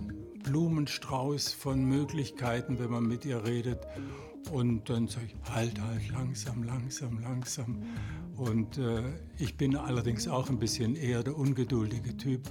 [0.48, 3.80] Blumenstrauß von Möglichkeiten, wenn man mit ihr redet.
[4.50, 7.82] Und dann sage ich, halt, halt, langsam, langsam, langsam.
[8.36, 9.02] Und äh,
[9.36, 12.48] ich bin allerdings auch ein bisschen eher der ungeduldige Typ.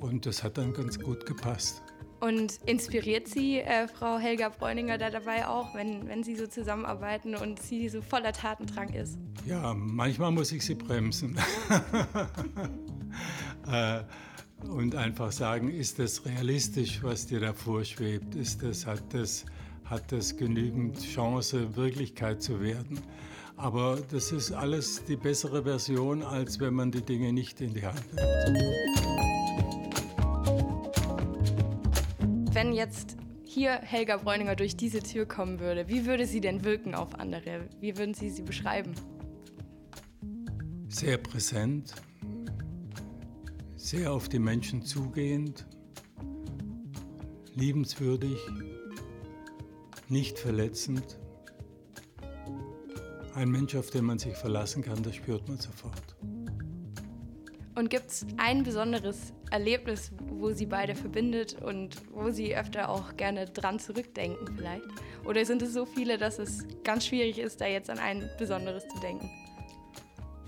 [0.00, 1.82] Und das hat dann ganz gut gepasst.
[2.20, 7.34] Und inspiriert Sie äh, Frau Helga Bräuninger da dabei auch, wenn, wenn Sie so zusammenarbeiten
[7.34, 9.18] und sie so voller Tatendrang ist?
[9.46, 11.38] Ja, manchmal muss ich sie bremsen.
[13.66, 14.02] äh,
[14.68, 18.34] und einfach sagen, ist das realistisch, was dir da vorschwebt?
[18.34, 19.44] Ist das, hat, das,
[19.84, 23.00] hat das genügend Chance, Wirklichkeit zu werden?
[23.56, 27.84] Aber das ist alles die bessere Version, als wenn man die Dinge nicht in die
[27.84, 28.60] Hand nimmt.
[32.54, 36.94] Wenn jetzt hier Helga Bräuninger durch diese Tür kommen würde, wie würde sie denn wirken
[36.94, 37.68] auf andere?
[37.80, 38.94] Wie würden Sie sie beschreiben?
[40.88, 41.94] Sehr präsent,
[43.80, 45.66] sehr auf die Menschen zugehend,
[47.54, 48.38] liebenswürdig,
[50.08, 51.18] nicht verletzend.
[53.34, 56.16] Ein Mensch, auf den man sich verlassen kann, das spürt man sofort.
[57.74, 63.16] Und gibt es ein besonderes Erlebnis, wo Sie beide verbindet und wo Sie öfter auch
[63.16, 64.84] gerne dran zurückdenken vielleicht?
[65.24, 68.86] Oder sind es so viele, dass es ganz schwierig ist, da jetzt an ein besonderes
[68.88, 69.30] zu denken?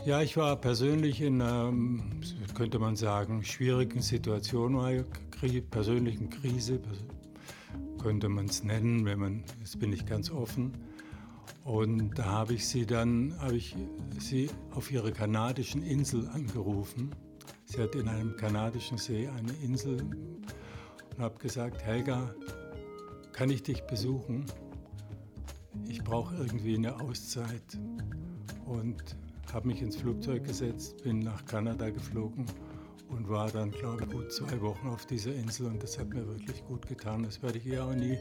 [0.04, 1.72] Ja, ich war persönlich in einer,
[2.56, 5.04] könnte man sagen, schwierigen Situation, einer
[5.70, 6.80] persönlichen Krise,
[8.02, 10.72] könnte man es nennen, wenn man, jetzt bin ich ganz offen.
[11.62, 13.76] Und da habe ich sie dann, habe ich
[14.18, 17.14] sie auf ihrer kanadischen Insel angerufen.
[17.66, 22.34] Sie hat in einem kanadischen See eine Insel und habe gesagt, Helga,
[23.32, 24.46] kann ich dich besuchen?
[25.86, 27.78] Ich brauche irgendwie eine Auszeit.
[28.66, 29.16] Und
[29.52, 32.46] habe mich ins Flugzeug gesetzt, bin nach Kanada geflogen
[33.08, 36.26] und war dann, glaube ich, gut zwei Wochen auf dieser Insel und das hat mir
[36.26, 37.22] wirklich gut getan.
[37.22, 38.18] Das werde ich ihr auch nie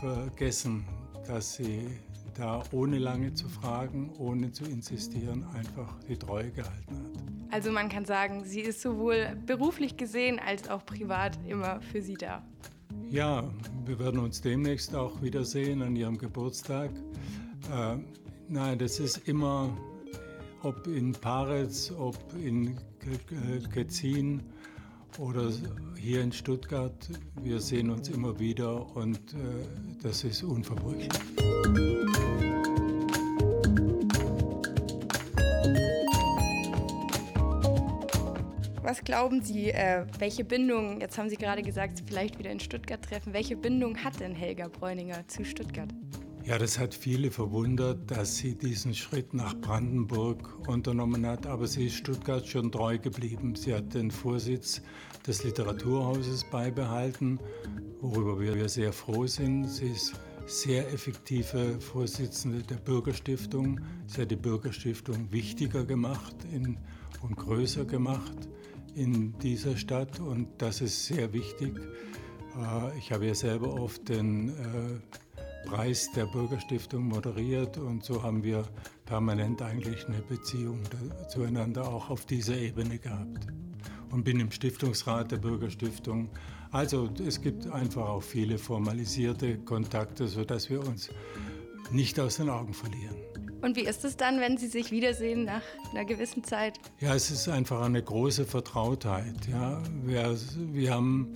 [0.00, 0.84] vergessen,
[1.26, 1.86] dass sie
[2.34, 7.28] da ohne lange zu fragen, ohne zu insistieren, einfach die Treue gehalten hat.
[7.50, 12.14] Also man kann sagen, sie ist sowohl beruflich gesehen als auch privat immer für Sie
[12.14, 12.46] da.
[13.10, 13.50] Ja,
[13.86, 16.90] wir werden uns demnächst auch wiedersehen an Ihrem Geburtstag.
[17.72, 17.96] Äh,
[18.48, 19.76] nein, das ist immer
[20.62, 24.42] ob in Paritz, ob in äh, Ketzin
[25.18, 25.50] oder
[25.96, 27.08] hier in Stuttgart.
[27.42, 29.36] Wir sehen uns immer wieder und äh,
[30.02, 31.08] das ist unverbrüchlich.
[38.82, 43.02] Was glauben Sie, äh, welche Bindung, jetzt haben Sie gerade gesagt, vielleicht wieder in Stuttgart
[43.02, 45.90] treffen, welche Bindung hat denn Helga Bräuninger zu Stuttgart?
[46.48, 51.46] Ja, das hat viele verwundert, dass sie diesen Schritt nach Brandenburg unternommen hat.
[51.46, 53.54] Aber sie ist Stuttgart schon treu geblieben.
[53.54, 54.80] Sie hat den Vorsitz
[55.26, 57.38] des Literaturhauses beibehalten,
[58.00, 59.66] worüber wir sehr froh sind.
[59.66, 60.14] Sie ist
[60.46, 63.82] sehr effektive Vorsitzende der Bürgerstiftung.
[64.06, 66.78] Sie hat die Bürgerstiftung wichtiger gemacht in,
[67.20, 68.48] und größer gemacht
[68.94, 71.78] in dieser Stadt und das ist sehr wichtig.
[72.56, 75.18] Äh, ich habe ja selber oft den äh,
[75.66, 78.64] Preis der Bürgerstiftung moderiert und so haben wir
[79.04, 80.80] permanent eigentlich eine Beziehung
[81.28, 83.46] zueinander auch auf dieser Ebene gehabt.
[84.10, 86.30] Und bin im Stiftungsrat der Bürgerstiftung.
[86.70, 91.10] Also es gibt einfach auch viele formalisierte Kontakte, sodass wir uns
[91.90, 93.16] nicht aus den Augen verlieren.
[93.60, 96.78] Und wie ist es dann, wenn Sie sich wiedersehen nach einer gewissen Zeit?
[97.00, 99.48] Ja, es ist einfach eine große Vertrautheit.
[99.50, 99.82] Ja.
[100.04, 100.36] Wir,
[100.72, 101.34] wir haben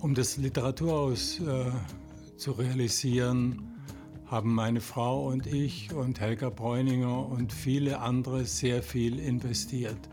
[0.00, 1.70] um das Literaturhaus äh,
[2.42, 3.62] zu realisieren,
[4.26, 10.08] haben meine Frau und ich und Helga Bräuninger und viele andere sehr viel investiert.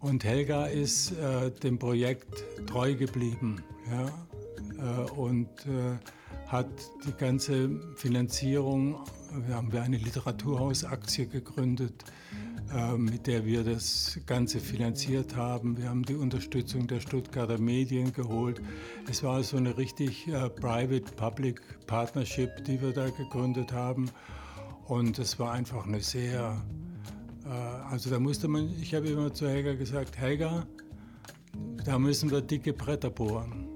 [0.00, 5.98] Und Helga ist äh, dem Projekt treu geblieben ja, äh, und äh,
[6.46, 6.70] hat
[7.06, 9.04] die ganze Finanzierung,
[9.46, 12.49] wir haben eine Literaturhausaktie gegründet, äh,
[12.96, 15.76] mit der wir das Ganze finanziert haben.
[15.76, 18.62] Wir haben die Unterstützung der Stuttgarter Medien geholt.
[19.08, 24.10] Es war so eine richtig äh, Private-Public Partnership, die wir da gegründet haben.
[24.86, 26.62] Und es war einfach eine sehr,
[27.44, 30.66] äh, also da musste man, ich habe immer zu Helga gesagt, Helga,
[31.84, 33.66] da müssen wir dicke Bretter bohren.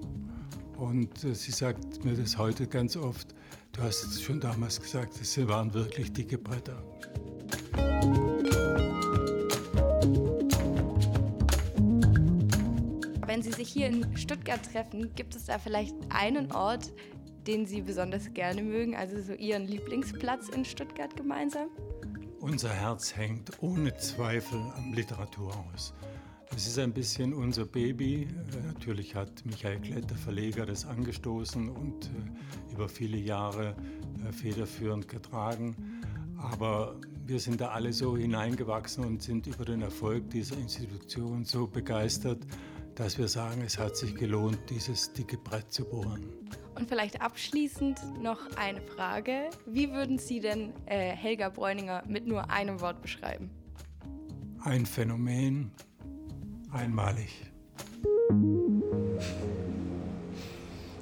[0.77, 3.35] Und sie sagt mir das heute ganz oft,
[3.73, 6.83] du hast es schon damals gesagt, es waren wirklich dicke Bretter.
[13.35, 16.93] Wenn Sie sich hier in Stuttgart treffen, gibt es da vielleicht einen Ort,
[17.49, 21.67] den Sie besonders gerne mögen, also so Ihren Lieblingsplatz in Stuttgart gemeinsam?
[22.39, 25.95] Unser Herz hängt ohne Zweifel am Literaturhaus.
[26.55, 28.29] Es ist ein bisschen unser Baby.
[28.69, 33.75] Natürlich hat Michael Klett, der Verleger, das angestoßen und äh, über viele Jahre
[34.29, 35.75] äh, federführend getragen.
[36.39, 41.67] Aber wir sind da alle so hineingewachsen und sind über den Erfolg dieser Institution so
[41.67, 42.47] begeistert,
[42.95, 46.33] dass wir sagen, es hat sich gelohnt, dieses dicke Brett zu bohren.
[46.75, 49.51] Und vielleicht abschließend noch eine Frage.
[49.67, 53.51] Wie würden Sie denn äh, Helga Bräuninger mit nur einem Wort beschreiben?
[54.61, 55.71] Ein Phänomen,
[56.73, 57.31] einmalig.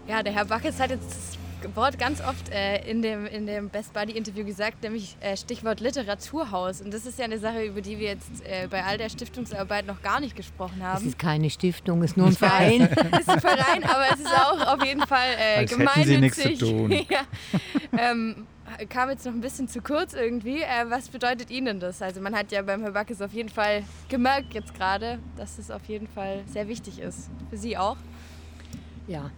[0.09, 1.39] Ja, der Herr Backes hat jetzt
[1.75, 5.81] Wort ganz oft äh, in, dem, in dem Best Buddy Interview gesagt, nämlich äh, Stichwort
[5.81, 6.81] Literaturhaus.
[6.81, 9.87] Und das ist ja eine Sache, über die wir jetzt äh, bei all der Stiftungsarbeit
[9.87, 10.99] noch gar nicht gesprochen haben.
[10.99, 12.83] Es ist keine Stiftung, es ist nur ein Verein.
[13.13, 16.07] es ist ein Verein, aber es ist auch auf jeden Fall äh, Als gemeinnützig.
[16.07, 16.91] Sie nichts zu tun.
[17.11, 17.21] ja.
[17.99, 18.47] ähm,
[18.89, 20.63] kam jetzt noch ein bisschen zu kurz irgendwie.
[20.63, 22.03] Äh, was bedeutet Ihnen das?
[22.03, 25.71] Also man hat ja beim Herr Backes auf jeden Fall gemerkt jetzt gerade, dass es
[25.71, 27.31] auf jeden Fall sehr wichtig ist.
[27.51, 27.97] Für Sie auch?
[29.09, 29.31] Ja,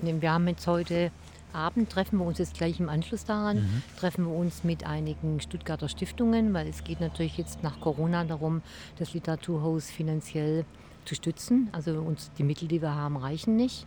[0.00, 1.10] wir haben jetzt heute
[1.52, 3.82] Abend treffen wir uns jetzt gleich im Anschluss daran, mhm.
[3.98, 8.62] treffen wir uns mit einigen Stuttgarter Stiftungen, weil es geht natürlich jetzt nach Corona darum,
[8.98, 10.64] das Literaturhaus finanziell
[11.04, 11.68] zu stützen.
[11.72, 13.86] Also uns die Mittel, die wir haben, reichen nicht.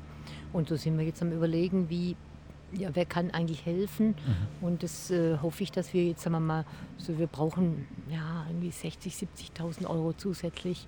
[0.53, 2.15] Und so sind wir jetzt am überlegen, wie
[2.73, 4.07] ja, wer kann eigentlich helfen?
[4.07, 4.67] Mhm.
[4.67, 6.65] Und das äh, hoffe ich, dass wir jetzt, sagen wir mal,
[6.97, 9.27] so wir brauchen ja irgendwie 60.000,
[9.57, 10.87] 70.000 Euro zusätzlich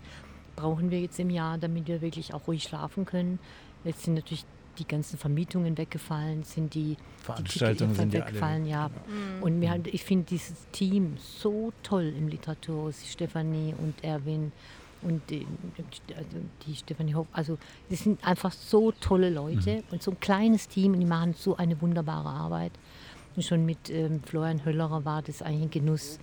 [0.56, 3.40] brauchen wir jetzt im Jahr, damit wir wirklich auch ruhig schlafen können.
[3.86, 4.44] Jetzt sind natürlich
[4.80, 8.90] die ganzen Vermietungen weggefallen, sind die Veranstaltungen die sind weggefallen, ja.
[8.90, 9.44] Mhm.
[9.44, 14.52] Und mir ich finde dieses Team so toll im Literaturhaus, Stefanie und Erwin
[15.02, 15.46] und die,
[16.16, 17.28] also die Stefanie Hoff.
[17.32, 17.58] Also
[17.90, 19.84] das sind einfach so tolle Leute mhm.
[19.92, 22.72] und so ein kleines Team und die machen so eine wunderbare Arbeit.
[23.36, 26.20] Und schon mit ähm, Florian Höllerer war das eigentlich ein Genuss.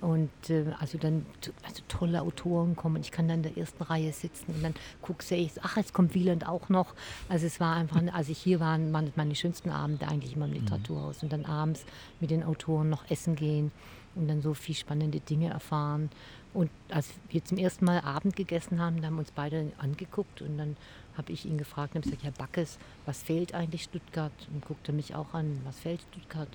[0.00, 1.24] Und äh, also dann
[1.66, 3.00] also tolle Autoren kommen.
[3.02, 6.14] Ich kann dann in der ersten Reihe sitzen und dann gucke ich, ach, jetzt kommt
[6.14, 6.94] Wieland auch noch.
[7.28, 10.52] Also es war einfach, als ich hier war, waren meine schönsten Abende eigentlich immer im
[10.52, 10.58] mhm.
[10.58, 11.22] Literaturhaus.
[11.22, 11.84] Und dann abends
[12.20, 13.72] mit den Autoren noch essen gehen
[14.14, 16.10] und dann so viel spannende Dinge erfahren.
[16.52, 20.40] Und als wir zum ersten Mal Abend gegessen haben, da haben wir uns beide angeguckt
[20.40, 20.76] und dann
[21.16, 24.32] habe ich ihn gefragt und habe gesagt, Herr Backes, was fehlt eigentlich Stuttgart?
[24.52, 26.48] Und guckte mich auch an, was fehlt Stuttgart?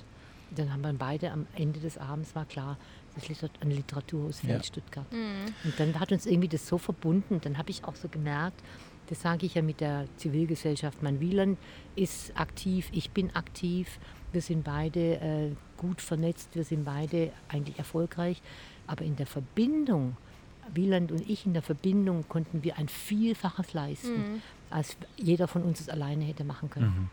[0.55, 2.77] dann haben wir beide am Ende des Abends war klar,
[3.15, 4.61] das ist ein Literaturhaus ja.
[4.63, 5.11] Stuttgart.
[5.11, 5.53] Mhm.
[5.63, 7.39] Und dann hat uns irgendwie das so verbunden.
[7.41, 8.61] Dann habe ich auch so gemerkt,
[9.07, 11.57] das sage ich ja mit der Zivilgesellschaft, mein Wieland
[11.95, 13.99] ist aktiv, ich bin aktiv,
[14.31, 18.41] wir sind beide äh, gut vernetzt, wir sind beide eigentlich erfolgreich.
[18.87, 20.15] Aber in der Verbindung
[20.73, 24.41] Wieland und ich in der Verbindung konnten wir ein Vielfaches leisten, mhm.
[24.69, 26.85] als jeder von uns es alleine hätte machen können.
[26.85, 27.09] Mhm.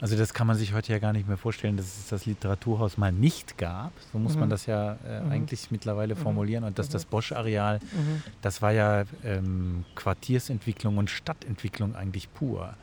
[0.00, 2.98] Also das kann man sich heute ja gar nicht mehr vorstellen, dass es das Literaturhaus
[2.98, 3.92] mal nicht gab.
[4.12, 4.40] So muss mhm.
[4.40, 5.32] man das ja äh, mhm.
[5.32, 6.18] eigentlich mittlerweile mhm.
[6.18, 6.64] formulieren.
[6.64, 7.10] Und dass das mhm.
[7.10, 8.22] Bosch-Areal, mhm.
[8.42, 12.74] das war ja ähm, Quartiersentwicklung und Stadtentwicklung eigentlich pur.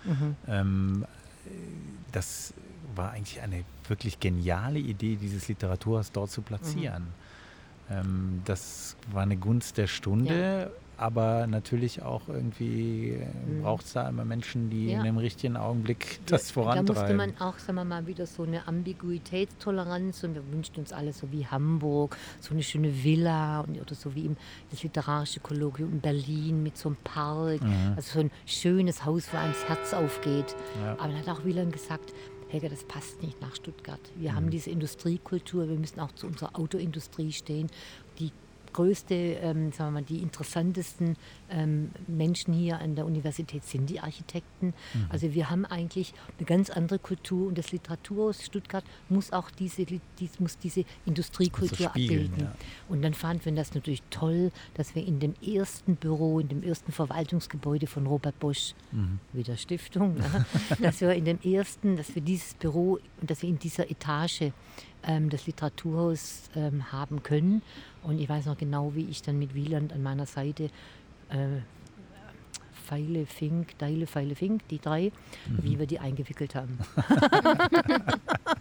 [0.48, 1.06] Ähm,
[2.12, 2.54] das
[2.96, 7.08] war eigentlich eine wirklich geniale Idee, dieses Literaturhaus dort zu platzieren.
[7.92, 10.72] Ähm, das war eine Gunst der Stunde.
[10.72, 13.62] Ja aber natürlich auch irgendwie äh, mhm.
[13.64, 15.00] braucht es da immer Menschen, die ja.
[15.00, 16.86] in dem richtigen Augenblick das ja, vorantreiben.
[16.86, 20.94] Da musste man auch, sagen wir mal, wieder so eine Ambiguitätstoleranz und wir wünschten uns
[20.94, 24.38] alle so wie Hamburg, so eine schöne Villa und, oder so wie im
[24.70, 27.94] das literarische Kolloquium in Berlin mit so einem Park, mhm.
[27.96, 30.56] also so ein schönes Haus, wo einem das Herz aufgeht.
[30.84, 30.94] Ja.
[30.94, 32.14] Aber dann hat auch Wieland gesagt,
[32.54, 34.00] Helga, das passt nicht nach Stuttgart.
[34.16, 34.36] Wir mhm.
[34.36, 37.68] haben diese Industriekultur, wir müssen auch zu unserer Autoindustrie stehen.
[38.74, 41.16] Die größte, ähm, sagen wir mal, die interessantesten
[41.52, 44.68] ähm, Menschen hier an der Universität sind die Architekten.
[44.68, 45.06] Mhm.
[45.10, 49.86] Also wir haben eigentlich eine ganz andere Kultur und das Literaturhaus Stuttgart muss auch diese,
[49.86, 52.40] dies, muss diese Industriekultur abbilden.
[52.40, 52.56] Ja.
[52.90, 56.64] Und dann fanden wir das natürlich toll, dass wir in dem ersten Büro, in dem
[56.64, 59.20] ersten Verwaltungsgebäude von Robert Bosch, mhm.
[59.34, 60.46] wieder Stiftung, ja,
[60.82, 64.52] dass wir in dem ersten, dass wir dieses Büro, dass wir in dieser Etage
[65.06, 67.62] ähm, das Literaturhaus ähm, haben können.
[68.04, 70.66] Und ich weiß noch genau, wie ich dann mit Wieland an meiner Seite
[71.30, 71.62] äh,
[72.86, 75.12] Pfeile, Fink, Deile, Pfeile, Fink, die drei,
[75.48, 75.60] mhm.
[75.64, 76.78] wie wir die eingewickelt haben.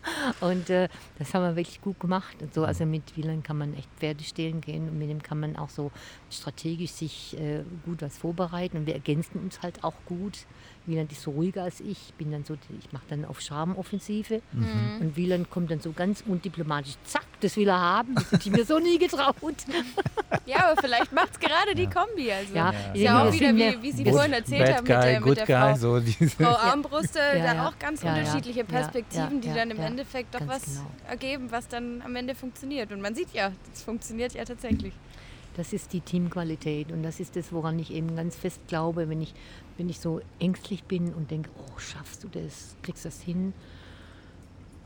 [0.41, 0.89] und äh,
[1.19, 2.37] das haben wir wirklich gut gemacht.
[2.41, 5.41] Und so, also mit Wieland kann man echt Pferde stehlen gehen und mit dem kann
[5.41, 5.91] man auch so
[6.31, 8.79] strategisch sich äh, gut was vorbereiten.
[8.79, 10.47] Und wir ergänzen uns halt auch gut.
[10.87, 12.13] Wieland ist so ruhiger als ich.
[12.19, 14.43] Bin dann so, ich mache dann auf Charmoffensive.
[14.53, 15.01] Mhm.
[15.01, 18.15] Und Wieland kommt dann so ganz undiplomatisch, zack, das will er haben.
[18.15, 19.37] Das hätte ich mir so nie getraut.
[20.47, 22.33] ja, aber vielleicht macht es gerade die Kombi.
[22.33, 22.55] Also.
[22.55, 22.93] Ja, ja.
[22.93, 25.47] ist ja auch wieder, wie, wie Sie vorhin erzählt haben, guy, mit der, mit der
[25.47, 30.35] guy, Frau, so Frau Armbruste, ja, da auch ganz unterschiedliche Perspektiven, die dann im Endeffekt
[30.35, 30.91] doch was genau.
[31.09, 32.93] ergeben, was dann am Ende funktioniert.
[32.93, 34.93] Und man sieht ja, es funktioniert ja tatsächlich.
[35.55, 39.21] Das ist die Teamqualität und das ist das, woran ich eben ganz fest glaube, wenn
[39.21, 39.35] ich,
[39.77, 43.53] wenn ich so ängstlich bin und denke, oh, schaffst du das, kriegst du das hin?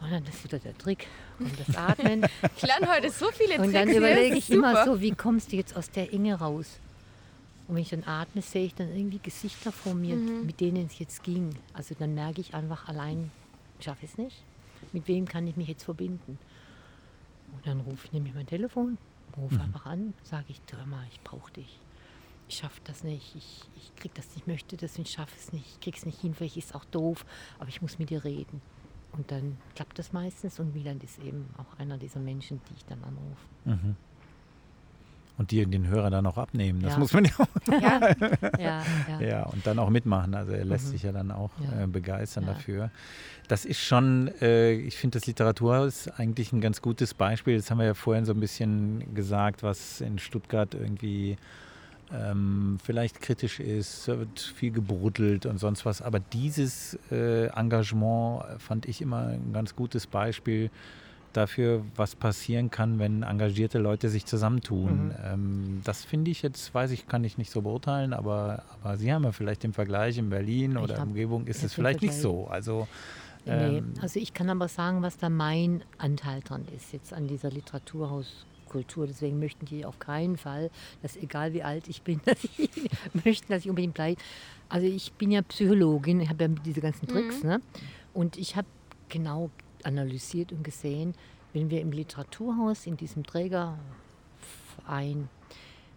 [0.00, 1.06] Und dann ist wieder der Trick
[1.38, 2.26] und das Atmen.
[2.56, 3.66] ich lerne heute so viele Tricks.
[3.66, 6.78] Und dann überlege ich immer so, wie kommst du jetzt aus der Enge raus?
[7.68, 10.46] Und wenn ich dann atme, sehe ich dann irgendwie Gesichter vor mir, mhm.
[10.46, 11.50] mit denen es jetzt ging.
[11.72, 13.30] Also dann merke ich einfach allein,
[13.78, 14.36] ich schaffe es nicht.
[14.92, 16.38] Mit wem kann ich mich jetzt verbinden?
[17.52, 18.98] Und dann rufe ich nämlich mein Telefon
[19.36, 19.60] Ruf mhm.
[19.60, 21.80] einfach an, sage ich, hör mal, ich brauche dich.
[22.48, 25.52] Ich schaffe das nicht, ich, ich krieg das nicht, möchte das und ich schaffe es
[25.52, 27.26] nicht, ich kriege es nicht hin, vielleicht ist es auch doof,
[27.58, 28.62] aber ich muss mit dir reden.
[29.12, 32.84] Und dann klappt das meistens und Wieland ist eben auch einer dieser Menschen, die ich
[32.84, 33.46] dann anrufe.
[33.64, 33.96] Mhm
[35.38, 36.80] und die den Hörer dann auch abnehmen.
[36.80, 36.98] Das ja.
[36.98, 37.46] muss man ja auch.
[37.68, 38.00] Ja.
[38.58, 39.20] ja, ja.
[39.20, 40.34] ja, und dann auch mitmachen.
[40.34, 40.90] Also er lässt mhm.
[40.90, 42.90] sich ja dann auch äh, begeistern dafür.
[43.48, 47.56] Das ist schon, äh, ich finde das Literaturhaus eigentlich ein ganz gutes Beispiel.
[47.56, 51.36] Das haben wir ja vorhin so ein bisschen gesagt, was in Stuttgart irgendwie
[52.12, 56.02] ähm, vielleicht kritisch ist, wird viel gebruddelt und sonst was.
[56.02, 60.70] Aber dieses äh, Engagement fand ich immer ein ganz gutes Beispiel
[61.36, 65.06] dafür, was passieren kann, wenn engagierte Leute sich zusammentun.
[65.06, 65.14] Mhm.
[65.24, 69.12] Ähm, das finde ich jetzt, weiß ich, kann ich nicht so beurteilen, aber, aber Sie
[69.12, 72.46] haben ja vielleicht im Vergleich in Berlin oder Umgebung ist es vielleicht nicht so.
[72.48, 72.88] Also,
[73.44, 77.28] nee, ähm, also ich kann aber sagen, was da mein Anteil dran ist, jetzt an
[77.28, 79.06] dieser Literaturhauskultur.
[79.06, 80.70] Deswegen möchten die auf keinen Fall,
[81.02, 82.70] dass egal wie alt ich bin, dass ich
[83.24, 84.20] möchten, dass ich unbedingt bleibe.
[84.68, 87.48] Also ich bin ja Psychologin, ich habe ja diese ganzen Tricks, mhm.
[87.48, 87.60] ne?
[88.12, 88.66] Und ich habe
[89.08, 89.50] genau
[89.84, 91.14] analysiert und gesehen,
[91.52, 95.28] wenn wir im Literaturhaus, in diesem Trägerverein,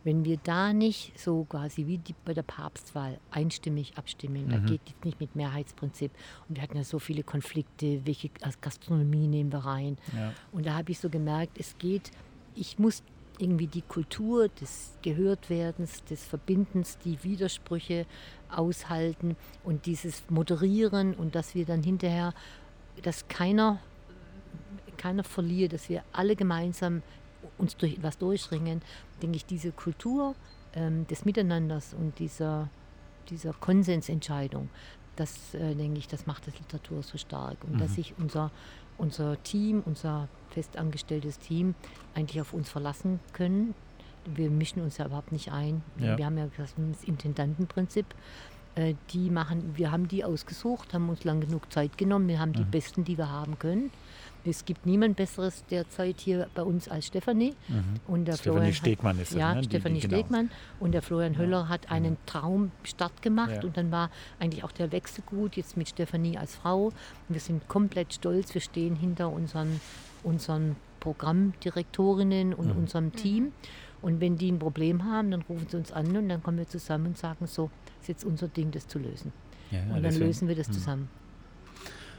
[0.04, 4.52] wenn wir da nicht so quasi wie die, bei der Papstwahl einstimmig abstimmen, mhm.
[4.52, 6.12] da geht es nicht mit Mehrheitsprinzip.
[6.48, 8.30] Und wir hatten ja so viele Konflikte, welche
[8.62, 9.98] Gastronomie nehmen wir rein.
[10.16, 10.34] Ja.
[10.52, 12.12] Und da habe ich so gemerkt, es geht,
[12.56, 13.04] ich muss
[13.40, 18.06] irgendwie die Kultur des Gehörtwerdens, des Verbindens, die Widersprüche
[18.50, 22.34] aushalten und dieses Moderieren und dass wir dann hinterher
[23.04, 23.80] dass keiner,
[24.98, 27.02] keiner verliert, dass wir alle gemeinsam
[27.58, 28.82] uns durch etwas durchringen,
[29.22, 30.36] denke ich, diese Kultur
[30.74, 32.70] ähm, des Miteinanders und dieser,
[33.30, 34.70] dieser Konsensentscheidung,
[35.16, 37.58] das äh, denke ich, das macht das Literatur so stark.
[37.64, 37.80] Und mhm.
[37.80, 38.52] dass sich unser,
[38.98, 41.76] unser Team, unser festangestelltes Team
[42.16, 43.76] eigentlich auf uns verlassen können.
[44.26, 45.82] Wir mischen uns ja überhaupt nicht ein.
[45.98, 46.18] Ja.
[46.18, 46.74] Wir haben ja das
[47.06, 48.06] Intendantenprinzip.
[48.80, 52.28] Äh, die machen, wir haben die ausgesucht, haben uns lang genug Zeit genommen.
[52.30, 52.72] Wir haben die mhm.
[52.72, 53.92] besten, die wir haben können.
[54.46, 57.56] Es gibt niemand Besseres derzeit hier bei uns als Stefanie.
[57.68, 57.84] Mhm.
[58.08, 59.64] Und der Stefanie Florian Stegmann hat, ist das, Ja, ne?
[59.66, 60.20] Stefanie die, die, genau.
[60.20, 60.52] Stegmann.
[60.80, 63.56] Und der Florian Höller hat einen Traumstart gemacht.
[63.56, 63.64] Ja.
[63.64, 66.86] Und dann war eigentlich auch der Wechsel gut, jetzt mit Stefanie als Frau.
[66.86, 66.94] Und
[67.28, 68.54] wir sind komplett stolz.
[68.54, 69.82] Wir stehen hinter unseren,
[70.24, 72.84] unseren Programmdirektorinnen und mhm.
[72.84, 73.52] unserem Team.
[74.02, 76.68] Und wenn die ein Problem haben, dann rufen sie uns an und dann kommen wir
[76.68, 77.70] zusammen und sagen, so,
[78.02, 79.32] ist jetzt unser Ding, das zu lösen.
[79.72, 80.74] Ja, und dann lösen wir das hm.
[80.74, 81.10] zusammen.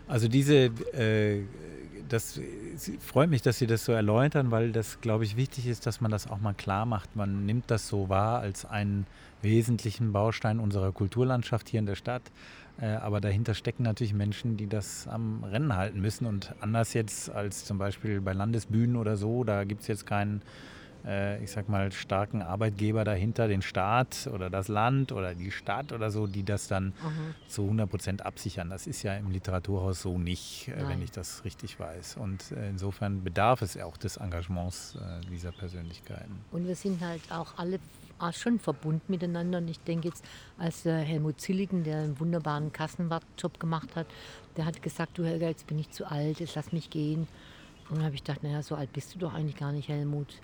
[0.07, 1.45] Also diese äh,
[2.11, 2.41] das
[2.99, 6.11] freut mich, dass Sie das so erläutern, weil das, glaube ich, wichtig ist, dass man
[6.11, 7.15] das auch mal klar macht.
[7.15, 9.07] Man nimmt das so wahr als einen
[9.43, 12.23] wesentlichen Baustein unserer Kulturlandschaft hier in der Stadt.
[12.81, 16.27] Äh, aber dahinter stecken natürlich Menschen, die das am Rennen halten müssen.
[16.27, 20.43] Und anders jetzt als zum Beispiel bei Landesbühnen oder so, da gibt es jetzt keinen
[21.43, 26.11] ich sag mal, starken Arbeitgeber dahinter, den Staat oder das Land oder die Stadt oder
[26.11, 27.35] so, die das dann mhm.
[27.49, 28.71] zu 100 Prozent absichern.
[28.71, 32.17] Das ist ja im Literaturhaus so nicht, äh, wenn ich das richtig weiß.
[32.17, 36.41] Und äh, insofern bedarf es auch des Engagements äh, dieser Persönlichkeiten.
[36.53, 37.79] Und wir sind halt auch alle
[38.33, 39.59] schon verbunden miteinander.
[39.59, 40.23] Und ich denke jetzt,
[40.59, 44.07] als Helmut Zilligen, der einen wunderbaren Kassenwartjob gemacht hat,
[44.59, 47.27] der hat gesagt, du Helga, jetzt bin ich zu alt, jetzt lass mich gehen.
[47.89, 50.35] Und dann habe ich gedacht, naja, so alt bist du doch eigentlich gar nicht, Helmut.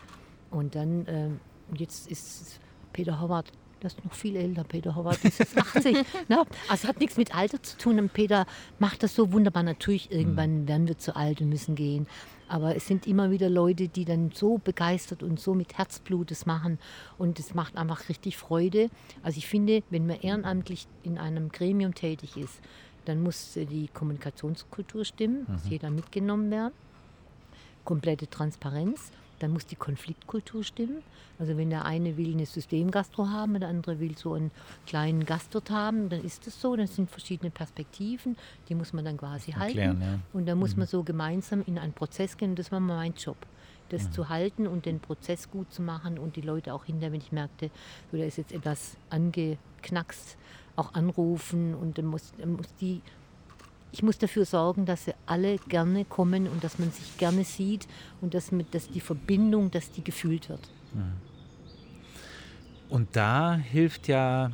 [0.51, 1.41] Und dann, ähm,
[1.77, 2.61] jetzt ist
[2.93, 5.97] Peter Howard, das ist noch viel älter, Peter Howard ist jetzt 80.
[6.29, 6.45] ne?
[6.69, 7.99] Also hat nichts mit Alter zu tun.
[7.99, 8.47] Und Peter
[8.79, 9.63] macht das so wunderbar.
[9.63, 10.69] Natürlich, irgendwann mhm.
[10.69, 12.07] werden wir zu alt und müssen gehen.
[12.49, 16.47] Aber es sind immer wieder Leute, die dann so begeistert und so mit Herzblut das
[16.47, 16.79] machen.
[17.19, 18.89] Und es macht einfach richtig Freude.
[19.23, 22.61] Also ich finde, wenn man ehrenamtlich in einem Gremium tätig ist,
[23.05, 25.53] dann muss die Kommunikationskultur stimmen, mhm.
[25.55, 26.75] muss jeder mitgenommen werden.
[27.85, 29.13] Komplette Transparenz.
[29.39, 31.03] Dann muss die Konfliktkultur stimmen.
[31.39, 34.51] Also wenn der eine will eine Systemgastro haben, der andere will so einen
[34.87, 36.77] kleinen Gastwirt haben, dann ist das so.
[36.77, 38.37] Das sind verschiedene Perspektiven,
[38.69, 40.03] die muss man dann quasi Erklären, halten.
[40.03, 40.19] Ja.
[40.33, 40.81] Und dann muss mhm.
[40.81, 42.51] man so gemeinsam in einen Prozess gehen.
[42.51, 43.37] Und das war mein Job
[43.89, 44.13] das mhm.
[44.13, 47.33] zu halten und den Prozess gut zu machen und die Leute auch hinterher, wenn ich
[47.33, 47.71] merkte,
[48.11, 50.37] so, da ist jetzt etwas angeknackst,
[50.77, 53.03] auch anrufen und dann muss, dann muss die
[53.93, 57.87] ich muss dafür sorgen, dass sie alle gerne kommen und dass man sich gerne sieht
[58.21, 60.69] und dass, mit, dass die Verbindung, dass die gefühlt wird.
[62.89, 64.51] Und da hilft ja,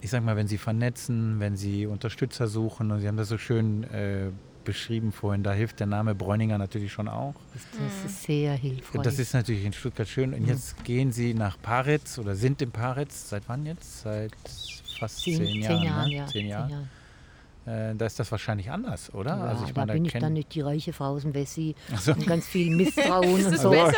[0.00, 3.38] ich sag mal, wenn Sie vernetzen, wenn Sie Unterstützer suchen, und Sie haben das so
[3.38, 4.30] schön äh,
[4.64, 7.34] beschrieben vorhin, da hilft der Name Bräuninger natürlich schon auch.
[7.54, 8.94] Das ist sehr hilfreich.
[8.94, 10.34] Und das ist natürlich in Stuttgart schön.
[10.34, 13.30] Und jetzt gehen Sie nach Paritz oder sind in Paritz.
[13.30, 14.02] Seit wann jetzt?
[14.02, 14.32] Seit
[14.98, 15.78] fast zehn, zehn Jahren.
[15.78, 16.16] Zehn Jahren, ne?
[16.16, 16.26] ja.
[16.26, 16.68] Zehn Jahre.
[16.68, 16.88] Zehn Jahre.
[17.66, 19.36] Äh, da ist das wahrscheinlich anders, oder?
[19.36, 21.74] Ja, also ich da meine, bin ich dann nicht die reiche Frau aus dem Wessi
[21.98, 22.12] so.
[22.12, 23.70] und ganz viel Misstrauen und so.
[23.72, 23.94] Nein,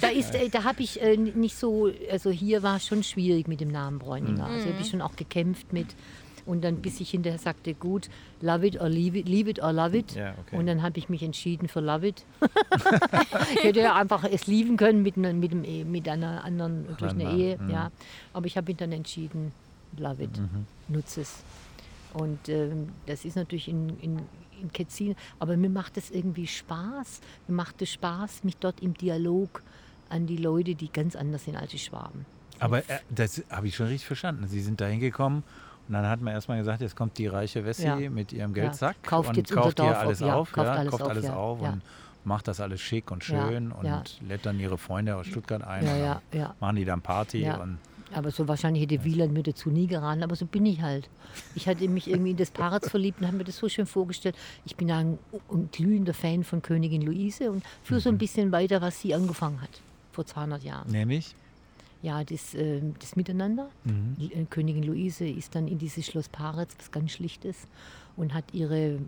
[0.00, 3.48] da, ist, äh, da habe ich äh, nicht so, also hier war es schon schwierig
[3.48, 4.46] mit dem Namen Bräuninger.
[4.46, 4.54] Mhm.
[4.54, 5.88] Also habe ich schon auch gekämpft mit.
[6.44, 8.08] Und dann, bis ich hinterher sagte, gut,
[8.40, 10.14] love it or leave it, leave it or love it.
[10.14, 10.56] Ja, okay.
[10.56, 12.24] Und dann habe ich mich entschieden für love it.
[13.54, 17.12] ich hätte ja einfach es lieben können mit, einer, mit, einem, mit einer anderen, durch
[17.12, 17.58] eine Ehe.
[17.58, 17.70] Mhm.
[17.70, 17.90] Ja.
[18.32, 19.52] Aber ich habe mich dann entschieden,
[19.96, 20.66] love it, mhm.
[20.88, 21.44] nutze es.
[22.14, 24.20] Und ähm, das ist natürlich in, in,
[24.60, 27.20] in Ketzin, aber mir macht es irgendwie Spaß.
[27.48, 29.62] Mir macht es Spaß, mich dort im Dialog
[30.08, 32.26] an die Leute, die ganz anders sind als die Schwaben.
[32.58, 34.46] Aber äh, das habe ich schon richtig verstanden.
[34.46, 35.42] Sie sind da hingekommen
[35.88, 37.96] und dann hat man erstmal gesagt, jetzt kommt die reiche Wessi ja.
[38.10, 39.08] mit ihrem Geldsack ja.
[39.08, 41.82] kauft und kauft ihr alles auf, auf, kauft ja, alles kauft auf, alles auf und
[42.24, 45.84] macht das alles schick und schön und lädt dann ihre Freunde aus Stuttgart ein.
[45.84, 47.78] Ja, ja, machen die dann Party und
[48.14, 51.08] aber so wahrscheinlich hätte Wieland mir dazu nie geraten, aber so bin ich halt.
[51.54, 54.36] Ich hatte mich irgendwie in das Paritz verliebt und habe mir das so schön vorgestellt.
[54.64, 55.18] Ich bin ein,
[55.50, 58.18] ein glühender Fan von Königin Luise und führe so ein mhm.
[58.18, 59.80] bisschen weiter, was sie angefangen hat
[60.12, 60.90] vor 200 Jahren.
[60.90, 61.34] Nämlich?
[62.02, 63.68] Ja, das, äh, das Miteinander.
[63.84, 64.16] Mhm.
[64.18, 67.68] Äh, Königin Luise ist dann in dieses Schloss Paritz, was ganz Schlichtes,
[68.16, 68.98] und hat ihre,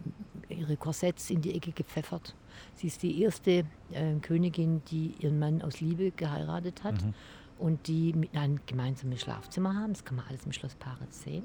[0.48, 2.34] ihre Korsetts in die Ecke gepfeffert.
[2.76, 7.02] Sie ist die erste äh, Königin, die ihren Mann aus Liebe geheiratet hat.
[7.04, 7.14] Mhm
[7.58, 9.92] und die ein gemeinsames Schlafzimmer haben.
[9.92, 11.44] Das kann man alles im Schloss Paritz sehen.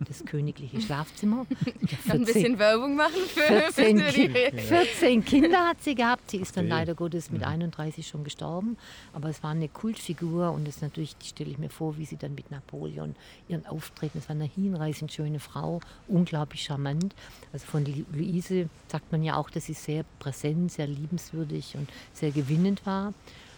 [0.00, 1.46] Das königliche Schlafzimmer.
[1.86, 6.30] 14, ein bisschen Werbung machen für 14, Ki 14 Kinder hat sie gehabt.
[6.30, 8.78] Sie ist dann leider Gottes mit 31 schon gestorben.
[9.12, 12.16] Aber es war eine Kultfigur und das natürlich, die stelle ich mir vor, wie sie
[12.16, 13.14] dann mit Napoleon
[13.48, 14.18] ihren Auftreten.
[14.18, 17.14] Es war eine hinreißend schöne Frau, unglaublich charmant.
[17.52, 22.30] Also von Luise sagt man ja auch, dass sie sehr präsent, sehr liebenswürdig und sehr
[22.30, 23.12] gewinnend war.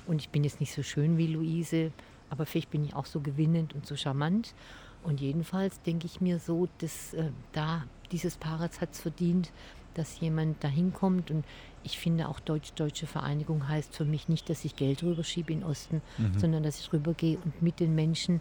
[0.06, 1.92] Und ich bin jetzt nicht so schön wie Luise,
[2.30, 4.54] aber vielleicht bin ich auch so gewinnend und so charmant.
[5.02, 9.52] Und jedenfalls denke ich mir so, dass äh, da dieses Paarats hat es verdient,
[9.94, 11.30] dass jemand da hinkommt.
[11.30, 11.44] Und
[11.82, 16.02] ich finde auch Deutsch-Deutsche Vereinigung heißt für mich nicht, dass ich Geld rüberschiebe in Osten,
[16.18, 16.38] mhm.
[16.38, 18.40] sondern dass ich rübergehe und mit den Menschen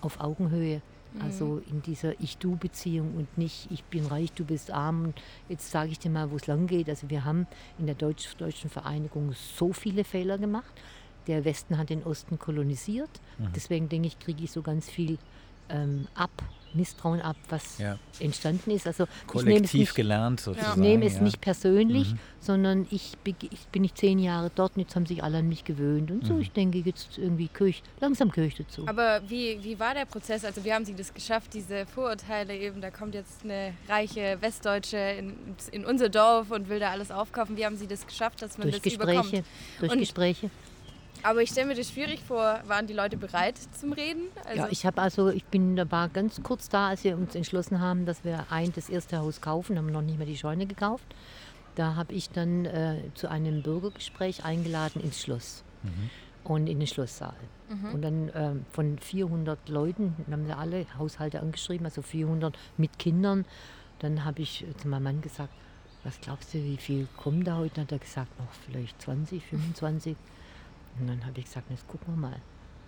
[0.00, 0.82] auf Augenhöhe
[1.12, 1.22] Mhm.
[1.22, 5.04] Also in dieser Ich-Du-Beziehung und nicht ich bin reich, du bist arm.
[5.04, 6.88] Und jetzt sage ich dir mal, wo es lang geht.
[6.88, 7.46] Also wir haben
[7.78, 10.72] in der Deutsch deutschen Vereinigung so viele Fehler gemacht.
[11.30, 13.08] Der Westen hat den Osten kolonisiert.
[13.38, 13.52] Mhm.
[13.54, 15.16] Deswegen denke ich, kriege ich so ganz viel
[15.68, 16.30] ähm, ab,
[16.74, 17.98] Misstrauen ab, was ja.
[18.18, 18.86] entstanden ist.
[18.86, 20.72] Also Kollektiv ich nicht, gelernt sozusagen.
[20.82, 21.22] Ich nehme es ja.
[21.22, 22.18] nicht persönlich, mhm.
[22.40, 25.64] sondern ich, ich, bin nicht zehn Jahre dort und jetzt haben sich alle an mich
[25.64, 26.10] gewöhnt.
[26.10, 26.40] Und so, mhm.
[26.40, 28.86] ich denke, jetzt irgendwie Kirch, langsam gehöre ich dazu.
[28.86, 30.44] Aber wie, wie war der Prozess?
[30.44, 34.96] Also wie haben Sie das geschafft, diese Vorurteile eben, da kommt jetzt eine reiche Westdeutsche
[34.96, 35.34] in,
[35.70, 37.56] in unser Dorf und will da alles aufkaufen.
[37.56, 39.44] Wie haben Sie das geschafft, dass man durch das Gespräche, überkommt?
[39.80, 40.50] Durch und Gespräche.
[41.22, 42.60] Aber ich stelle mir das schwierig vor.
[42.66, 44.28] Waren die Leute bereit zum Reden?
[44.44, 47.34] Also ja, ich habe also, ich bin da war ganz kurz da, als wir uns
[47.34, 50.66] entschlossen haben, dass wir ein das erste Haus kaufen, haben noch nicht mehr die Scheune
[50.66, 51.04] gekauft.
[51.74, 56.10] Da habe ich dann äh, zu einem Bürgergespräch eingeladen ins Schloss mhm.
[56.44, 57.36] und in den Schlosssaal.
[57.68, 57.94] Mhm.
[57.94, 63.44] Und dann äh, von 400 Leuten, haben wir alle Haushalte angeschrieben, also 400 mit Kindern.
[64.00, 65.52] Dann habe ich zu meinem Mann gesagt,
[66.02, 67.76] was glaubst du, wie viel kommen da heute?
[67.76, 70.16] Dann hat er gesagt, noch vielleicht 20, 25.
[70.98, 72.36] Und dann habe ich gesagt, jetzt gucken wir mal.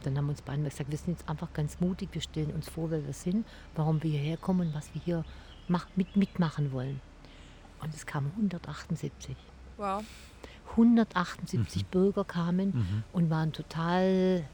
[0.02, 2.90] Dann haben uns beide gesagt, wir sind jetzt einfach ganz mutig, wir stellen uns vor,
[2.90, 3.46] wer wir sind,
[3.76, 5.24] warum wir hierher kommen und was wir hier
[5.68, 7.00] mach, mit, mitmachen wollen.
[7.80, 9.36] Und es kamen 178.
[9.76, 10.02] Wow.
[10.72, 11.86] 178 mhm.
[11.90, 13.02] Bürger kamen mhm.
[13.12, 14.44] und waren total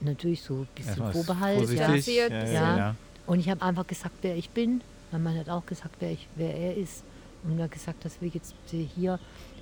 [0.00, 1.76] natürlich so ein bisschen ja, vorbehalten.
[1.76, 1.94] Ja.
[1.94, 2.94] Ja, ja.
[3.26, 4.80] Und ich habe einfach gesagt, wer ich bin.
[5.10, 7.02] Mein Mann hat auch gesagt, wer, ich, wer er ist.
[7.44, 9.18] Und er hat gesagt, dass wir jetzt hier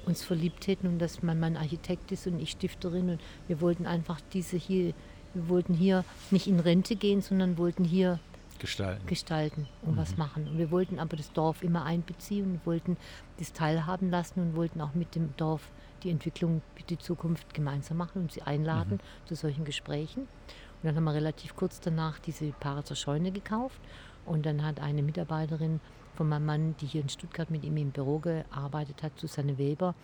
[0.07, 3.87] uns verliebt hätten und dass mein Mann Architekt ist und ich Stifterin und wir wollten
[3.87, 4.95] einfach diese hier,
[5.35, 8.19] wir wollten hier nicht in Rente gehen, sondern wollten hier
[8.59, 9.97] gestalten, gestalten und mhm.
[9.99, 10.49] was machen.
[10.49, 12.97] Und wir wollten aber das Dorf immer einbeziehen und wollten
[13.39, 15.71] das teilhaben lassen und wollten auch mit dem Dorf
[16.03, 19.27] die Entwicklung, die Zukunft gemeinsam machen und sie einladen mhm.
[19.27, 20.23] zu solchen Gesprächen.
[20.23, 23.81] Und dann haben wir relativ kurz danach diese Paritzer Scheune gekauft
[24.25, 25.81] und dann hat eine Mitarbeiterin
[26.17, 29.95] von meinem Mann, die hier in Stuttgart mit ihm im Büro gearbeitet hat, Susanne Weber.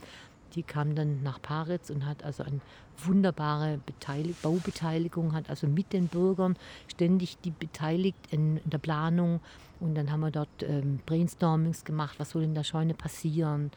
[0.54, 2.60] Die kam dann nach Paritz und hat also eine
[2.98, 6.56] wunderbare Beteilig Baubeteiligung, hat also mit den Bürgern
[6.88, 9.40] ständig die beteiligt in, in der Planung.
[9.80, 13.70] Und dann haben wir dort ähm, Brainstormings gemacht, was soll in der Scheune passieren.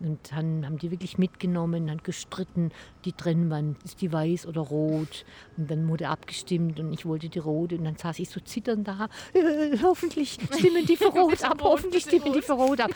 [0.00, 2.72] Und dann haben die wirklich mitgenommen, haben gestritten,
[3.04, 5.26] die Trennwand, ist die weiß oder rot?
[5.58, 7.76] Und dann wurde abgestimmt und ich wollte die rote.
[7.76, 12.04] Und dann saß ich so zitternd da, äh, hoffentlich stimmen die für rot ab, hoffentlich
[12.04, 12.90] stimmen die für rot ab.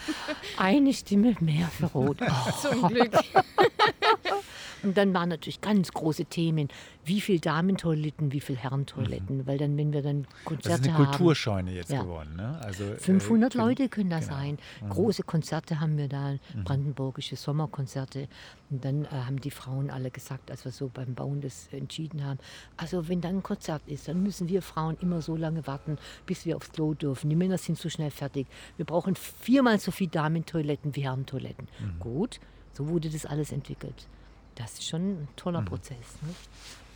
[0.56, 2.18] Eine Stimme mehr für rot.
[2.22, 2.50] Oh.
[2.62, 3.12] Zum Glück.
[4.84, 6.68] Und dann waren natürlich ganz große Themen,
[7.04, 9.46] wie viel Damentoiletten, wie viel Herrentoiletten, mhm.
[9.46, 10.82] weil dann, wenn wir dann Konzerte haben.
[10.82, 12.02] Das ist eine Kulturscheune jetzt ja.
[12.02, 12.58] geworden, ne?
[12.62, 14.32] Also, 500 äh, Leute können da genau.
[14.32, 14.58] sein.
[14.82, 14.88] Mhm.
[14.90, 16.64] Große Konzerte haben wir da, mhm.
[16.64, 18.28] brandenburgische Sommerkonzerte.
[18.70, 22.24] Und dann äh, haben die Frauen alle gesagt, als wir so beim Bauen das entschieden
[22.24, 22.38] haben,
[22.76, 26.46] also wenn dann ein Konzert ist, dann müssen wir Frauen immer so lange warten, bis
[26.46, 27.30] wir aufs Klo dürfen.
[27.30, 28.46] Die Männer sind so schnell fertig.
[28.76, 31.68] Wir brauchen viermal so viele Damentoiletten wie Herrentoiletten.
[31.78, 31.98] Mhm.
[32.00, 32.40] Gut,
[32.72, 34.08] so wurde das alles entwickelt.
[34.54, 35.66] Das ist schon ein toller mhm.
[35.66, 36.18] Prozess.
[36.22, 36.34] Ne?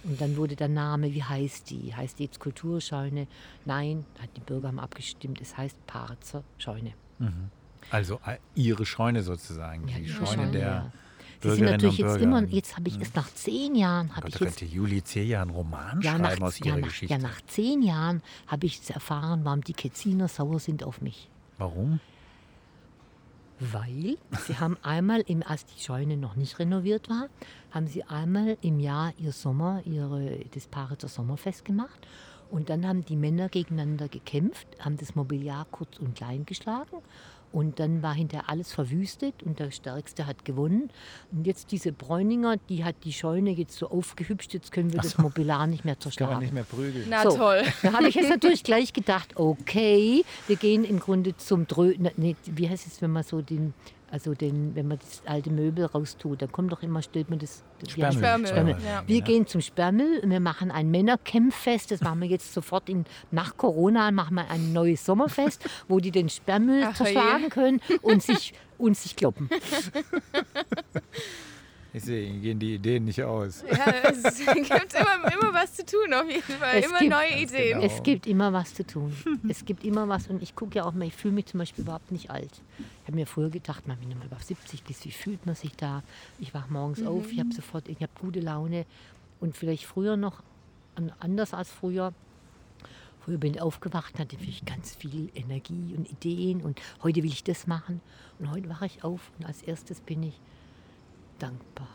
[0.04, 1.94] Und dann wurde der Name, wie heißt die?
[1.94, 3.26] Heißt die jetzt Kulturscheune?
[3.64, 4.04] Nein,
[4.36, 6.92] die Bürger haben abgestimmt, es heißt Parzer Scheune.
[7.18, 7.50] Mhm.
[7.90, 10.92] Also äh, ihre Scheune sozusagen, ja, die Scheune, Scheune der ja.
[11.40, 13.02] Sie sind natürlich jetzt immer, jetzt habe ich mhm.
[13.02, 14.60] es nach zehn Jahren, habe ich jetzt...
[14.60, 17.14] Juli Zeher einen Roman ja, schreiben nach, aus ihrer ja, Geschichte.
[17.14, 21.30] Ja, nach zehn Jahren habe ich erfahren, warum die Ketziner sauer sind auf mich.
[21.58, 22.00] Warum?
[23.60, 24.16] Weil
[24.46, 27.28] sie haben einmal, im, als die Scheune noch nicht renoviert war,
[27.70, 32.06] haben sie einmal im Jahr ihr Sommer, ihre, das Paritzer Sommerfest gemacht.
[32.50, 37.02] Und dann haben die Männer gegeneinander gekämpft, haben das Mobiliar kurz und klein geschlagen
[37.52, 40.90] und dann war hinterher alles verwüstet und der Stärkste hat gewonnen.
[41.32, 45.08] Und jetzt diese Bräuninger, die hat die Scheune jetzt so aufgehübscht, jetzt können wir so.
[45.08, 46.30] das Mobiliar nicht mehr zerschlagen.
[46.30, 47.06] Kann man nicht mehr prügeln.
[47.08, 47.62] Na so, toll.
[47.82, 51.94] Da habe ich jetzt natürlich gleich gedacht, okay, wir gehen im Grunde zum Drö...
[52.16, 53.74] Nee, wie heißt es, wenn man so den
[54.10, 57.62] also den, wenn man das alte Möbel raustut, dann kommt doch immer, stellt man das,
[57.80, 58.18] das Sperrmüll.
[58.18, 58.46] Sperrmüll.
[58.48, 58.76] Sperrmüll.
[58.84, 59.02] Ja.
[59.06, 59.24] Wir ja.
[59.24, 61.90] gehen zum Sperrmüll und wir machen ein Männercampfest.
[61.90, 66.10] Das machen wir jetzt sofort in, nach Corona, machen wir ein neues Sommerfest, wo die
[66.10, 67.48] den Sperrmüll Ach, zerschlagen je.
[67.50, 69.50] können und sich, und sich kloppen.
[71.94, 73.64] Ich sehe, gehen die Ideen nicht aus.
[73.70, 76.78] Ja, es gibt immer, immer was zu tun, auf jeden Fall.
[76.78, 77.80] Es immer gibt, neue Ideen.
[77.80, 77.94] Genau.
[77.94, 79.16] Es gibt immer was zu tun.
[79.48, 80.26] es gibt immer was.
[80.26, 82.60] Und ich gucke ja auch mal, ich fühle mich zum Beispiel überhaupt nicht alt.
[82.78, 85.54] Ich habe mir früher gedacht, man, wenn du mal auf 70 bist, wie fühlt man
[85.54, 86.02] sich da?
[86.38, 87.08] Ich wache morgens mhm.
[87.08, 88.84] auf, ich habe sofort, ich habe gute Laune.
[89.40, 90.42] Und vielleicht früher noch
[91.20, 92.12] anders als früher.
[93.24, 97.44] Früher bin ich aufgewacht, hatte ich ganz viel Energie und Ideen und heute will ich
[97.44, 98.00] das machen.
[98.38, 100.34] Und heute wache ich auf und als erstes bin ich
[101.38, 101.88] dankbar.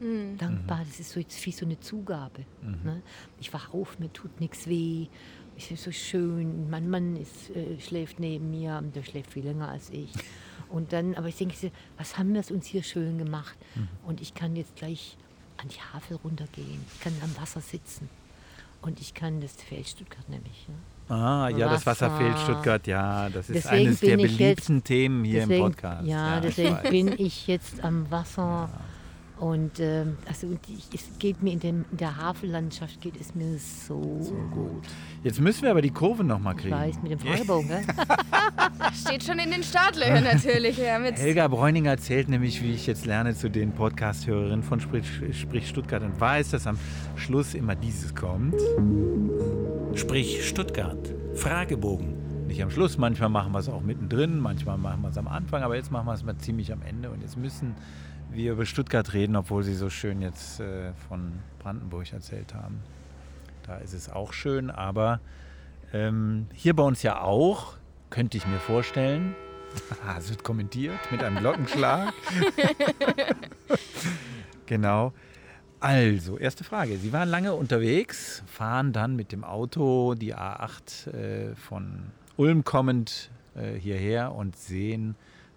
[0.00, 0.36] Mhm.
[0.38, 2.44] Dankbar, das ist so jetzt wie so eine Zugabe.
[2.62, 2.80] Mhm.
[2.84, 3.02] Ne?
[3.40, 5.06] Ich wach auf, mir tut nichts weh.
[5.56, 6.68] Es ist so schön.
[6.68, 10.12] Mein Mann ist, äh, schläft neben mir, der schläft viel länger als ich.
[10.68, 13.56] Und dann, aber ich denke, was haben wir es uns hier schön gemacht?
[13.74, 13.88] Mhm.
[14.06, 15.16] Und ich kann jetzt gleich
[15.58, 16.84] an die Havel runtergehen.
[16.92, 18.08] Ich kann am Wasser sitzen.
[18.82, 20.66] Und ich kann das Feld Stuttgart nämlich.
[20.68, 20.74] Ja.
[21.08, 21.70] Ah, ja, Wasser.
[21.70, 25.70] das Wasserfeld Stuttgart, ja, das ist deswegen eines der beliebten jetzt, Themen hier deswegen, im
[25.70, 26.06] Podcast.
[26.06, 28.70] Ja, ja deswegen bin ich jetzt am Wasser.
[28.72, 28.80] Ja.
[29.38, 30.46] Und ähm, also
[30.94, 34.84] es geht mir in, dem, in der Hafenlandschaft geht es mir so, so gut.
[35.24, 36.68] Jetzt müssen wir aber die Kurve noch mal kriegen.
[36.68, 37.82] Ich weiß, mit dem Fragebogen, gell?
[38.94, 40.78] Steht schon in den Startlöchern natürlich.
[40.78, 46.02] Helga Bräuninger erzählt nämlich, wie ich jetzt lerne, zu den Podcast-Hörerinnen von Sprich, Sprich Stuttgart
[46.02, 46.78] und weiß, dass am
[47.16, 48.54] Schluss immer dieses kommt.
[49.94, 51.12] Sprich Stuttgart.
[51.34, 52.46] Fragebogen.
[52.46, 55.62] Nicht am Schluss, manchmal machen wir es auch mittendrin, manchmal machen wir es am Anfang,
[55.62, 57.10] aber jetzt machen wir es mal ziemlich am Ende.
[57.10, 57.74] Und jetzt müssen
[58.34, 62.82] wir über Stuttgart reden, obwohl Sie so schön jetzt äh, von Brandenburg erzählt haben.
[63.66, 65.20] Da ist es auch schön, aber
[65.92, 67.74] ähm, hier bei uns ja auch,
[68.10, 69.34] könnte ich mir vorstellen.
[70.18, 72.12] es wird kommentiert mit einem Glockenschlag.
[74.66, 75.12] genau.
[75.80, 76.96] Also, erste Frage.
[76.96, 82.04] Sie waren lange unterwegs, fahren dann mit dem Auto die A8 äh, von
[82.36, 85.14] Ulm kommend äh, hierher und sehen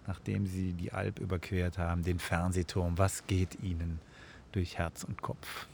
[0.08, 2.98] nachdem Sie die Alp überquert haben, den Fernsehturm.
[2.98, 4.00] Was geht Ihnen
[4.50, 5.68] durch Herz und Kopf?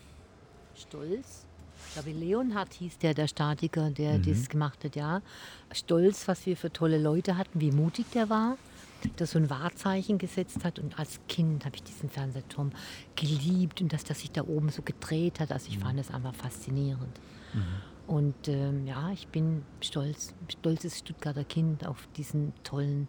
[0.75, 1.47] Stolz.
[1.87, 4.23] Ich glaube, Leonhard hieß der, der Statiker, der mhm.
[4.25, 5.23] das gemacht hat, ja.
[5.73, 8.59] Stolz, was wir für tolle Leute hatten, wie mutig der war,
[9.19, 10.81] der so ein Wahrzeichen gesetzt hat.
[10.81, 12.73] Und als Kind habe ich diesen Fernsehturm
[13.15, 15.53] geliebt und dass der sich da oben so gedreht hat.
[15.53, 15.83] Also ich mhm.
[15.83, 17.21] fand das einfach faszinierend.
[17.53, 17.63] Mhm.
[18.09, 23.09] Und ähm, ja, ich bin stolz, stolzes Stuttgarter Kind auf diesen tollen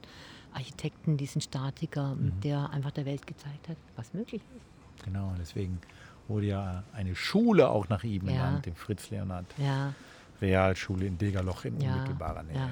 [0.56, 2.40] Architekten, diesen Statiker, mhm.
[2.42, 5.06] der einfach der Welt gezeigt hat, was möglich ist.
[5.06, 5.80] Genau, deswegen
[6.28, 9.46] wurde ja eine Schule auch nach ihm benannt, dem Fritz Leonhard.
[9.58, 9.94] Ja.
[10.42, 11.94] Realschule in Degerloch in ja.
[11.94, 12.56] unmittelbarer Nähe.
[12.56, 12.70] Ja.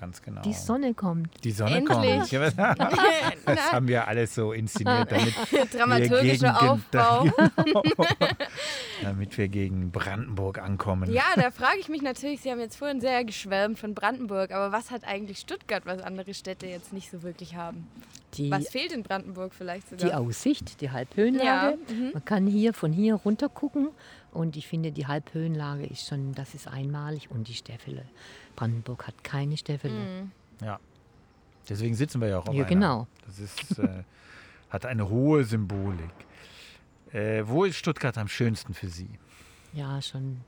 [0.00, 0.42] Ganz genau.
[0.42, 1.44] Die Sonne kommt.
[1.44, 2.30] Die Sonne Endlich.
[2.30, 2.58] kommt.
[3.46, 5.34] das haben wir alles so inszeniert, damit
[5.74, 7.26] Dramaturgischer wir Aufbau.
[7.56, 7.82] Genau,
[9.02, 11.12] damit wir gegen Brandenburg ankommen.
[11.12, 14.72] Ja, da frage ich mich natürlich, Sie haben jetzt vorhin sehr geschwärmt von Brandenburg, aber
[14.72, 17.86] was hat eigentlich Stuttgart, was andere Städte jetzt nicht so wirklich haben?
[18.34, 20.06] Die, was fehlt in Brandenburg vielleicht sogar?
[20.06, 21.78] Die Aussicht, die Halbhöhenlage.
[21.88, 21.94] Ja.
[21.94, 22.10] Mhm.
[22.12, 23.88] Man kann hier von hier runter gucken
[24.32, 28.04] und ich finde, die Halbhöhenlage ist schon, das ist einmalig und die Stäffele.
[28.56, 29.94] Brandenburg hat keine Stäffele.
[29.94, 30.32] Mhm.
[30.64, 30.80] Ja.
[31.68, 32.68] Deswegen sitzen wir ja auch auf Ja, einer.
[32.68, 33.06] genau.
[33.26, 34.02] Das ist, äh,
[34.70, 36.10] hat eine hohe Symbolik.
[37.12, 39.08] Äh, wo ist Stuttgart am schönsten für Sie?
[39.72, 40.40] Ja, schon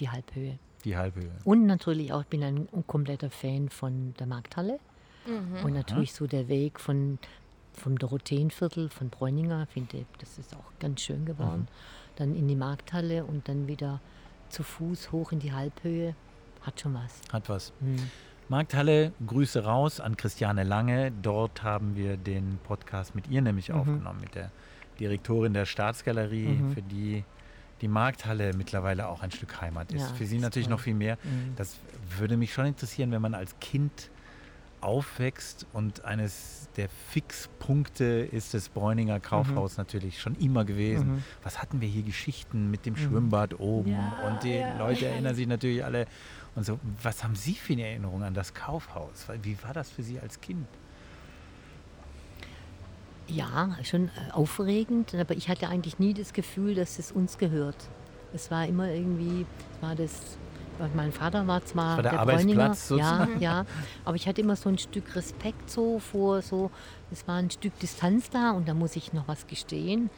[0.00, 0.58] die Halbhöhe.
[0.84, 1.30] Die Halbhöhe.
[1.44, 4.78] Und natürlich auch, ich bin ein kompletter Fan von der Markthalle.
[5.26, 5.64] Mhm.
[5.64, 7.18] Und natürlich so der Weg von,
[7.74, 11.62] vom Dorotheenviertel, von Bräuninger, finde das ist auch ganz schön geworden.
[11.62, 12.16] Mhm.
[12.16, 14.00] Dann in die Markthalle und dann wieder
[14.48, 16.14] zu Fuß hoch in die Halbhöhe.
[16.62, 17.20] Hat schon was.
[17.32, 17.72] Hat was.
[17.80, 18.10] Mhm.
[18.48, 21.12] Markthalle, Grüße raus an Christiane Lange.
[21.22, 23.76] Dort haben wir den Podcast mit ihr nämlich mhm.
[23.76, 24.50] aufgenommen, mit der
[25.00, 26.72] Direktorin der Staatsgalerie, mhm.
[26.72, 27.24] für die
[27.80, 30.02] die Markthalle mittlerweile auch ein Stück Heimat ist.
[30.02, 30.76] Ja, für sie natürlich toll.
[30.76, 31.18] noch viel mehr.
[31.24, 31.54] Mhm.
[31.56, 31.78] Das
[32.16, 34.10] würde mich schon interessieren, wenn man als Kind
[34.80, 39.82] aufwächst und eines der Fixpunkte ist das Bräuninger Kaufhaus mhm.
[39.82, 41.14] natürlich schon immer gewesen.
[41.14, 41.24] Mhm.
[41.42, 42.98] Was hatten wir hier Geschichten mit dem mhm.
[42.98, 44.76] Schwimmbad oben ja, und die ja.
[44.78, 46.06] Leute erinnern sich natürlich alle
[46.54, 46.78] und so.
[47.02, 49.26] Was haben Sie für eine Erinnerung an das Kaufhaus?
[49.42, 50.66] Wie war das für Sie als Kind?
[53.28, 57.76] Ja, schon äh, aufregend, aber ich hatte eigentlich nie das Gefühl, dass es uns gehört.
[58.34, 59.46] Es war immer irgendwie,
[59.80, 60.38] war das
[60.94, 63.66] mein Vater war zwar war der, der Arbeitsplatz Bräuninger, ja, ja,
[64.04, 66.70] aber ich hatte immer so ein Stück Respekt so vor, so,
[67.10, 70.10] es war ein Stück Distanz da und da muss ich noch was gestehen,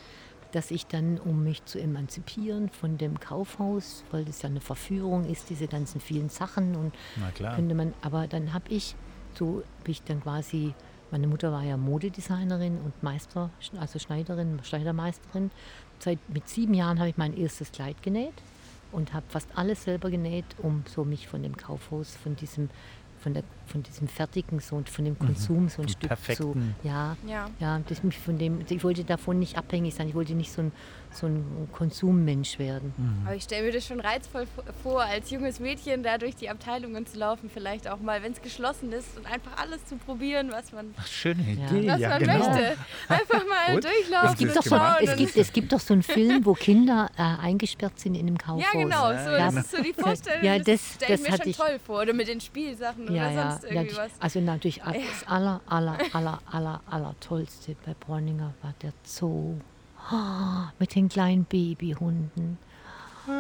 [0.55, 5.25] dass ich dann, um mich zu emanzipieren von dem Kaufhaus, weil das ja eine Verführung
[5.25, 7.57] ist, diese ganzen vielen Sachen und Na klar.
[7.57, 8.95] könnte man, aber dann habe ich,
[9.35, 10.75] so bin ich dann quasi
[11.11, 15.53] meine Mutter war ja Modedesignerin und Meister, also Schneiderin, Schneidermeisterin.
[16.01, 18.35] Seit mit sieben Jahren habe ich mein erstes Kleid genäht
[18.91, 22.69] und habe fast alles selber genäht, um so mich von dem Kaufhaus, von diesem
[23.21, 25.27] von, der, von diesem fertigen so und von dem mhm.
[25.27, 26.75] Konsum so ein Stück perfekten.
[26.83, 30.15] so ja ja, ja das mich von dem ich wollte davon nicht abhängig sein ich
[30.15, 30.73] wollte nicht so ein
[31.15, 32.93] so ein Konsummensch werden.
[32.97, 33.27] Mhm.
[33.27, 34.47] Aber ich stelle mir das schon reizvoll
[34.83, 38.43] vor, als junges Mädchen da durch die Abteilungen zu laufen, vielleicht auch mal, wenn es
[38.43, 41.89] geschlossen ist und einfach alles zu probieren, was man, Ach, schöne Idee.
[41.89, 42.39] Was ja, man genau.
[42.39, 42.77] möchte.
[43.09, 44.31] Einfach mal durchlaufen.
[44.33, 47.23] Es gibt, doch so, es, gibt, es gibt doch so einen Film, wo Kinder äh,
[47.23, 48.65] eingesperrt sind in einem Kaufhaus.
[48.73, 49.09] Ja, genau.
[49.09, 50.45] So, ja, das ist so die Vorstellung.
[50.45, 52.03] Ja, das, das stelle ich mir schon ich, toll vor.
[52.03, 54.11] Oder mit den Spielsachen ja, oder sonst irgendwie was.
[54.21, 59.55] Also natürlich das aller, aller, aller, aller, aller tollste bei Bräuninger war der Zoo.
[60.11, 62.59] Oh, mit den kleinen Babyhunden.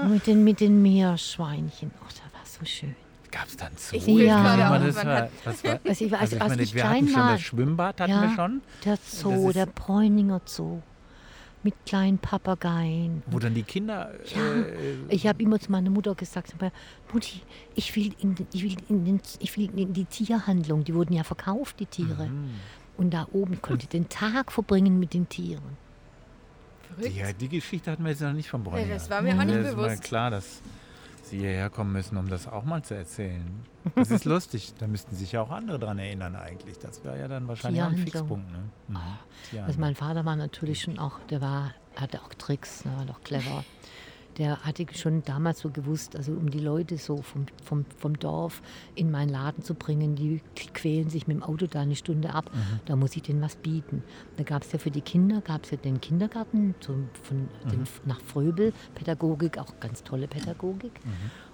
[0.08, 1.90] Mit den, mit den Meerschweinchen.
[2.00, 2.94] Oh, das war so schön.
[3.30, 3.96] Gab es dann Zoo?
[3.96, 4.56] Ich Ja.
[4.56, 4.78] ja.
[4.78, 7.08] das war, das war, Also ich, war- also ich als meine, ich wir hatten klein
[7.08, 10.78] schon war, das Schwimmbad, hatten ja, wir schon, der Zoo, der Bräuninger Zoo.
[11.64, 13.22] Mit kleinen Papageien.
[13.26, 14.12] wo dann die Kinder...
[14.34, 16.54] Ja, Äh, ich habe immer zu meiner Mutter gesagt,
[17.12, 17.40] Mutti,
[17.74, 20.84] ich will, in, ich, will in den, ich will in die Tierhandlung.
[20.84, 22.26] Die wurden ja verkauft, die Tiere.
[22.26, 22.50] Mhm.
[22.96, 25.76] Und da oben konnte ich den Tag verbringen mit den Tieren.
[26.94, 27.16] Verrückt.
[27.16, 28.94] ja, die Geschichte hatten wir jetzt noch nicht von Bräuninger.
[28.94, 30.02] das war mir auch nicht bewusst.
[30.02, 30.60] klar, dass
[31.24, 33.64] Sie hierher kommen müssen, um das auch mal zu erzählen.
[33.94, 34.74] Das ist lustig.
[34.78, 36.78] Da müssten sich ja auch andere dran erinnern eigentlich.
[36.78, 37.96] Das wäre ja dann wahrscheinlich auch ein.
[37.96, 38.50] Fixpunkt.
[38.50, 38.70] Ne?
[38.88, 39.58] Mhm.
[39.66, 43.22] Also mein Vater war natürlich schon auch, der war, hatte auch Tricks, ne, war doch
[43.22, 43.64] clever.
[44.38, 48.62] Der hatte schon damals so gewusst, also um die Leute so vom, vom, vom Dorf
[48.94, 50.40] in meinen Laden zu bringen, die
[50.72, 52.50] quälen sich mit dem Auto da eine Stunde ab,
[52.86, 54.02] da muss ich denen was bieten.
[54.36, 57.84] Da gab es ja für die Kinder, gab es ja den Kindergarten zum, von, den,
[58.04, 60.92] nach Fröbel, Pädagogik, auch ganz tolle Pädagogik.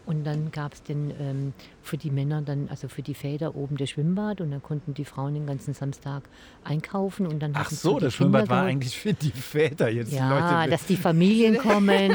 [0.06, 1.52] Und dann gab es den ähm,
[1.82, 5.04] für die Männer dann, also für die Väter oben der Schwimmbad und dann konnten die
[5.04, 6.22] Frauen den ganzen Samstag
[6.64, 8.72] einkaufen und dann Ach hatten sie so, das Schwimmbad Kinder war geholt.
[8.74, 10.12] eigentlich für die Väter jetzt.
[10.12, 12.12] Ja, die Leute, dass die Familien kommen.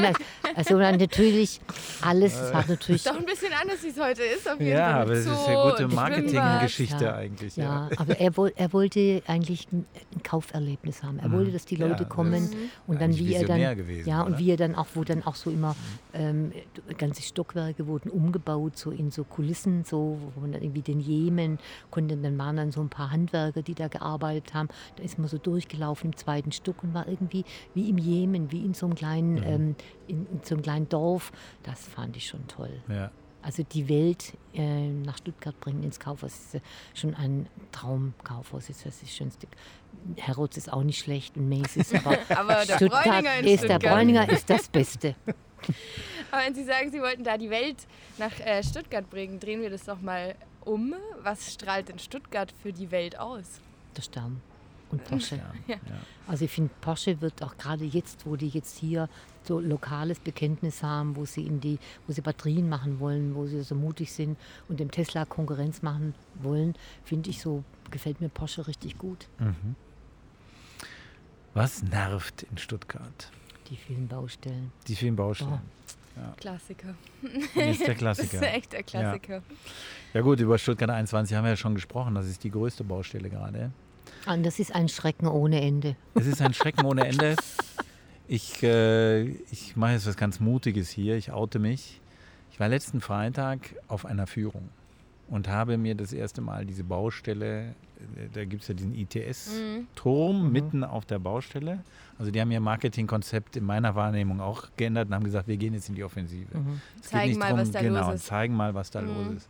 [0.54, 1.60] Also dann natürlich
[2.02, 3.04] alles, es war natürlich.
[3.04, 4.48] Ist doch ein bisschen anders, wie es heute ist.
[4.48, 5.02] Auf jeden ja, Fall.
[5.02, 7.14] aber es ist ja gute Marketinggeschichte Ja.
[7.16, 7.56] eigentlich.
[7.56, 7.90] Ja, Ja.
[7.98, 9.86] aber er, er wollte eigentlich ein,
[10.22, 11.18] Kauferlebnis haben.
[11.18, 12.54] Er wollte, dass die Ja, Leute das kommen ist
[12.86, 14.38] und dann wie er dann gewesen, ja und oder?
[14.38, 15.76] wie er dann auch, wo dann auch so immer
[16.14, 16.52] ähm,
[16.98, 21.58] ganze Stockwerke wurden umgebaut so in so Kulissen, so wo man dann irgendwie den Jemen
[21.90, 24.68] konnte, dann waren dann so ein paar Handwerker, die da gearbeitet haben.
[24.96, 27.44] Da ist man so durchgelaufen im zweiten Stock und war irgendwie
[27.74, 29.42] wie im Jemen, wie in so einem kleinen Mhm.
[29.44, 29.74] ähm,
[30.06, 31.32] in, in so einem kleinen Dorf.
[31.64, 32.70] Das fand ich schon toll.
[32.88, 33.10] Ja.
[33.42, 36.60] Also die Welt äh, nach Stuttgart bringen ins Kaufhaus ist äh,
[36.94, 38.68] schon ein Traumkaufhaus.
[38.70, 39.46] Ist das das schönste.
[40.16, 43.82] Herotz ist auch nicht schlecht und Macy's, aber, Aber der Stuttgart ist der Stuttgart.
[43.82, 45.14] Bräuninger ist das Beste.
[46.30, 47.86] Aber wenn Sie sagen, Sie wollten da die Welt
[48.18, 50.34] nach äh, Stuttgart bringen, drehen wir das doch mal
[50.64, 50.94] um.
[51.22, 53.60] Was strahlt denn Stuttgart für die Welt aus?
[53.96, 54.40] Der Stern
[54.90, 55.40] und Porsche.
[55.66, 55.76] Ja.
[56.26, 59.08] Also ich finde, Porsche wird auch gerade jetzt, wo die jetzt hier
[59.42, 63.62] so lokales Bekenntnis haben, wo sie in die, wo sie Batterien machen wollen, wo sie
[63.62, 64.38] so mutig sind
[64.68, 66.74] und dem Tesla Konkurrenz machen wollen,
[67.04, 69.28] finde ich so, gefällt mir Porsche richtig gut.
[71.54, 73.30] Was nervt in Stuttgart?
[73.70, 74.72] Die vielen Baustellen.
[74.86, 75.60] Die vielen Baustellen.
[76.38, 76.94] Klassiker.
[77.22, 78.42] Das ist der Das ist Klassiker.
[78.54, 79.42] echt der Klassiker.
[80.14, 82.14] Ja gut, über Stuttgart 21 haben wir ja schon gesprochen.
[82.14, 83.70] Das ist die größte Baustelle gerade.
[84.26, 85.94] Und das ist ein Schrecken ohne Ende.
[86.14, 87.36] Es ist ein Schrecken ohne Ende.
[88.28, 91.16] Ich, äh, ich mache jetzt was ganz Mutiges hier.
[91.16, 92.00] Ich oute mich.
[92.50, 94.70] Ich war letzten Freitag auf einer Führung
[95.28, 97.70] und habe mir das erste Mal diese Baustelle,
[98.16, 101.82] äh, da gibt es ja diesen ITS-Turm mitten auf der Baustelle.
[102.18, 105.74] Also die haben ihr Marketingkonzept in meiner Wahrnehmung auch geändert und haben gesagt, wir gehen
[105.74, 106.46] jetzt in die Offensive.
[106.96, 108.26] Es geht Zeigen nicht mal, drum, was da genau, los ist.
[108.26, 109.48] zeigen mal, was da los ist.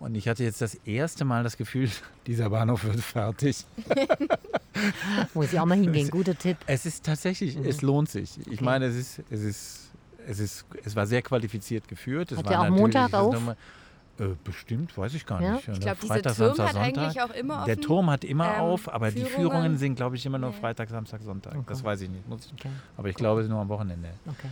[0.00, 1.88] Und ich hatte jetzt das erste Mal das Gefühl,
[2.26, 3.64] dieser Bahnhof wird fertig.
[5.34, 6.10] Muss ich auch mal hingehen.
[6.10, 6.56] Guter Tipp.
[6.66, 8.38] Es ist tatsächlich, es lohnt sich.
[8.50, 9.90] Ich meine, es ist, es ist,
[10.26, 12.32] es ist, es war sehr qualifiziert geführt.
[12.32, 13.56] Es Hat war der auch natürlich- Montag auf?
[14.18, 15.52] Äh, bestimmt, weiß ich gar Ja?
[15.54, 15.66] nicht.
[15.68, 16.82] Ich glaube, dieser Turm Samstag, hat Sonntag.
[17.02, 17.66] eigentlich auch immer offen.
[17.66, 19.34] Der Turm hat immer Ähm, auf, aber die Führungen?
[19.50, 20.52] Führungen sind, glaube ich, immer nur.
[20.52, 21.54] Freitag, Samstag, Sonntag.
[21.66, 21.86] Das Okay.
[21.88, 22.28] weiß ich nicht.
[22.28, 22.70] Muss ich, Okay.
[22.96, 24.10] aber ich glaube, es ist nur am Wochenende.
[24.26, 24.48] Okay.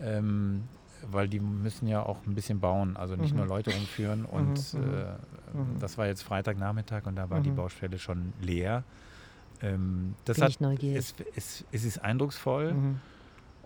[0.00, 0.62] Ähm,
[1.10, 3.38] weil die müssen ja auch ein bisschen bauen, also nicht Mhm.
[3.38, 4.24] nur Leute rumführen.
[4.26, 5.76] Und Mhm, mhm.
[5.76, 7.56] äh, das war jetzt Freitagnachmittag und da war die Mhm.
[7.56, 8.84] Baustelle schon leer.
[9.62, 10.96] Ähm, das Bin hat, ich neugierig.
[10.98, 13.00] es, es, es ist eindrucksvoll Mhm.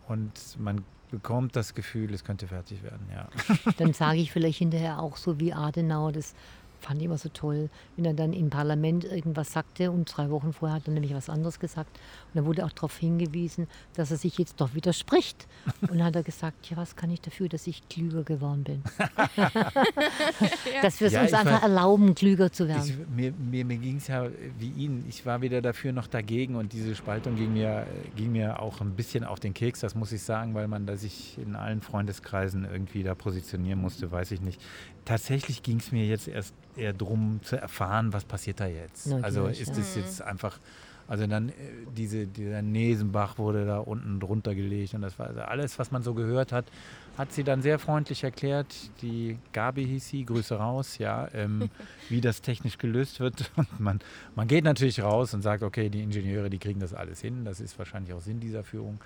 [0.09, 3.07] und man bekommt das Gefühl, es könnte fertig werden.
[3.13, 3.29] Ja.
[3.79, 6.35] Dann sage ich vielleicht hinterher auch so wie Adenauer, das
[6.81, 10.53] fand ich immer so toll, wenn er dann im Parlament irgendwas sagte und drei Wochen
[10.53, 11.99] vorher hat er nämlich was anderes gesagt.
[12.35, 15.47] Und da wurde auch darauf hingewiesen, dass er sich jetzt doch widerspricht.
[15.83, 18.83] Und dann hat er gesagt, ja, was kann ich dafür, dass ich klüger geworden bin?
[20.83, 23.07] Dass wir es Ja, uns ich einfach war- erlauben, klüger zu Ich, werden.
[23.15, 24.29] mir mir, mir ging es ja
[24.59, 25.05] wie Ihnen.
[25.09, 27.87] Ich war weder dafür noch dagegen und diese Spaltung ging mir,
[28.17, 30.97] ging mir auch ein bisschen auf den Keks, das muss ich sagen, weil man da
[30.97, 34.61] sich in allen Freundeskreisen irgendwie da positionieren musste, weiß ich nicht.
[35.05, 39.07] Tatsächlich ging es mir jetzt erst eher darum zu erfahren, was passiert da jetzt.
[39.07, 39.79] Neugierig, also ist ja.
[39.83, 40.59] es jetzt einfach,
[41.07, 41.53] also dann äh,
[41.97, 46.03] diese, dieser Nesenbach wurde da unten drunter gelegt und das war also alles, was man
[46.03, 46.67] so gehört hat,
[47.19, 48.75] hat sie dann sehr freundlich erklärt.
[49.03, 51.71] Die Gabi hieß sie, Grüße raus, ja, ähm,
[52.09, 53.51] wie das technisch gelöst wird.
[53.57, 54.01] Und man,
[54.35, 57.45] man geht natürlich raus und sagt, okay, die Ingenieure, die kriegen das alles hin.
[57.45, 59.01] Das ist wahrscheinlich auch Sinn dieser Führung.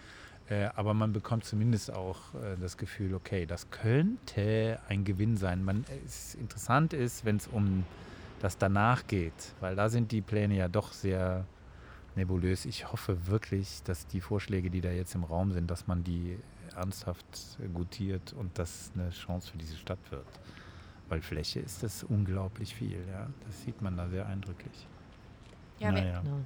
[0.48, 5.62] Äh, aber man bekommt zumindest auch äh, das Gefühl, okay, das könnte ein Gewinn sein.
[5.62, 7.84] Man, es interessant ist, wenn es um
[8.40, 11.44] das danach geht, weil da sind die Pläne ja doch sehr
[12.18, 12.66] nebulös.
[12.66, 16.38] Ich hoffe wirklich, dass die Vorschläge, die da jetzt im Raum sind, dass man die
[16.76, 17.24] ernsthaft
[17.72, 20.26] gutiert und das eine Chance für diese Stadt wird.
[21.08, 23.28] Weil Fläche ist das unglaublich viel, ja.
[23.46, 24.86] Das sieht man da sehr eindrücklich.
[25.78, 26.20] Ja, naja.
[26.20, 26.40] genau.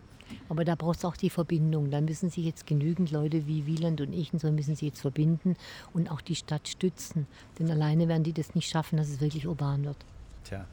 [0.48, 1.90] Aber da braucht es auch die Verbindung.
[1.90, 5.00] Da müssen sich jetzt genügend Leute wie Wieland und ich und so müssen sich jetzt
[5.00, 5.56] verbinden
[5.92, 7.26] und auch die Stadt stützen.
[7.58, 9.96] Denn alleine werden die das nicht schaffen, dass es wirklich urban wird.
[10.44, 10.64] Tja.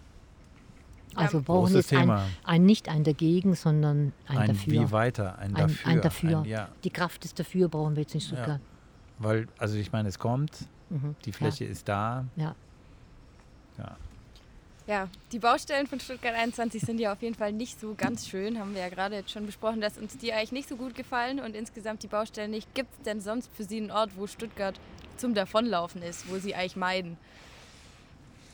[1.15, 2.11] Also ja, brauchen jetzt ein,
[2.43, 4.73] ein, nicht ein dagegen, sondern ein, ein dafür.
[4.73, 5.87] Wie weiter, ein dafür.
[5.87, 6.43] Ein, ein dafür.
[6.45, 6.69] Ja.
[6.83, 8.59] Die Kraft des dafür brauchen wir jetzt in Stuttgart.
[8.59, 9.23] Ja.
[9.25, 10.51] Weil, also ich meine, es kommt,
[10.89, 11.15] mhm.
[11.25, 12.25] die Fläche ist da.
[12.35, 12.55] Ja.
[13.77, 13.97] Ja.
[14.87, 18.57] Ja, die Baustellen von Stuttgart 21 sind ja auf jeden Fall nicht so ganz schön.
[18.57, 21.39] Haben wir ja gerade jetzt schon besprochen, dass uns die eigentlich nicht so gut gefallen
[21.39, 22.73] und insgesamt die Baustellen nicht.
[22.73, 24.79] Gibt es denn sonst für Sie einen Ort, wo Stuttgart
[25.17, 27.17] zum Davonlaufen ist, wo Sie eigentlich meiden?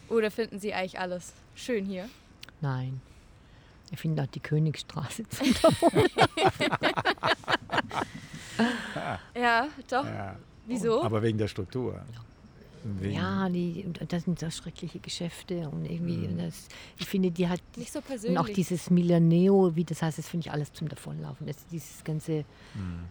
[0.10, 2.10] Oder finden Sie eigentlich alles schön hier?
[2.62, 3.02] Nein.
[3.92, 6.12] Ich finde auch die Königstraße zum Davonlaufen.
[9.36, 10.06] ja, doch.
[10.06, 10.36] Ja.
[10.66, 11.04] Wieso?
[11.04, 12.02] Aber wegen der Struktur.
[13.02, 16.38] Ja, die, das sind so schreckliche Geschäfte und irgendwie, mhm.
[16.38, 16.68] das,
[17.00, 17.60] ich finde, die hat.
[17.78, 18.38] Nicht so persönlich.
[18.38, 21.48] Und auch dieses Milaneo, wie das heißt, das finde ich alles zum Davonlaufen.
[21.48, 22.46] Das, dieses ganze.
[22.76, 23.06] Mhm.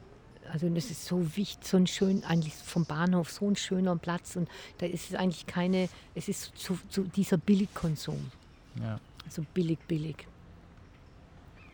[0.52, 4.36] Also das ist so wichtig, so ein schön, eigentlich vom Bahnhof so ein schöner Platz
[4.36, 4.46] und
[4.76, 8.30] da ist es eigentlich keine, es ist so, so dieser Billigkonsum.
[8.78, 9.00] Ja.
[9.26, 10.16] Also billig, billig.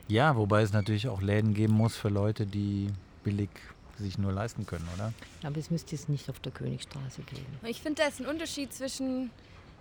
[0.09, 2.89] Ja, wobei es natürlich auch Läden geben muss für Leute, die
[3.23, 3.51] billig
[3.97, 5.13] sich nur leisten können, oder?
[5.43, 7.47] Aber es müsste jetzt nicht auf der Königstraße gehen.
[7.65, 9.31] Ich finde, da ist ein Unterschied zwischen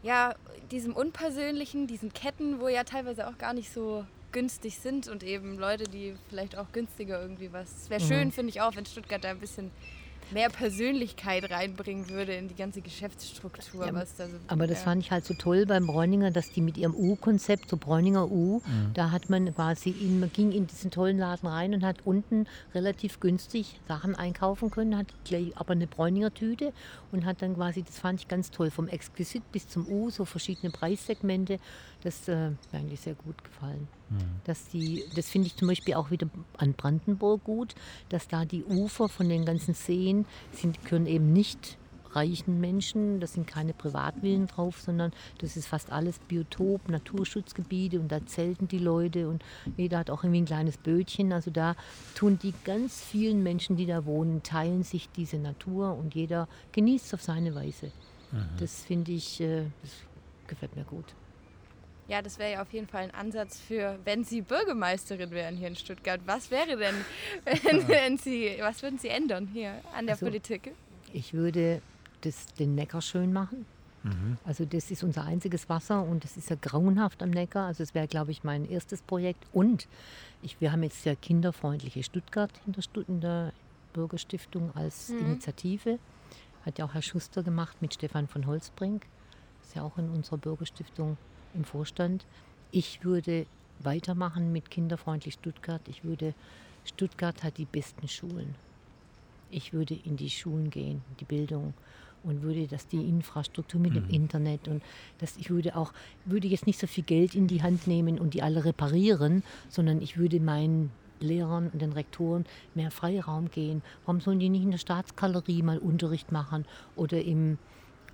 [0.03, 0.35] ja,
[0.71, 5.57] diesem Unpersönlichen, diesen Ketten, wo ja teilweise auch gar nicht so günstig sind und eben
[5.57, 7.69] Leute, die vielleicht auch günstiger irgendwie was.
[7.83, 8.31] Es wäre schön, mhm.
[8.31, 9.71] finde ich auch, wenn Stuttgart da ein bisschen
[10.31, 13.85] mehr Persönlichkeit reinbringen würde in die ganze Geschäftsstruktur.
[13.85, 14.84] Ja, was da so, aber das ja.
[14.85, 18.57] fand ich halt so toll beim Bräuninger, dass die mit ihrem U-Konzept, so Bräuninger U,
[18.65, 18.93] mhm.
[18.93, 22.47] da hat man quasi, in, man ging in diesen tollen Laden rein und hat unten
[22.73, 26.73] relativ günstig Sachen einkaufen können, hat gleich aber eine Bräuninger Tüte
[27.11, 30.26] und hat dann quasi, das fand ich ganz toll, vom Exquisit bis zum U, so
[30.26, 31.60] verschiedene Preissegmente.
[32.03, 33.88] Das äh, mir eigentlich sehr gut gefallen.
[34.10, 34.18] Mhm.
[34.45, 36.27] Dass die, das finde ich zum Beispiel auch wieder
[36.57, 37.76] an Brandenburg gut,
[38.10, 41.77] dass da die Ufer von den ganzen Seen sind, können eben nicht
[42.11, 48.11] reichen Menschen, das sind keine Privatvillen drauf, sondern das ist fast alles Biotop, Naturschutzgebiete und
[48.11, 49.44] da zelten die Leute und
[49.77, 51.31] jeder hat auch irgendwie ein kleines Bötchen.
[51.34, 51.76] Also da
[52.15, 57.07] tun die ganz vielen Menschen, die da wohnen, teilen sich diese Natur und jeder genießt
[57.07, 57.91] es auf seine Weise.
[58.31, 58.45] Mhm.
[58.60, 59.91] Das finde ich, äh, das
[60.48, 61.14] gefällt mir gut.
[62.10, 65.68] Ja, das wäre ja auf jeden Fall ein Ansatz für, wenn Sie Bürgermeisterin wären hier
[65.68, 66.19] in Stuttgart.
[66.26, 66.95] Was wäre denn,
[67.45, 70.73] wenn, wenn Sie, was würden Sie ändern hier an der also, Politik?
[71.14, 71.84] Ich würde
[72.22, 73.65] das, den Neckar schön machen.
[74.02, 74.38] Mhm.
[74.44, 77.68] Also das ist unser einziges Wasser und das ist ja grauenhaft am Neckar.
[77.68, 79.45] Also das wäre, glaube ich, mein erstes Projekt.
[79.53, 79.88] Und
[80.41, 83.53] ich, wir haben jetzt ja kinderfreundliche Stuttgart in der, Stutt in der
[83.94, 85.19] Bürgerstiftung als mhm.
[85.19, 85.99] Initiative.
[86.65, 89.06] Hat ja auch Herr Schuster gemacht mit Stefan von Holzbrink.
[89.61, 91.18] Ist ja auch in unserer Bürgerstiftung
[91.53, 92.26] im Vorstand.
[92.71, 93.45] Ich würde
[93.80, 95.81] weitermachen mit Kinderfreundlich Stuttgart.
[95.88, 96.34] Ich würde,
[96.85, 98.55] Stuttgart hat die besten Schulen.
[99.51, 101.73] Ich würde in die Schulen gehen, die Bildung
[102.23, 103.95] und würde das die Infrastruktur mit mhm.
[103.95, 104.84] dem Internet und
[105.19, 105.93] das ich würde auch
[106.26, 110.01] würde jetzt nicht so viel Geld in die Hand nehmen und die alle reparieren, sondern
[110.01, 112.45] ich würde meinen Lehrern und den Rektoren
[112.76, 113.81] mehr Freiraum gehen.
[114.05, 116.65] Warum sollen die nicht in der Staatsgalerie mal Unterricht machen
[116.95, 117.57] oder im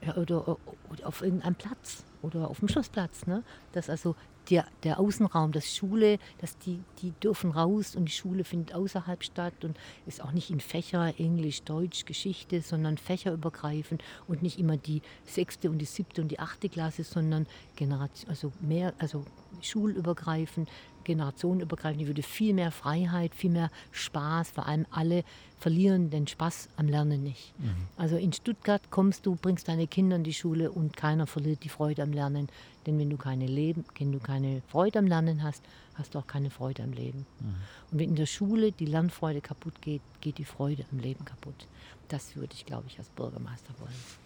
[0.02, 2.04] ja, oder, oder auf irgendeinem Platz?
[2.26, 3.28] oder auf dem Schussplatz.
[3.28, 3.44] Ne?
[3.72, 4.16] Dass also
[4.50, 9.24] der, der Außenraum, das Schule, dass die, die dürfen raus und die Schule findet außerhalb
[9.24, 14.78] statt und ist auch nicht in Fächer, Englisch, Deutsch, Geschichte, sondern fächerübergreifend und nicht immer
[14.78, 19.26] die sechste und die siebte und die achte Klasse, sondern Generation, also mehr, also
[19.62, 20.70] schulübergreifend,
[21.06, 22.02] generationenübergreifend.
[22.02, 25.23] Ich würde viel mehr Freiheit, viel mehr Spaß, vor allem alle
[25.60, 27.53] verlieren den Spaß am Lernen nicht.
[27.60, 27.88] Mhm.
[27.98, 31.69] Also in Stuttgart kommst du, bringst deine Kinder in die Schule und keiner verliert die
[31.69, 32.49] Freude am Lernen.
[32.86, 35.64] Denn wenn du keine, Leben, wenn du keine Freude am Lernen hast,
[35.95, 37.26] hast du auch keine Freude am Leben.
[37.40, 37.56] Mhm.
[37.91, 41.68] Und wenn in der Schule die Lernfreude kaputt geht, geht die Freude am Leben kaputt.
[42.10, 44.24] Das würde ich, glaube ich, als Bürgermeister wollen.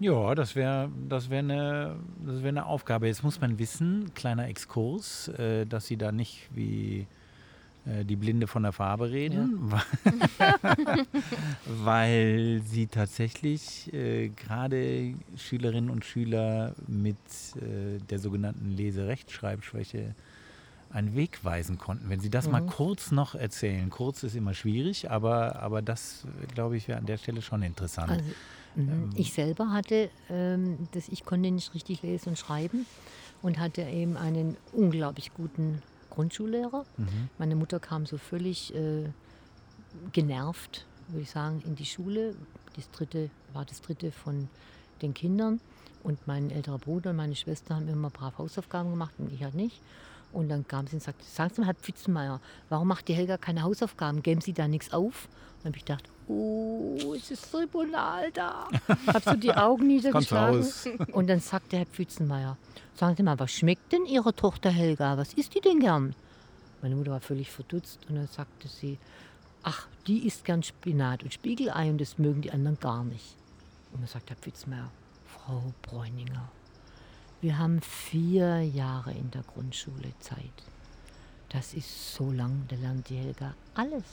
[0.00, 3.06] Ja, das wäre das wär eine, wär eine Aufgabe.
[3.06, 7.06] Jetzt muss man wissen, kleiner Exkurs, äh, dass Sie da nicht wie
[7.84, 9.70] äh, die Blinde von der Farbe reden,
[10.38, 10.54] ja.
[11.66, 17.16] weil Sie tatsächlich äh, gerade Schülerinnen und Schüler mit
[17.56, 20.14] äh, der sogenannten Leserechtschreibschwäche
[20.92, 22.08] einen Weg weisen konnten.
[22.08, 22.52] Wenn Sie das mhm.
[22.52, 23.90] mal kurz noch erzählen.
[23.90, 28.12] Kurz ist immer schwierig, aber, aber das, glaube ich, wäre an der Stelle schon interessant.
[28.12, 28.24] Also
[28.74, 28.88] Mhm.
[28.88, 32.86] Ähm, ich selber hatte, ähm, das, ich konnte nicht richtig lesen und schreiben
[33.42, 36.84] und hatte eben einen unglaublich guten Grundschullehrer.
[36.96, 37.28] Mhm.
[37.38, 39.08] Meine Mutter kam so völlig äh,
[40.12, 42.34] genervt, würde ich sagen, in die Schule.
[42.76, 44.48] Das dritte war das dritte von
[45.02, 45.60] den Kindern.
[46.02, 49.54] Und mein älterer Bruder und meine Schwester haben immer brav Hausaufgaben gemacht und ich halt
[49.54, 49.80] nicht.
[50.32, 53.36] Und dann kam sie und sagte, sagen Sie mal, Herr Pfützenmeier, warum macht die Helga
[53.36, 54.22] keine Hausaufgaben?
[54.22, 55.28] Geben Sie da nichts auf?
[55.28, 58.68] Und dann habe ich gedacht, oh, es ist Tribunal da.
[59.06, 60.64] Habe so die Augen niedergeschlagen.
[61.12, 62.56] Und dann sagte Herr Pfützenmeier,
[62.94, 65.18] sagen Sie mal, was schmeckt denn Ihrer Tochter Helga?
[65.18, 66.14] Was isst die denn gern?
[66.82, 68.98] Meine Mutter war völlig verdutzt und dann sagte sie,
[69.62, 73.36] ach, die isst gern Spinat und Spiegelei und das mögen die anderen gar nicht.
[73.92, 74.90] Und dann sagt Herr Pfützenmeier,
[75.26, 76.50] Frau Bräuninger,
[77.40, 80.38] wir haben vier Jahre in der Grundschule Zeit.
[81.48, 84.04] Das ist so lang, da lernt die Helga alles,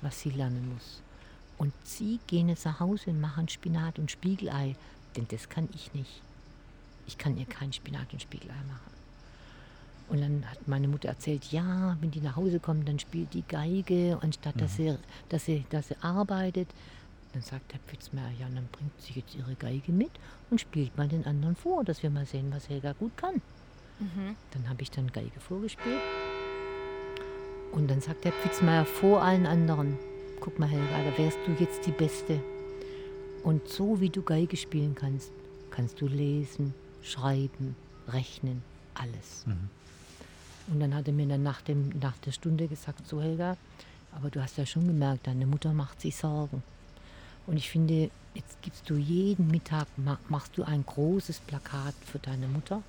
[0.00, 1.02] was sie lernen muss.
[1.58, 4.76] Und Sie gehen jetzt nach Hause und machen Spinat und Spiegelei,
[5.16, 6.22] denn das kann ich nicht.
[7.06, 8.92] Ich kann ihr kein Spinat und Spiegelei machen.
[10.08, 13.44] Und dann hat meine Mutter erzählt, ja, wenn die nach Hause kommen, dann spielt die
[13.46, 14.76] Geige, anstatt dass, mhm.
[14.76, 14.98] sie,
[15.28, 16.68] dass, sie, dass sie arbeitet.
[17.32, 20.10] Dann sagt der Pfitzmeier, ja, dann bringt sie jetzt ihre Geige mit
[20.50, 23.40] und spielt mal den anderen vor, dass wir mal sehen, was Helga gut kann.
[23.98, 24.36] Mhm.
[24.50, 26.00] Dann habe ich dann Geige vorgespielt.
[27.72, 29.98] Und dann sagt der Pfitzmeier vor allen anderen,
[30.40, 32.40] guck mal Helga, da wärst du jetzt die Beste.
[33.42, 35.32] Und so wie du Geige spielen kannst,
[35.70, 37.74] kannst du lesen, schreiben,
[38.08, 38.62] rechnen,
[38.94, 39.46] alles.
[39.46, 39.70] Mhm.
[40.68, 43.56] Und dann hat er mir dann nach, dem, nach der Stunde gesagt, so Helga,
[44.14, 46.62] aber du hast ja schon gemerkt, deine Mutter macht sich Sorgen.
[47.46, 49.86] Und ich finde, jetzt gibst du jeden Mittag,
[50.28, 52.82] machst du ein großes Plakat für deine Mutter,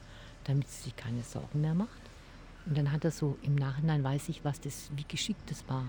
[0.45, 1.89] damit sie sich keine Sorgen mehr macht.
[2.65, 5.83] Und dann hat er so, im Nachhinein weiß ich, was das, wie geschickt das war.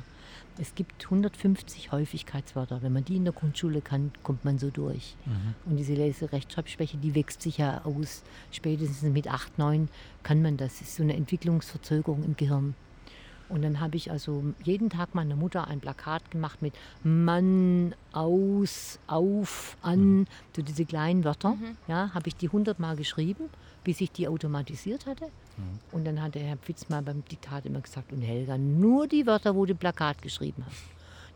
[0.58, 2.82] Es gibt 150 Häufigkeitswörter.
[2.82, 5.16] Wenn man die in der Grundschule kann, kommt man so durch.
[5.24, 5.54] Mhm.
[5.66, 8.22] Und diese Leserechtschreibschwäche, die wächst sich ja aus.
[8.50, 9.88] Spätestens mit 8, 9
[10.22, 10.78] kann man das.
[10.78, 12.74] Das ist so eine Entwicklungsverzögerung im Gehirn.
[13.48, 18.98] Und dann habe ich also jeden Tag meiner Mutter ein Plakat gemacht mit Mann, aus,
[19.06, 20.26] auf, an, mhm.
[20.56, 21.50] so diese kleinen Wörter.
[21.50, 21.76] Mhm.
[21.86, 23.50] Ja, habe ich die hundertmal geschrieben,
[23.84, 25.26] bis ich die automatisiert hatte.
[25.26, 25.78] Mhm.
[25.92, 29.26] Und dann hat der Herr Pfitz mal beim Diktat immer gesagt, und Helga, nur die
[29.26, 30.82] Wörter, wo du Plakat geschrieben hast.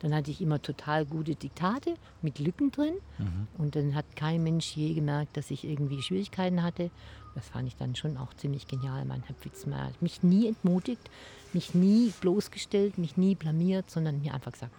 [0.00, 2.94] Dann hatte ich immer total gute Diktate mit Lücken drin.
[3.18, 3.48] Mhm.
[3.58, 6.90] Und dann hat kein Mensch je gemerkt, dass ich irgendwie Schwierigkeiten hatte.
[7.34, 9.04] Das fand ich dann schon auch ziemlich genial.
[9.04, 11.10] Mein Herr Pfitzmeier hat mich nie entmutigt,
[11.54, 14.72] mich nie bloßgestellt, mich nie blamiert, sondern mir einfach gesagt,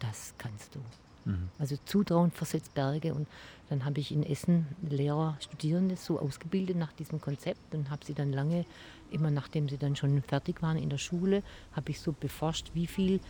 [0.00, 0.80] das kannst du.
[1.26, 1.48] Mhm.
[1.58, 3.12] Also Zutrauen versetzt Berge.
[3.12, 3.26] Und
[3.68, 8.14] dann habe ich in Essen Lehrer, Studierende so ausgebildet nach diesem Konzept und habe sie
[8.14, 8.64] dann lange,
[9.10, 11.42] immer nachdem sie dann schon fertig waren in der Schule,
[11.72, 13.20] habe ich so beforscht, wie viel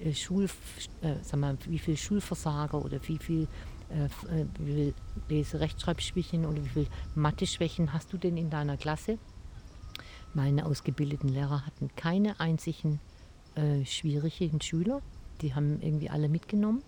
[0.00, 0.48] äh, Schul,
[1.00, 3.48] äh, sag mal, wie viel Schulversager oder wie viel,
[3.90, 4.92] äh, äh
[5.28, 9.18] wie viel Rechtschreibschwächen oder wie viel Mathe-Schwächen hast du denn in deiner Klasse?
[10.34, 13.00] Meine ausgebildeten Lehrer hatten keine einzigen
[13.54, 15.00] äh, schwierigen Schüler.
[15.40, 16.82] Die haben irgendwie alle mitgenommen.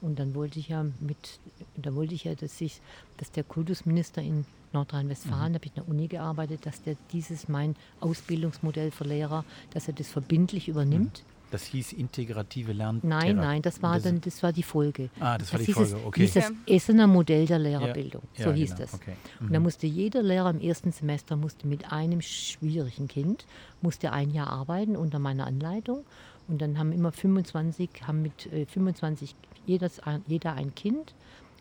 [0.00, 1.40] Und dann wollte ich ja mit,
[1.76, 2.80] da wollte ich ja, dass ich,
[3.16, 5.54] dass der Kultusminister in Nordrhein-Westfalen, mhm.
[5.54, 9.88] da habe ich in der Uni gearbeitet, dass der dieses mein Ausbildungsmodell für Lehrer, dass
[9.88, 11.22] er das verbindlich übernimmt.
[11.24, 11.35] Mhm.
[11.50, 13.00] Das hieß integrative Lern.
[13.02, 15.10] Nein, nein, das war das dann, das war die Folge.
[15.20, 16.22] Ah, das war das die Folge, okay.
[16.22, 18.80] Dieses Essener Modell der Lehrerbildung, ja, so ja, hieß genau.
[18.80, 18.94] das.
[18.94, 19.12] Okay.
[19.38, 19.46] Mhm.
[19.46, 23.46] Und da musste jeder Lehrer im ersten Semester musste mit einem schwierigen Kind
[23.80, 26.04] musste ein Jahr arbeiten unter meiner Anleitung.
[26.48, 29.34] Und dann haben immer 25, haben mit äh, 25
[29.66, 31.14] jedes, jeder ein Kind.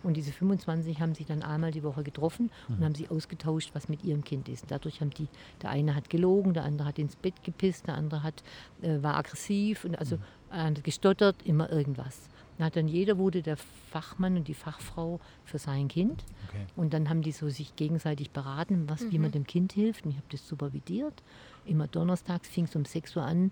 [0.06, 2.86] Und diese 25 haben sich dann einmal die Woche getroffen und mhm.
[2.86, 4.66] haben sich ausgetauscht, was mit ihrem Kind ist.
[4.70, 5.28] Dadurch haben die,
[5.62, 8.44] der eine hat gelogen, der andere hat ins Bett gepisst, der andere hat,
[8.82, 10.84] äh, war aggressiv und also mhm.
[10.84, 12.30] gestottert, immer irgendwas.
[12.58, 16.24] Dann hat dann jeder wurde der Fachmann und die Fachfrau für sein Kind.
[16.48, 16.66] Okay.
[16.76, 19.12] Und dann haben die so sich gegenseitig beraten, was, mhm.
[19.12, 19.34] wie man mhm.
[19.34, 20.06] dem Kind hilft.
[20.06, 21.24] Und ich habe das supervidiert.
[21.66, 23.52] Immer donnerstags fing es um 6 Uhr an.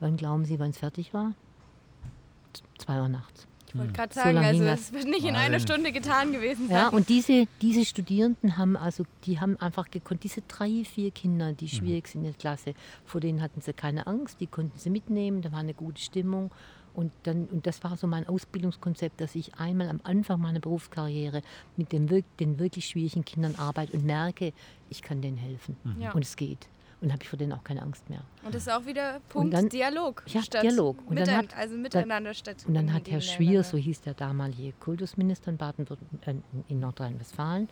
[0.00, 1.32] Wann glauben Sie, wann es fertig war?
[2.78, 3.46] 2 Uhr nachts.
[3.72, 6.76] Ich wollte gerade sagen, so also es wird nicht in einer Stunde getan gewesen sein.
[6.76, 11.52] Ja, und diese, diese Studierenden haben also, die haben einfach gekonnt, diese drei, vier Kinder,
[11.52, 11.68] die mhm.
[11.68, 12.74] schwierig sind in der Klasse,
[13.04, 16.50] vor denen hatten sie keine Angst, die konnten sie mitnehmen, da war eine gute Stimmung.
[16.94, 21.40] Und, dann, und das war so mein Ausbildungskonzept, dass ich einmal am Anfang meiner Berufskarriere
[21.78, 24.52] mit den, den wirklich schwierigen Kindern arbeite und merke,
[24.90, 25.76] ich kann denen helfen.
[25.84, 26.10] Mhm.
[26.12, 26.68] Und es geht.
[27.02, 28.22] Und habe ich vor denen auch keine Angst mehr.
[28.44, 30.22] Und das ist auch wieder Punkt dann, Dialog.
[30.28, 30.98] Ja, Dialog.
[31.04, 32.64] Und dann hat, also miteinander dann, statt.
[32.64, 35.84] Und dann hat Herr Schwier, so hieß der damalige Kultusminister in Baden
[36.24, 36.34] äh,
[36.68, 37.68] in Nordrhein-Westfalen,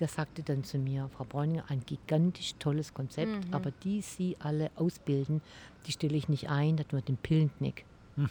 [0.00, 3.54] der sagte dann zu mir, Frau Bräuninger, ein gigantisch tolles Konzept, mhm.
[3.54, 5.40] aber die Sie alle ausbilden,
[5.86, 7.84] die stelle ich nicht ein, das wird den Pillenknick.
[8.16, 8.28] und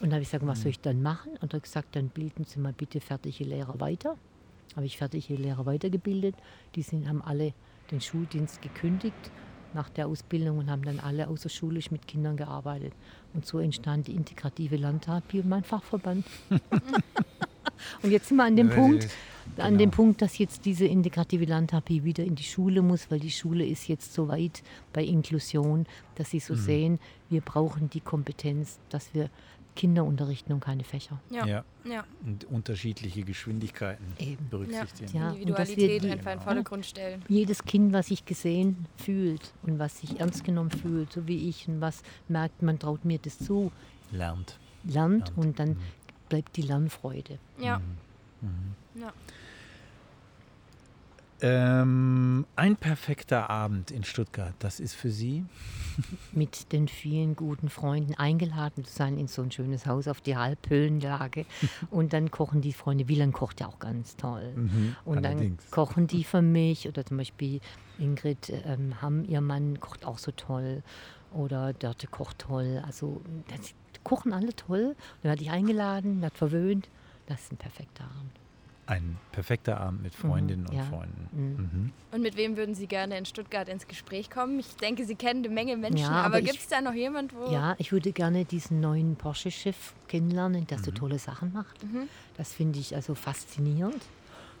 [0.00, 1.36] dann habe ich gesagt, was soll ich dann machen?
[1.40, 4.16] Und er hat gesagt, dann bilden Sie mal bitte fertige Lehrer weiter.
[4.74, 6.34] Habe ich fertige Lehrer weitergebildet.
[6.74, 7.54] Die sind, haben alle
[7.92, 9.30] den Schuldienst gekündigt
[9.74, 12.92] nach der Ausbildung und haben dann alle außerschulisch mit Kindern gearbeitet.
[13.34, 16.24] Und so entstand die integrative Landtherapie und mein Fachverband.
[18.02, 19.08] und jetzt sind wir an dem Punkt,
[19.56, 19.78] an genau.
[19.78, 23.66] dem Punkt, dass jetzt diese integrative Landtherapie wieder in die Schule muss, weil die Schule
[23.66, 24.62] ist jetzt so weit
[24.92, 26.58] bei Inklusion, dass sie so mhm.
[26.58, 29.30] sehen, wir brauchen die Kompetenz, dass wir
[29.78, 31.20] Kinder unterrichten und keine Fächer.
[31.30, 31.46] Ja.
[31.46, 31.64] ja.
[31.84, 32.04] ja.
[32.26, 34.48] Und unterschiedliche Geschwindigkeiten Eben.
[34.50, 35.16] berücksichtigen.
[35.16, 35.30] Ja.
[35.30, 37.24] Individualität die, einfach in den Vordergrund stellen.
[37.28, 41.68] Jedes Kind, was sich gesehen fühlt und was sich ernst genommen fühlt, so wie ich,
[41.68, 43.70] und was merkt, man traut mir das zu.
[44.10, 44.58] Lernt.
[44.82, 45.38] Lernt, Lernt.
[45.38, 45.78] und dann mhm.
[46.28, 47.38] bleibt die Lernfreude.
[47.60, 47.78] Ja.
[47.78, 48.48] Mhm.
[48.48, 49.00] Mhm.
[49.00, 49.12] ja.
[51.40, 55.44] Ähm, ein perfekter Abend in Stuttgart, das ist für Sie?
[56.32, 60.36] Mit den vielen guten Freunden eingeladen zu sein in so ein schönes Haus auf die
[60.36, 61.46] Halbhöhenlage.
[61.90, 63.06] Und dann kochen die Freunde.
[63.08, 64.52] Wieland kocht ja auch ganz toll.
[64.54, 65.62] Mhm, und allerdings.
[65.64, 66.88] dann kochen die für mich.
[66.88, 67.60] Oder zum Beispiel
[67.98, 70.82] Ingrid ähm, Hamm, ihr Mann, kocht auch so toll.
[71.32, 72.82] Oder Dörte kocht toll.
[72.84, 74.96] Also das, kochen alle toll.
[75.22, 76.88] Dann werde ich eingeladen, wird verwöhnt.
[77.26, 78.32] Das ist ein perfekter Abend.
[78.88, 80.84] Ein perfekter Abend mit Freundinnen mhm, und ja.
[80.84, 81.28] Freunden.
[81.32, 81.80] Mhm.
[81.82, 81.92] Mhm.
[82.10, 84.58] Und mit wem würden Sie gerne in Stuttgart ins Gespräch kommen?
[84.58, 87.34] Ich denke, Sie kennen eine Menge Menschen, ja, aber, aber gibt es da noch jemand,
[87.34, 87.52] wo.
[87.52, 90.94] Ja, ich würde gerne diesen neuen Porsche-Chef kennenlernen, der so mhm.
[90.94, 91.84] tolle Sachen macht.
[91.84, 92.08] Mhm.
[92.38, 94.02] Das finde ich also faszinierend.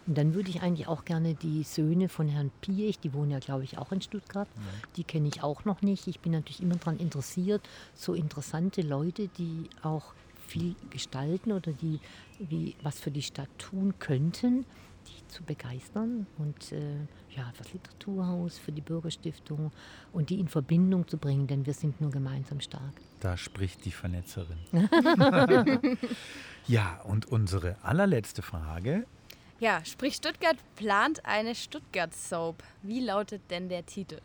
[0.06, 3.38] Und dann würde ich eigentlich auch gerne die Söhne von Herrn Piech, die wohnen ja,
[3.38, 4.60] glaube ich, auch in Stuttgart, mhm.
[4.96, 6.06] die kenne ich auch noch nicht.
[6.06, 10.12] Ich bin natürlich immer daran interessiert, so interessante Leute, die auch
[10.48, 12.00] viel gestalten oder die
[12.38, 14.64] wie, was für die Stadt tun könnten,
[15.06, 16.96] die zu begeistern und äh,
[17.36, 19.70] ja, das Literaturhaus für die Bürgerstiftung
[20.12, 22.92] und die in Verbindung zu bringen, denn wir sind nur gemeinsam stark.
[23.20, 24.58] Da spricht die Vernetzerin.
[26.66, 29.06] ja, und unsere allerletzte Frage.
[29.60, 32.62] Ja, sprich Stuttgart plant eine Stuttgart-Soap.
[32.82, 34.20] Wie lautet denn der Titel?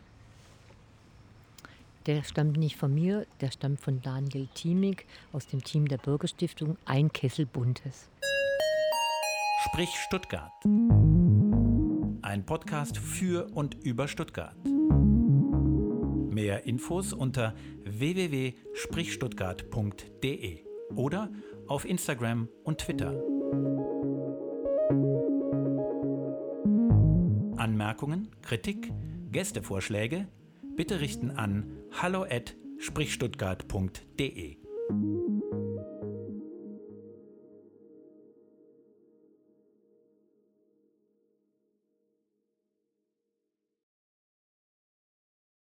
[2.06, 6.76] Der stammt nicht von mir, der stammt von Daniel Thiemig aus dem Team der Bürgerstiftung
[6.84, 8.10] Ein Kessel Buntes.
[9.64, 10.52] Sprich Stuttgart.
[12.20, 14.54] Ein Podcast für und über Stuttgart.
[16.28, 17.54] Mehr Infos unter
[17.84, 20.58] www.sprichstuttgart.de
[20.94, 21.32] oder
[21.68, 23.14] auf Instagram und Twitter.
[27.56, 28.92] Anmerkungen, Kritik,
[29.32, 30.28] Gästevorschläge
[30.76, 31.64] bitte richten an
[31.94, 34.63] hallo@sprichstuttgart.de.